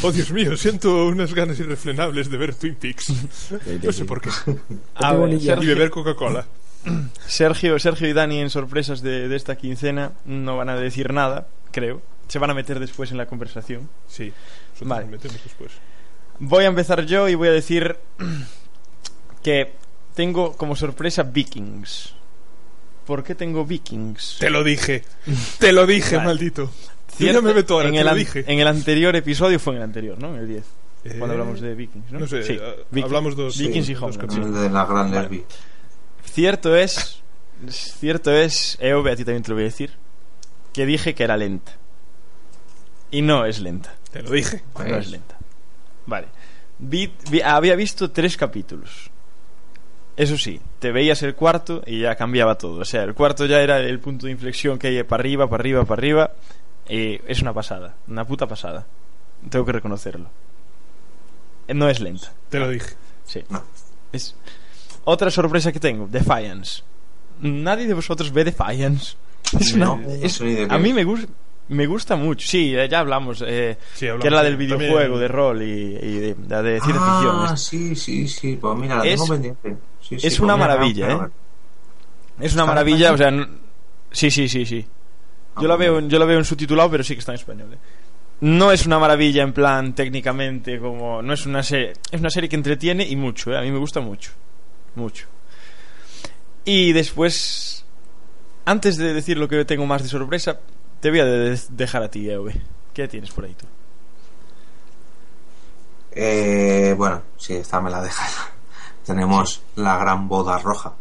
[0.02, 3.12] Oh, Dios mío, siento unas ganas irrefrenables de ver Twin Peaks.
[3.82, 4.30] No sé por qué.
[4.96, 5.32] A ver.
[5.34, 6.44] Y Sergio, beber Coca-Cola.
[7.26, 11.46] Sergio, Sergio y Dani en sorpresas de, de esta quincena no van a decir nada,
[11.70, 12.02] creo.
[12.28, 13.88] Se van a meter después en la conversación.
[14.08, 14.32] Sí,
[14.72, 15.02] nosotros Vale.
[15.04, 15.70] nos metemos después.
[16.46, 17.96] Voy a empezar yo y voy a decir
[19.42, 19.72] que
[20.14, 22.14] tengo como sorpresa Vikings.
[23.06, 24.36] ¿Por qué tengo Vikings?
[24.40, 25.04] Te lo dije.
[25.58, 26.28] Te lo dije, Vale.
[26.28, 26.64] maldito.
[26.64, 28.44] Yo Cierto, ya me meto ahora, en te el, lo dije.
[28.46, 30.34] en el anterior episodio fue en el anterior, ¿no?
[30.34, 30.64] En el 10.
[31.04, 32.20] Eh, Cuando hablamos de Vikings, ¿no?
[32.20, 33.04] no sé, Sí, eh, Vikings.
[33.04, 34.56] hablamos dos- Vikings sí, y dos Homeland.
[34.56, 35.20] El de la Gran Vale.
[35.20, 35.44] Derby.
[36.24, 37.20] Cierto es,
[37.68, 39.92] cierto es, EOB, a ti también te lo voy a decir,
[40.72, 41.72] que dije que era lenta.
[43.10, 43.94] Y no es lenta.
[44.10, 44.62] Te lo dije.
[44.78, 45.33] No es lenta.
[46.06, 46.28] Vale.
[46.78, 49.10] Vi- vi- había visto tres capítulos.
[50.16, 52.80] Eso sí, te veías el cuarto y ya cambiaba todo.
[52.80, 55.60] O sea, el cuarto ya era el punto de inflexión que hay para arriba, para
[55.62, 56.30] arriba, para arriba.
[56.88, 58.86] Y es una pasada, una puta pasada.
[59.50, 60.28] Tengo que reconocerlo.
[61.66, 62.32] Eh, No es lenta.
[62.48, 62.94] Te lo dije.
[63.24, 63.42] Sí.
[64.12, 64.36] Es
[65.04, 66.82] otra sorpresa que tengo, Defiance.
[67.40, 69.16] Nadie de vosotros ve Defiance.
[69.58, 71.26] Es una- No, no es- qué a mí me gusta
[71.68, 72.46] me gusta mucho.
[72.46, 75.62] Sí, eh, ya hablamos, eh, Sí, hablamos, que era la del videojuego También- de rol
[75.62, 75.64] y,
[75.96, 77.58] y de, la de ciencia Ah, ficción.
[77.58, 78.58] sí, sí, sí.
[78.60, 79.76] Pues mira, la Es- tengo pendiente.
[80.00, 81.14] Sí, sí, es pues una maravilla, ¿eh?
[81.14, 83.48] Es una ¿Está en maravilla, o sea, español?
[83.50, 83.58] n-
[84.10, 84.86] sí, sí, sí, sí.
[85.56, 85.92] Ah, Yo la bueno.
[85.92, 87.72] veo, en- yo la veo en subtitulado, pero sí que está en español.
[87.72, 87.78] ¿eh?
[88.40, 92.48] No es una maravilla en plan técnicamente como no es una serie, es una serie
[92.50, 93.56] que entretiene y mucho, ¿eh?
[93.58, 94.32] a mí me gusta mucho,
[94.96, 95.26] mucho.
[96.64, 97.84] Y después,
[98.64, 100.60] antes de decir lo que tengo más de sorpresa,
[101.04, 102.62] te voy a de- dejar a ti, Ewe.
[102.94, 103.66] ¿Qué tienes por ahí tú?
[106.12, 108.34] Eh, bueno, sí, esta me la dejas.
[109.04, 110.94] Tenemos la gran boda roja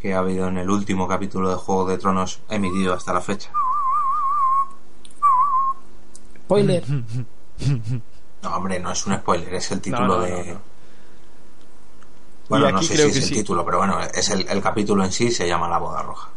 [0.00, 3.50] que ha habido en el último capítulo de Juego de Tronos emitido hasta la fecha.
[6.44, 6.84] Spoiler.
[8.42, 10.30] No, hombre, no es un spoiler, es el título No, no, de.
[10.44, 10.60] no, no.
[12.48, 13.34] Bueno, no sé si es que el sí.
[13.34, 16.30] título, pero bueno, es el, el capítulo en sí se llama La Boda Roja.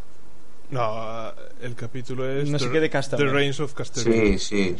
[0.73, 1.31] No,
[1.61, 2.89] el capítulo es No sé The- qué de.
[2.89, 4.13] The Reigns of Castellón.
[4.13, 4.75] Sí, sí.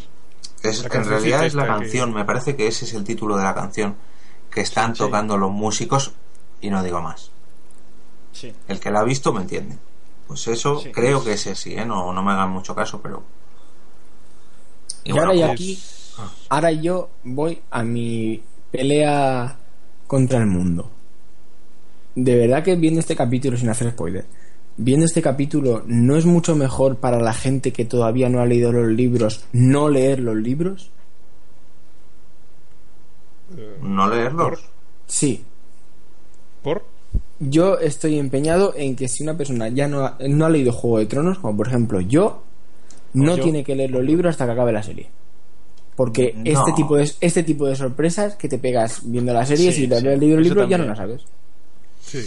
[0.64, 3.44] Es, en realidad es la que- canción, me parece que ese es el título de
[3.44, 3.96] la canción
[4.50, 5.00] que están Sí.
[5.04, 6.14] tocando los músicos
[6.62, 7.32] y no digo más.
[8.32, 8.54] Sí.
[8.68, 9.78] El que la ha visto me entiende.
[10.28, 10.92] Pues eso Sí.
[10.92, 11.86] creo que es así, ¿eh?
[11.86, 13.24] No, no me hagan mucho caso, pero...
[15.04, 15.84] Y bueno, ahora y pues- aquí,
[16.50, 18.42] ahora yo voy a mi
[18.72, 19.58] pelea
[20.08, 20.90] contra el mundo.
[22.16, 24.26] De verdad que viendo este capítulo, sin hacer spoiler,
[24.78, 28.72] viendo este capítulo, ¿no es mucho mejor para la gente que todavía no ha leído
[28.72, 30.90] los libros no leer los libros?
[33.82, 34.60] no leerlos.
[35.08, 35.44] Sí.
[36.64, 36.84] ¿Por?
[37.40, 41.00] Yo estoy empeñado en que si una persona ya no ha, no ha leído Juego
[41.00, 42.44] de Tronos, como por ejemplo yo,
[43.14, 43.44] no yo.
[43.44, 45.10] tiene que leer los libros hasta que acabe la serie.
[45.96, 46.44] Porque No.
[46.46, 49.88] este tipo de este tipo de sorpresas que te pegas viendo la serie, Sí, si
[49.88, 51.22] te sí, lees el libro, libro ya no las sabes.
[52.02, 52.20] Sí.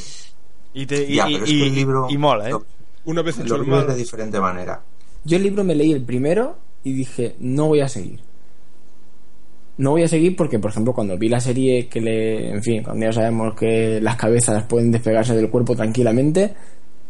[0.79, 2.07] Y, te, y, Ya, y- pero es que el libro...
[2.11, 2.51] y mola, ¿eh?
[2.51, 2.65] Lo,
[3.07, 3.87] Una vez hecho lo el mal.
[3.87, 4.83] de diferente manera.
[5.25, 8.21] Yo el libro me leí el primero y dije, no voy a seguir.
[9.79, 12.51] No voy a seguir porque, por ejemplo, cuando vi la serie que le...
[12.51, 16.55] En fin, cuando ya sabemos que las cabezas pueden despegarse del cuerpo tranquilamente,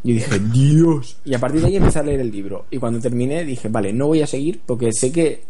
[0.02, 1.18] yo dije, Dios.
[1.24, 2.66] Y a partir de ahí empecé a leer el libro.
[2.70, 5.42] Y cuando terminé dije, vale, no voy a seguir porque sé que,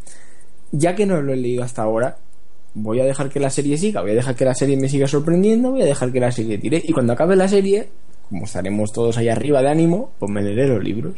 [0.72, 2.18] ya que no lo he leído hasta ahora,
[2.74, 5.06] voy a dejar que la serie siga, voy a dejar que la serie me siga
[5.09, 6.82] sorprendiendo, voy a dejar que la serie tire.
[6.84, 7.88] Y cuando acabe la serie,
[8.28, 11.15] como estaremos todos ahí arriba de ánimo, pues me leeré los libros.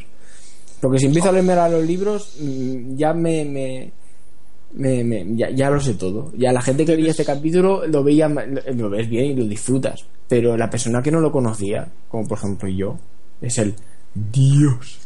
[0.81, 3.45] Porque si empiezo a leerme a los libros, mm, ya me.
[3.45, 3.93] me,
[4.75, 6.33] me- me- ya, ya lo sé todo.
[6.37, 8.45] Ya la gente que veía este capítulo lo veía, lo,
[8.75, 10.05] lo ves bien y lo disfrutas.
[10.29, 12.97] Pero la persona que no lo conocía, como por ejemplo yo,
[13.41, 13.75] es el
[14.15, 14.99] Dios.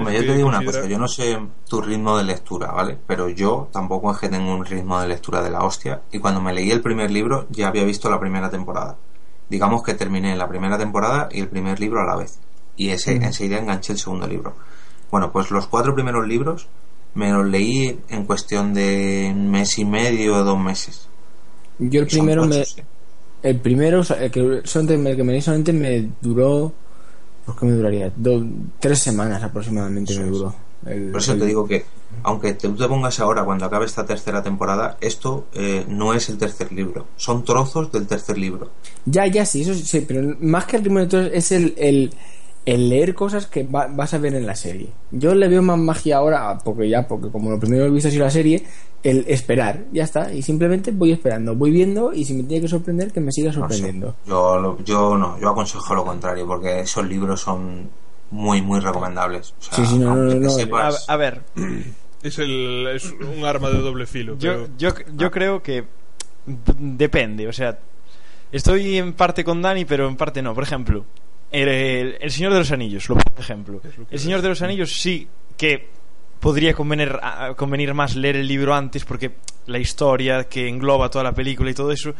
[0.00, 1.38] Hombre, yo te digo una cosa, yo no sé
[1.68, 2.98] tu ritmo de lectura, ¿vale?
[3.06, 6.02] Pero yo tampoco es que tengo un ritmo de lectura de la hostia.
[6.10, 8.96] Y cuando me leí el primer libro, ya había visto la primera temporada.
[9.48, 12.38] Digamos que terminé la primera temporada y el primer libro a la vez.
[12.76, 14.54] Y ese, enseguida enganché el segundo libro.
[15.10, 16.68] Bueno, pues los cuatro primeros libros
[17.14, 21.08] me los leí en cuestión de un mes y medio o dos meses.
[21.78, 22.64] Yo el primero me.
[23.42, 26.72] El primero, el que, solamente, el que me leí solamente me duró.
[27.44, 28.12] ¿Por qué me duraría?
[28.16, 28.44] Do-
[28.80, 30.54] tres semanas aproximadamente me duró.
[30.84, 31.84] El- Por eso el- te digo que,
[32.22, 36.28] aunque te, tú te pongas ahora cuando acabe esta tercera temporada, esto eh, no es
[36.28, 38.70] el tercer libro, son trozos del tercer libro.
[39.04, 42.12] Ya, ya, sí, eso sí, pero más que el ritmo de todo es el, el,
[42.64, 44.88] el leer cosas que va- vas a ver en la serie.
[45.12, 48.08] Yo le veo más magia ahora, porque ya, porque como lo primero que he visto
[48.08, 48.64] ha sido la serie,
[49.04, 52.68] el esperar, ya está, y simplemente voy esperando, voy viendo y si me tiene que
[52.68, 53.60] sorprender, que me siga No sé.
[53.60, 54.16] sorprendiendo.
[54.26, 57.88] Yo, yo no, yo aconsejo lo contrario, porque esos libros son
[58.30, 59.54] muy, muy recomendables.
[59.58, 61.42] O sea, Sí, sí, no, no, no, sepas- A, a ver,
[62.22, 64.36] Es, el, es un arma de doble filo.
[64.38, 65.84] yo, pero- yo, yo creo que
[66.46, 67.78] depende, o sea,
[68.52, 70.54] estoy en parte con Dani, pero en parte no.
[70.54, 71.04] Por ejemplo,
[71.50, 73.80] el, el- el Señor de los Anillos, lo pongo ejemplo.
[74.10, 75.88] El Señor de los Anillos sí que
[76.40, 77.18] podría convenir,
[77.56, 79.32] convenir más leer el libro antes porque
[79.66, 82.12] la historia que engloba toda la película y todo eso.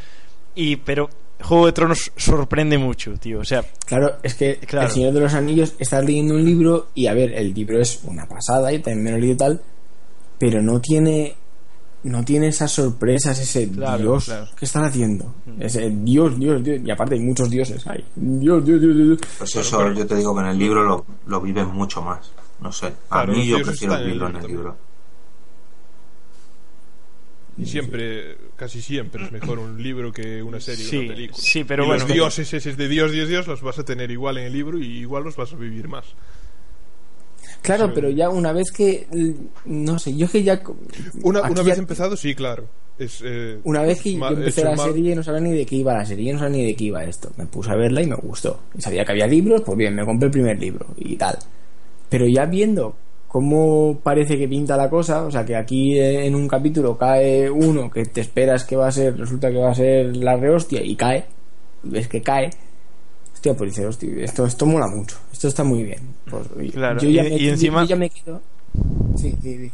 [0.54, 1.08] Y, pero
[1.42, 3.40] Juego de Tronos sorprende mucho, tío.
[3.40, 4.86] O sea, Claro, es que Claro.
[4.86, 8.00] El Señor de los Anillos estás leyendo un libro y a ver, el libro es
[8.04, 9.60] una pasada y también me lo he leído tal,
[10.38, 11.34] pero no tiene
[12.02, 14.46] no tiene esas sorpresas, ese Claro, Dios claro.
[14.56, 15.34] que están haciendo.
[15.58, 16.80] Ese Dios, Dios, Dios.
[16.84, 18.04] Y aparte hay muchos dioses ahí.
[18.14, 19.18] Dios, Dios, Dios, Dios.
[19.38, 22.30] Pues eso yo te digo que en el libro lo, lo vives mucho más.
[22.60, 24.56] No sé, a Claro, mí yo prefiero están en el vivirlo en libro el también.
[24.58, 24.76] libro.
[27.58, 31.38] Y siempre, casi siempre es mejor un libro que una serie o una película.
[31.42, 32.04] sí, pero y bueno.
[32.04, 34.78] Los dioses esos de Dios, Dios, Dios los vas a tener igual en el libro
[34.78, 36.04] y igual los vas a vivir más.
[37.62, 37.92] Claro, Sí.
[37.94, 39.06] pero ya una vez que.
[39.64, 40.60] No sé, yo es que ya.
[41.22, 42.68] Una, una ya- vez empezado, sí, claro.
[42.98, 45.76] Es, eh, Una vez que yo empecé la mal- serie no sabía ni de qué
[45.76, 47.30] iba la serie, yo no sabía ni de qué iba esto.
[47.36, 48.60] Me puse a verla y me gustó.
[48.76, 51.38] Y sabía que había libros, pues bien, me compré el primer libro y tal.
[52.08, 52.96] Pero ya viendo
[53.28, 57.50] cómo parece que pinta la cosa, o sea, que aquí eh, en un capítulo cae
[57.50, 60.82] uno que te esperas que va a ser, resulta que va a ser la rehostia
[60.82, 61.26] y cae,
[61.82, 62.50] ves que cae.
[63.34, 66.00] Hostia, pues dices, hostia, esto, esto mola mucho, esto está muy bien.
[66.30, 68.40] Pues, Claro, yo ya y- me, y encima- yo ya me quedo.
[69.16, 69.72] Sí, sí, sí.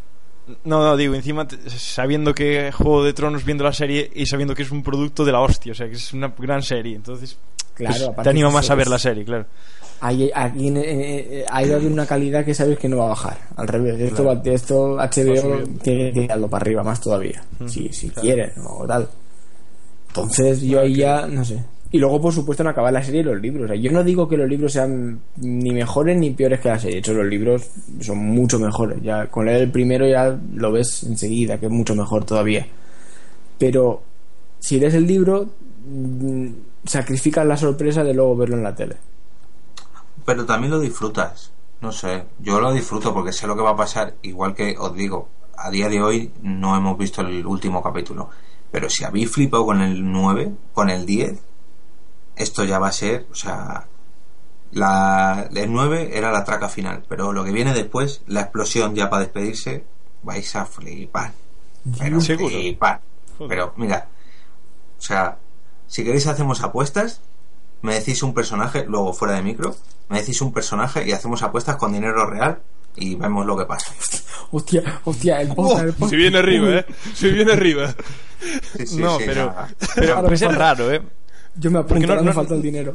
[0.64, 4.62] No, no, digo, encima sabiendo que Juego de Tronos, viendo la serie y sabiendo que
[4.62, 7.38] es un producto de la hostia, o sea, que es una gran serie, entonces
[7.74, 9.46] Claro, pues, te anima más a ver la serie, claro.
[10.00, 13.38] Hay, aquí eh, hay de una calidad que sabes que no va a bajar.
[13.56, 14.42] Al revés, esto, Claro.
[14.44, 17.42] va- esto HBO tiene que tirarlo para arriba más todavía.
[17.60, 18.22] Mm, si si claro.
[18.22, 19.08] quiere o tal.
[20.08, 21.62] Entonces yo ahí ya, no sé.
[21.90, 23.64] Y luego, por supuesto, en acabar la serie y los libros.
[23.66, 26.78] O sea, yo no digo que los libros sean ni mejores ni peores que la
[26.78, 26.94] serie.
[26.96, 27.68] De hecho, los libros
[28.00, 28.98] son mucho mejores.
[29.02, 32.66] Ya con leer el primero ya lo ves enseguida, que es mucho mejor todavía.
[33.58, 34.02] Pero
[34.58, 35.46] si lees el libro,
[36.84, 38.96] sacrificas la sorpresa de luego verlo en la tele.
[40.24, 41.52] Pero también lo disfrutas.
[41.80, 44.14] No sé, yo lo disfruto porque sé lo que va a pasar.
[44.22, 48.30] Igual que os digo, a día de hoy no hemos visto el último capítulo.
[48.70, 51.40] Pero si habéis flipado con el 9, con el 10,
[52.36, 53.86] esto ya va a ser, o sea,
[54.70, 59.10] la, el 9 era la traca final, pero lo que viene después, la explosión ya
[59.10, 59.84] para despedirse,
[60.22, 61.32] vais a flipar.
[61.98, 62.48] Pero Seguro.
[62.48, 63.00] flipar.
[63.36, 63.48] Joder.
[63.48, 64.08] Pero mira,
[64.98, 65.36] o sea,
[65.92, 67.20] si queréis hacemos apuestas,
[67.82, 69.76] me decís un personaje, luego fuera de micro,
[70.08, 72.62] me decís un personaje y hacemos apuestas con dinero real
[72.96, 73.92] y vemos lo que pasa.
[74.52, 76.86] Hostia, hostia, el Oh, podcast, se viene arriba, ¿eh?
[77.14, 77.94] Se viene arriba.
[78.76, 79.68] Sí, sí, no, sí, pero, nada.
[79.94, 81.02] pero Ahora es raro, ¿eh?
[81.54, 82.94] Yo me Porque apunto, no- me no- falta el dinero.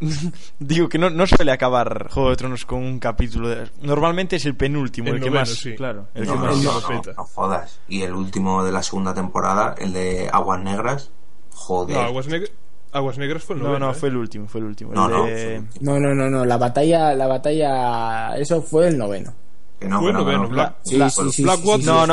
[0.58, 3.48] Digo que no, no suele acabar Juego de Tronos con un capítulo.
[3.48, 5.48] de- Normalmente es el penúltimo, el, El que más.
[5.50, 5.74] sí.
[5.74, 6.56] Claro, el No, que no, más.
[6.62, 7.80] no, no, no jodas.
[7.88, 11.10] Y el último de la segunda temporada, el de Aguas Negras,
[11.54, 11.96] joder.
[11.96, 12.50] No, Aguas, Neg-
[12.92, 13.94] Aguas Negras fue el No, noveno, no, ¿eh?
[13.94, 14.90] fue el último, fue el último.
[14.92, 18.98] el No, no, de- No, no, no, no, la batalla, la batalla, eso fue el
[18.98, 19.32] noveno.
[19.78, 20.48] que no, Fue el no, noveno, no.
[20.50, 21.10] Black, No, sí, no,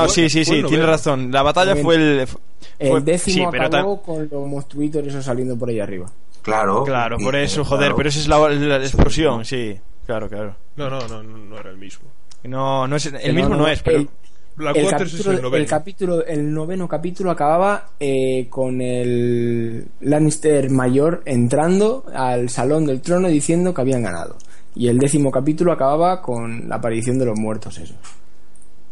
[0.08, 0.86] sí, sí, fue sí, el tiene noveno.
[0.88, 1.32] razón.
[1.32, 2.28] La batalla fue el.
[2.28, 2.40] fue-
[2.80, 6.10] El décimo sí, pero acabó ta- con los monstruitos esos saliendo por ahí arriba.
[6.44, 6.84] Claro.
[6.86, 7.96] Claro, por eso, joder, claro.
[7.98, 9.78] pero esa es la, la explosión, sí.
[10.06, 10.56] Claro, claro.
[10.78, 12.08] No, no, no, no, no era el mismo.
[12.44, 13.98] No, no es, el mismo no, es, pero.
[13.98, 14.10] el-
[14.58, 15.58] el es capítulo, el noveno.
[15.64, 23.02] el capítulo, el noveno capítulo acababa eh, con el Lannister mayor entrando al salón del
[23.02, 24.38] trono diciendo que habían ganado.
[24.76, 27.98] Y el décimo capítulo acababa con la aparición de los muertos esos.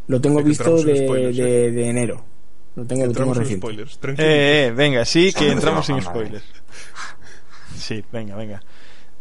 [0.07, 2.23] Lo tengo Sí visto de, spoilers, de- de enero.
[2.75, 3.99] Lo tengo, lo tengo en spoilers.
[4.03, 4.15] Eh,
[4.67, 6.01] eh, venga, sí, que entramos vale.
[6.03, 6.43] spoilers.
[7.77, 8.61] Sí, venga, venga.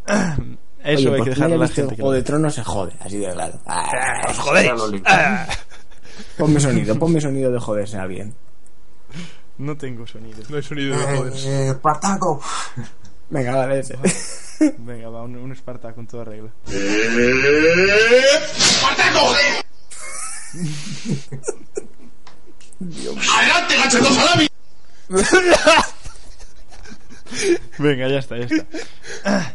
[0.07, 2.25] Oye, Eso hay pues que quien dejar a la gente lo de vea.
[2.25, 3.59] Tronos se jode, así de claro.
[3.67, 4.71] Ah, ¡Os jodéis!
[5.07, 5.47] Ah.
[6.39, 8.35] Ponme sonido, ponme sonido de joderse a alguien.
[9.59, 10.39] No tengo sonido.
[10.49, 11.49] No hay sonido de joderse.
[11.49, 12.41] Eh, Espartaco.
[13.31, 13.97] Venga, vale, ese.
[14.79, 16.51] Venga, va, un, un Espartaco con toda regla.
[22.81, 24.47] ¡Adelante, ganchando salami!
[27.79, 29.55] Venga, ya está, ya está.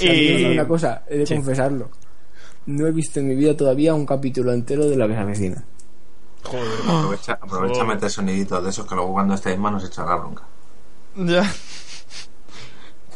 [0.00, 0.06] Y...
[0.08, 0.44] y...
[0.52, 1.34] una cosa, he de Sí.
[1.34, 1.90] confesarlo.
[2.66, 5.62] No he visto en mi vida todavía un capítulo entero de La Vieja Vecina.
[6.46, 6.80] Joder.
[6.88, 7.94] Aprovecha, aprovecha Joder.
[7.94, 10.42] meter soniditos de esos que luego cuando estéis manos echa la bronca.
[11.16, 11.50] Ya.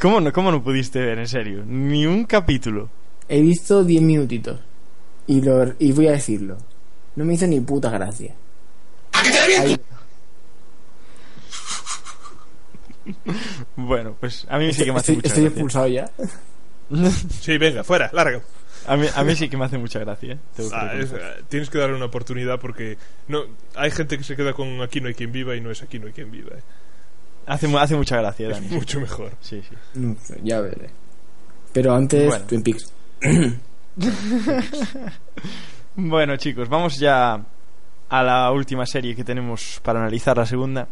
[0.01, 1.62] ¿Cómo no, ¿Cómo no pudiste ver, en serio?
[1.66, 2.89] Ni un capítulo.
[3.28, 4.59] He visto 10 minutitos.
[5.27, 6.57] Y, lo, y voy a decirlo.
[7.16, 8.35] No me hizo ni puta gracia.
[9.12, 9.62] ¡A que te reviento!
[9.62, 9.81] Ahí-
[13.77, 15.48] Bueno, pues a mí sí que me hace estoy mucha estoy gracia.
[15.48, 16.11] expulsado ya.
[17.40, 18.40] Sí, venga, fuera, larga.
[18.92, 20.38] A mí, a mí sí que me hace mucha gracia, ¿eh?
[20.56, 21.18] Tengo que Ah, es- eh,
[21.48, 22.98] tienes que darle una oportunidad porque
[23.28, 23.44] no
[23.76, 25.98] hay gente que se queda con aquí no hay quien viva y no es aquí
[25.98, 26.56] no hay quien viva.
[26.56, 26.62] eh.
[27.46, 28.68] hace, mu- hace mucha gracia, Es Dani.
[28.68, 29.32] mucho mejor.
[29.40, 29.74] Sí, sí.
[29.94, 30.90] No ya veré.
[31.72, 32.44] Pero antes, Bueno.
[32.46, 32.92] Twin Peaks.
[35.96, 37.44] Bueno, chicos, vamos ya
[38.08, 40.88] a la última serie que tenemos para analizar, la segunda,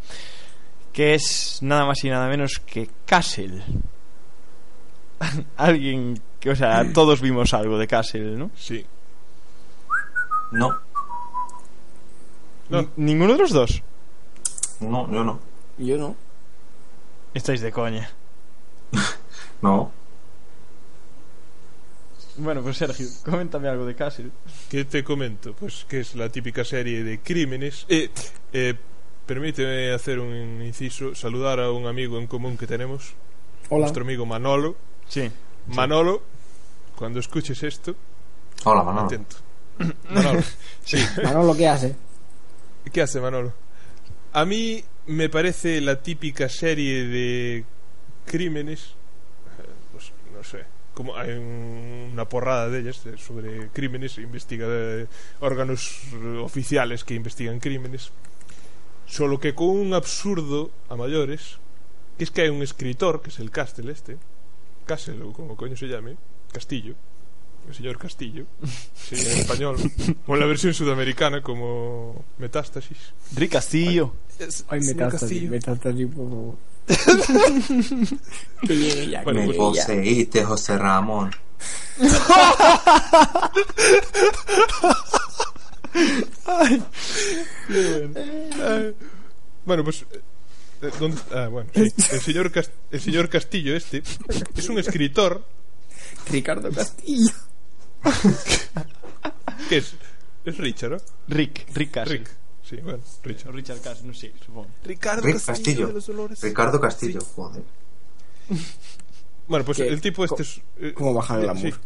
[0.93, 3.63] que es nada más y nada menos que Castle.
[5.57, 8.51] Alguien que, o sea, todos vimos algo de Castle, ¿no?
[8.57, 8.85] Sí.
[10.53, 10.79] No,
[12.71, 12.89] No.
[12.97, 13.83] ¿Ninguno de los dos?
[14.81, 15.41] no, yo no.
[15.79, 16.17] Yo no.
[17.35, 18.11] Estáis de coña.
[19.61, 19.91] No.
[22.37, 24.31] Bueno, pues Sergio, coméntame algo de Castle.
[24.71, 25.53] ¿Qué te comento?
[25.55, 27.85] Pues que es la típica serie de crímenes.
[27.89, 28.09] Eh,
[28.53, 28.75] eh,
[29.27, 33.15] permíteme hacer un inciso, saludar a un amigo en común que tenemos,
[33.69, 33.81] Hola.
[33.81, 34.77] nuestro amigo Manolo.
[35.09, 35.29] Sí.
[35.69, 36.23] Manolo,
[36.97, 37.95] cuando escuches esto,
[38.65, 39.07] Hola, Manolo.
[39.07, 39.37] atento.
[40.11, 40.43] Manolo,
[40.85, 40.99] sí.
[41.23, 41.95] Manolo, ¿qué hace?
[42.93, 43.53] ¿Qué hace Manolo?
[44.33, 47.65] A mí me parece la típica serie de
[48.27, 48.95] crímenes,
[49.59, 50.65] eh, pues no sé,
[50.95, 55.07] como hay un- una porrada de ellas sobre crímenes, investiga de
[55.41, 58.11] órganos eh, oficiales que investigan crímenes,
[59.07, 61.59] solo que con un absurdo a mayores,
[62.19, 64.17] que es que hay un escritor, que es el Castle este,
[64.89, 66.17] Castle o como coño se llame,
[66.51, 66.95] Castillo,
[67.69, 68.47] el señor Castillo,
[68.97, 69.77] sí, en español,
[70.27, 72.97] o en la versión sudamericana como Metástasis.
[73.37, 74.15] Rick Castillo.
[74.69, 76.57] Ay, metástasis, metástasis, por
[79.25, 81.31] Bueno, Me pues- poseíste, José Ramón.
[87.71, 88.95] Eh,
[89.65, 90.05] bueno, pues.
[90.99, 91.83] ¿Dónde- ah, bueno, sí.
[92.13, 92.53] El señor,
[92.91, 94.03] el señor Castillo, este,
[94.57, 95.45] es un escritor
[96.31, 97.33] Ricardo Castillo.
[99.69, 99.95] que es.
[100.45, 100.97] Es Richard, ¿no?
[101.29, 102.19] Rick, Rick Castle.
[102.19, 102.31] Rick.
[102.63, 103.55] Sí, bueno, Richard.
[103.55, 104.69] Richard Castle, no sé, supongo.
[104.85, 105.93] Ricardo Rick Castillo.
[106.43, 107.63] Ricardo Castillo, joder.
[109.47, 109.89] Bueno, pues ¿Qué?
[109.89, 110.61] el tipo este es.
[110.79, 111.73] eh, ¿Cómo bajar el eh, amor?
[111.73, 111.79] Sí.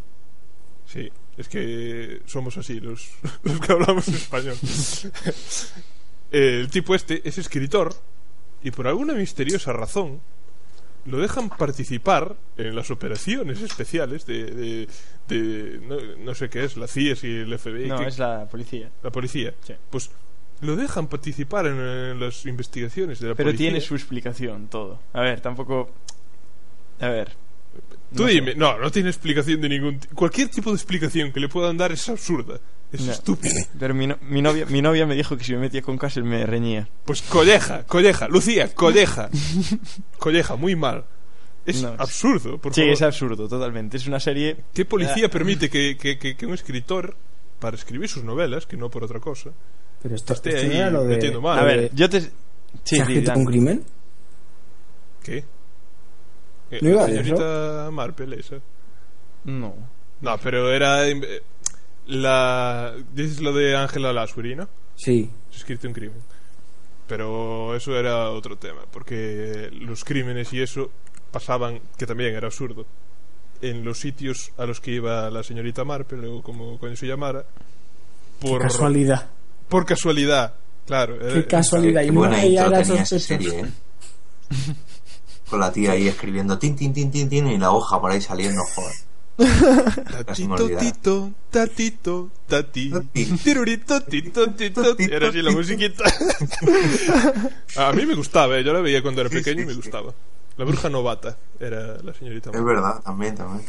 [0.93, 3.09] Sí, es que somos así los,
[3.45, 4.57] los que hablamos español.
[6.31, 7.95] el tipo este es escritor
[8.63, 10.21] y por alguna misteriosa razón
[11.05, 14.89] lo dejan participar en las operaciones especiales de, de,
[15.29, 17.89] de- no, no sé qué es, la CIES y el FBI.
[17.89, 18.91] No, que- es la policía.
[19.03, 19.53] la policía.
[19.67, 19.75] Sí.
[19.91, 20.11] Pues
[20.61, 23.67] lo dejan participar en, en las investigaciones de la Pero policía.
[23.71, 25.01] tiene su explicación todo.
[25.13, 25.91] A ver, tampoco.
[27.01, 27.31] A ver.
[28.15, 28.35] Tú no sé.
[28.35, 31.91] dime, no, no tiene explicación de ningún Cualquier tipo de explicación que le puedan dar
[31.91, 32.61] es absurda.
[32.93, 33.13] Es No.
[33.13, 33.55] estúpida.
[33.79, 36.25] Pero mi, no- mi novia, mi novia me dijo que si me metía con Castle
[36.25, 36.89] me reñía.
[37.05, 39.31] Pues colleja, colleja, Lucía, colleja.
[40.19, 41.05] colleja, muy mal.
[41.65, 42.93] Es No, absurdo, por sí, favor.
[42.95, 43.97] es absurdo, totalmente.
[43.97, 44.57] Es una serie.
[44.75, 45.31] ¿Qué policía Ah.
[45.31, 47.17] permite que, que- que- que un escritor,
[47.61, 49.51] para escribir sus novelas, que no por otra cosa,
[50.03, 51.09] Pero esto, esté esto no ahí era lo de...
[51.15, 51.59] metiendo mal?
[51.59, 52.21] A ver, de- yo te.
[52.21, 53.39] Sí, ¿Se Dan.
[53.39, 53.85] un crimen?
[55.23, 55.45] ¿Qué?
[56.73, 57.23] Eh, ¿No iba la de eso?
[57.25, 58.57] señorita Marple, esa.
[59.45, 59.75] No.
[60.21, 61.03] No, pero era...
[62.07, 62.95] eh, La...
[63.13, 64.69] Dices lo de Ángela Lasbury, ¿no?
[64.97, 65.31] Sí.
[65.55, 66.21] Escrito un crimen.
[67.09, 70.91] Pero eso era otro tema, porque los crímenes y eso
[71.31, 72.87] pasaban, que también era absurdo,
[73.61, 77.45] en los sitios a los que iba la señorita Marple, o como coño se llamara,
[78.41, 79.31] por Qué casualidad.
[79.69, 80.55] Por casualidad,
[80.87, 81.19] claro.
[81.19, 82.01] Qué era- casualidad.
[82.03, 83.67] Qué Y no buena tenía esa serie, ¿eh?
[85.49, 88.21] Con la tía ahí escribiendo tin, tin, tin, tin, tin y la hoja por ahí
[88.21, 88.95] saliendo, joder.
[90.27, 92.93] Tatito, tito, tatito, tati,
[93.43, 96.05] tirurito, tito, tito, y era así la musiquita.
[97.77, 98.65] A mí me gustaba, ¿eh?
[98.65, 99.77] yo la veía cuando era Sí, pequeño y sí, me sí.
[99.81, 100.13] gustaba.
[100.57, 103.65] La bruja novata era la señorita Es verdad, también, también.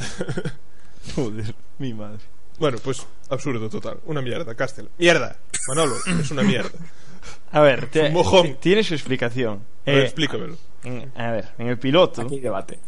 [1.16, 2.20] Joder, mi madre.
[2.60, 4.00] Bueno, pues absurdo total.
[4.06, 4.90] Una mierda, Castel.
[4.98, 5.38] ¡Mierda!
[5.68, 6.72] Manolo, es una mierda.
[7.52, 8.58] A ver, te- mojón.
[8.60, 9.64] tiene su explicación.
[9.86, 10.58] Eh, explícamelo.
[10.84, 12.80] en- a ver, en el piloto, Aquí debate.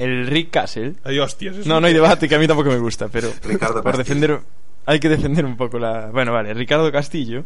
[0.00, 0.94] El Rick Castle.
[1.04, 1.66] Hay hostias.
[1.66, 4.40] No, no hay debate, que a mí tampoco me gusta, pero Ricardo por defender
[4.86, 6.06] hay que defender un poco la...
[6.06, 7.44] Bueno, vale, Ricardo Castillo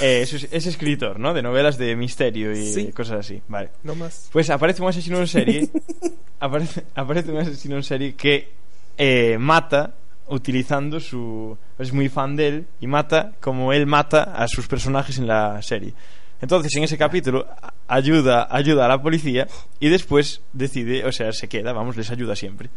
[0.00, 1.32] eh, es, es escritor, ¿no?
[1.32, 2.92] De novelas de misterio y Sí.
[2.92, 3.70] cosas así, vale.
[3.84, 4.28] No más.
[4.32, 5.68] Pues aparece un asesino en serie
[6.40, 8.50] aparece, aparece un asesino en serie que
[8.98, 9.94] eh, mata
[10.28, 11.56] utilizando su...
[11.78, 15.62] Es muy fan de él y mata como él mata a sus personajes en la
[15.62, 15.94] serie.
[16.40, 17.46] Entonces, en ese capítulo
[17.88, 19.46] ayuda, ayuda a la policía
[19.80, 22.70] y después decide, o sea, se queda, vamos, les ayuda siempre.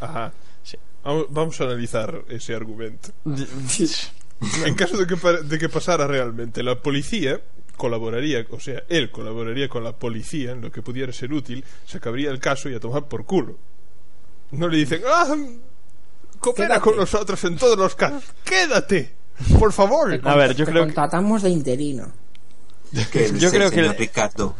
[0.00, 0.32] Ajá.
[0.62, 0.78] Sí.
[1.04, 3.10] Vamos, a analizar ese argumento.
[4.66, 5.14] En caso de que,
[5.44, 7.40] de que pasara realmente, la policía
[7.76, 11.98] colaboraría, o sea, él colaboraría con la policía en lo que pudiera ser útil, se
[11.98, 13.56] acabaría el caso y a tomar por culo.
[14.50, 15.36] No le dicen, ¡ah!
[16.40, 16.80] Coopera Quédate.
[16.82, 18.24] con nosotros en todos los casos.
[18.44, 19.14] ¡Quédate!
[19.58, 20.20] Por favor.
[20.24, 20.88] A ver, yo Te creo que...
[20.88, 22.12] contratamos de interino.
[23.10, 24.56] Que el Yo creo que señor el- Ricardo.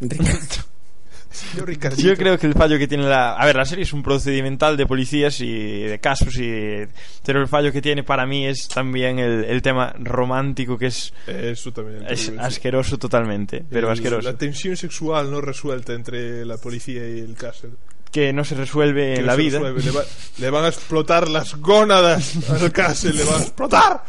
[0.00, 2.02] Yo, Ricardito.
[2.02, 3.34] Yo creo que el fallo que tiene la...
[3.34, 6.86] A ver, la serie es un procedimental de policías y de casos y...
[7.24, 11.12] Pero el fallo que tiene para mí es también el, el tema romántico que es,
[11.26, 12.04] Eso también.
[12.08, 14.28] es asqueroso totalmente, pero El- asqueroso.
[14.30, 17.70] La tensión sexual no resuelta entre la policía y el castle.
[18.12, 19.58] Que no se resuelve Que en no la vida.
[19.58, 20.04] Le, va-
[20.38, 24.04] le van a explotar las gónadas al castle, le van a explotar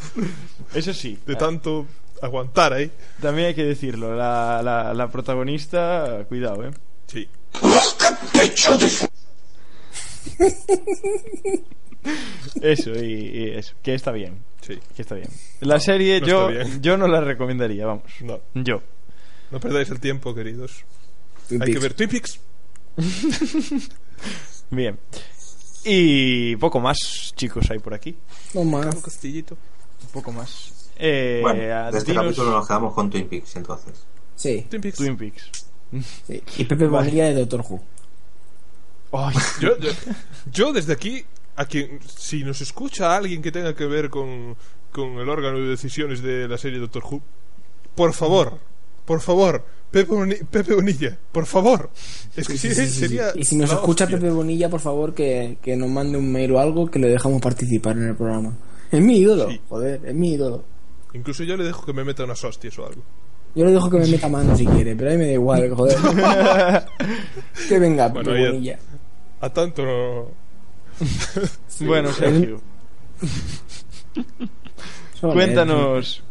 [0.75, 1.17] Eso sí.
[1.25, 1.87] de tanto
[2.21, 2.91] aguantar ahí.
[3.21, 6.71] También hay que decirlo, la, la, la protagonista, cuidado, ¿eh?
[7.07, 7.27] Sí.
[12.61, 14.43] Eso, y, y eso, que está bien.
[14.61, 14.79] Sí.
[14.95, 15.29] Que está bien.
[15.61, 16.49] La serie no yo,
[16.81, 18.03] yo no la recomendaría, vamos.
[18.21, 18.39] No.
[18.53, 18.81] Yo.
[19.51, 20.85] No perdáis el tiempo, queridos.
[21.47, 22.39] Twin Hay que ver Twin Peaks.
[24.69, 24.97] Bien.
[25.83, 26.97] Y poco más,
[27.35, 28.15] chicos, hay por aquí.
[28.53, 28.95] No más.
[28.95, 29.55] Un castillito.
[30.03, 30.71] Un poco más.
[30.97, 31.61] Eh, Bueno,
[31.91, 34.05] de este dinos- capítulo nos quedamos con Twin Peaks, entonces.
[34.35, 34.65] Sí.
[34.69, 34.97] Twin Peaks.
[34.97, 35.51] Twin Peaks.
[36.27, 36.41] sí.
[36.57, 37.05] Y Pepe Vale.
[37.09, 37.81] Bonilla de Doctor Who.
[39.11, 39.89] Ay, Yo, yo,
[40.51, 41.23] yo desde aquí,
[41.55, 44.55] a quien, si nos escucha alguien que tenga que ver con,
[44.91, 47.21] con el órgano de decisiones de la serie Doctor Who,
[47.95, 48.57] por favor,
[49.05, 51.89] por favor, Pepe, Boni- Pepe Bonilla, por favor.
[52.35, 53.27] Es que Sí, sí, sí, sería.
[53.35, 54.17] Y si nos la escucha hostia.
[54.19, 57.41] Pepe Bonilla, por favor, que, que nos mande un mail o algo que le dejamos
[57.41, 58.57] participar en el programa.
[58.91, 59.61] Es mi ídolo, Sí.
[59.69, 60.63] joder, es mi ídolo.
[61.15, 63.01] Incluso yo le dejo que me meta unas hostias o algo.
[63.55, 65.69] Yo le dejo que me meta mano si quiere, pero a mí me da igual,
[65.75, 65.97] joder.
[67.69, 68.77] que venga, Bueno, Bonilla.
[69.39, 70.27] A tanto no.
[71.85, 72.61] bueno, Sergio,
[75.21, 76.23] cuéntanos.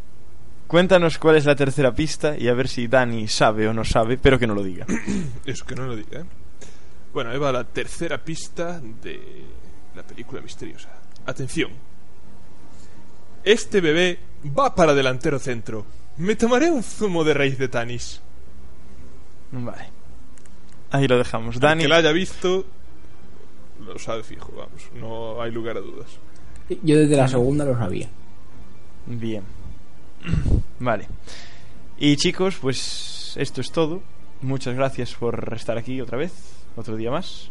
[0.66, 4.18] Cuéntanos cuál es la tercera pista y a ver si Dani sabe o no sabe,
[4.18, 4.86] pero que no lo diga.
[5.46, 6.24] Eso que no lo diga, ¿eh?
[7.12, 9.44] Bueno, ahí va la tercera pista de
[9.94, 10.88] la película misteriosa.
[11.26, 11.70] Atención.
[13.44, 14.18] Este bebé
[14.48, 15.84] va para delantero centro.
[16.16, 18.20] Me tomaré un zumo de raíz de tanis.
[19.52, 19.88] Vale.
[20.90, 21.56] Ahí lo dejamos.
[21.56, 21.82] El Dani.
[21.82, 22.64] que la haya visto
[23.80, 24.88] lo sabe fijo, vamos.
[24.94, 26.18] No hay lugar a dudas.
[26.82, 28.08] Yo desde la segunda lo sabía.
[29.06, 29.42] Bien.
[30.78, 31.06] Vale.
[31.98, 34.02] Y chicos, pues esto es todo.
[34.40, 36.32] Muchas gracias por estar aquí otra vez,
[36.76, 37.50] otro día más.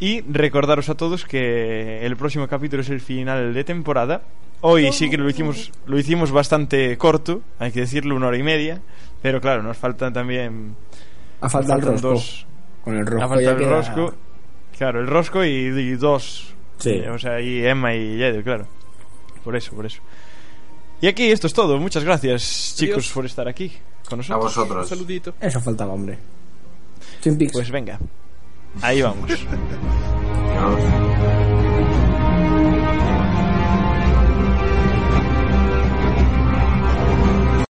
[0.00, 4.22] Y recordaros a todos que el próximo capítulo es el final de temporada.
[4.62, 8.42] Hoy sí que lo hicimos, lo hicimos bastante corto, hay que decirlo, una hora y
[8.42, 8.80] media.
[9.20, 10.74] Pero claro, nos faltan también.
[11.40, 12.08] Ha faltado el rosco.
[12.08, 12.46] dos.
[12.84, 14.14] Con el rosco Ha faltado el queda- rosco.
[14.78, 16.54] Claro, el rosco y, y dos.
[16.78, 16.90] Sí.
[16.90, 18.66] Eh, O sea, y Emma y Yedo, claro.
[19.44, 20.00] Por eso, por eso.
[21.00, 21.78] Y aquí esto es todo.
[21.78, 23.12] Muchas gracias, chicos, Adiós.
[23.12, 23.72] por estar aquí
[24.08, 24.56] con A nosotros.
[24.56, 24.88] Un vosotros.
[24.88, 25.34] saludito.
[25.40, 26.18] Eso faltaba, hombre.
[27.52, 27.98] Pues venga.
[28.80, 29.30] Ahí vamos.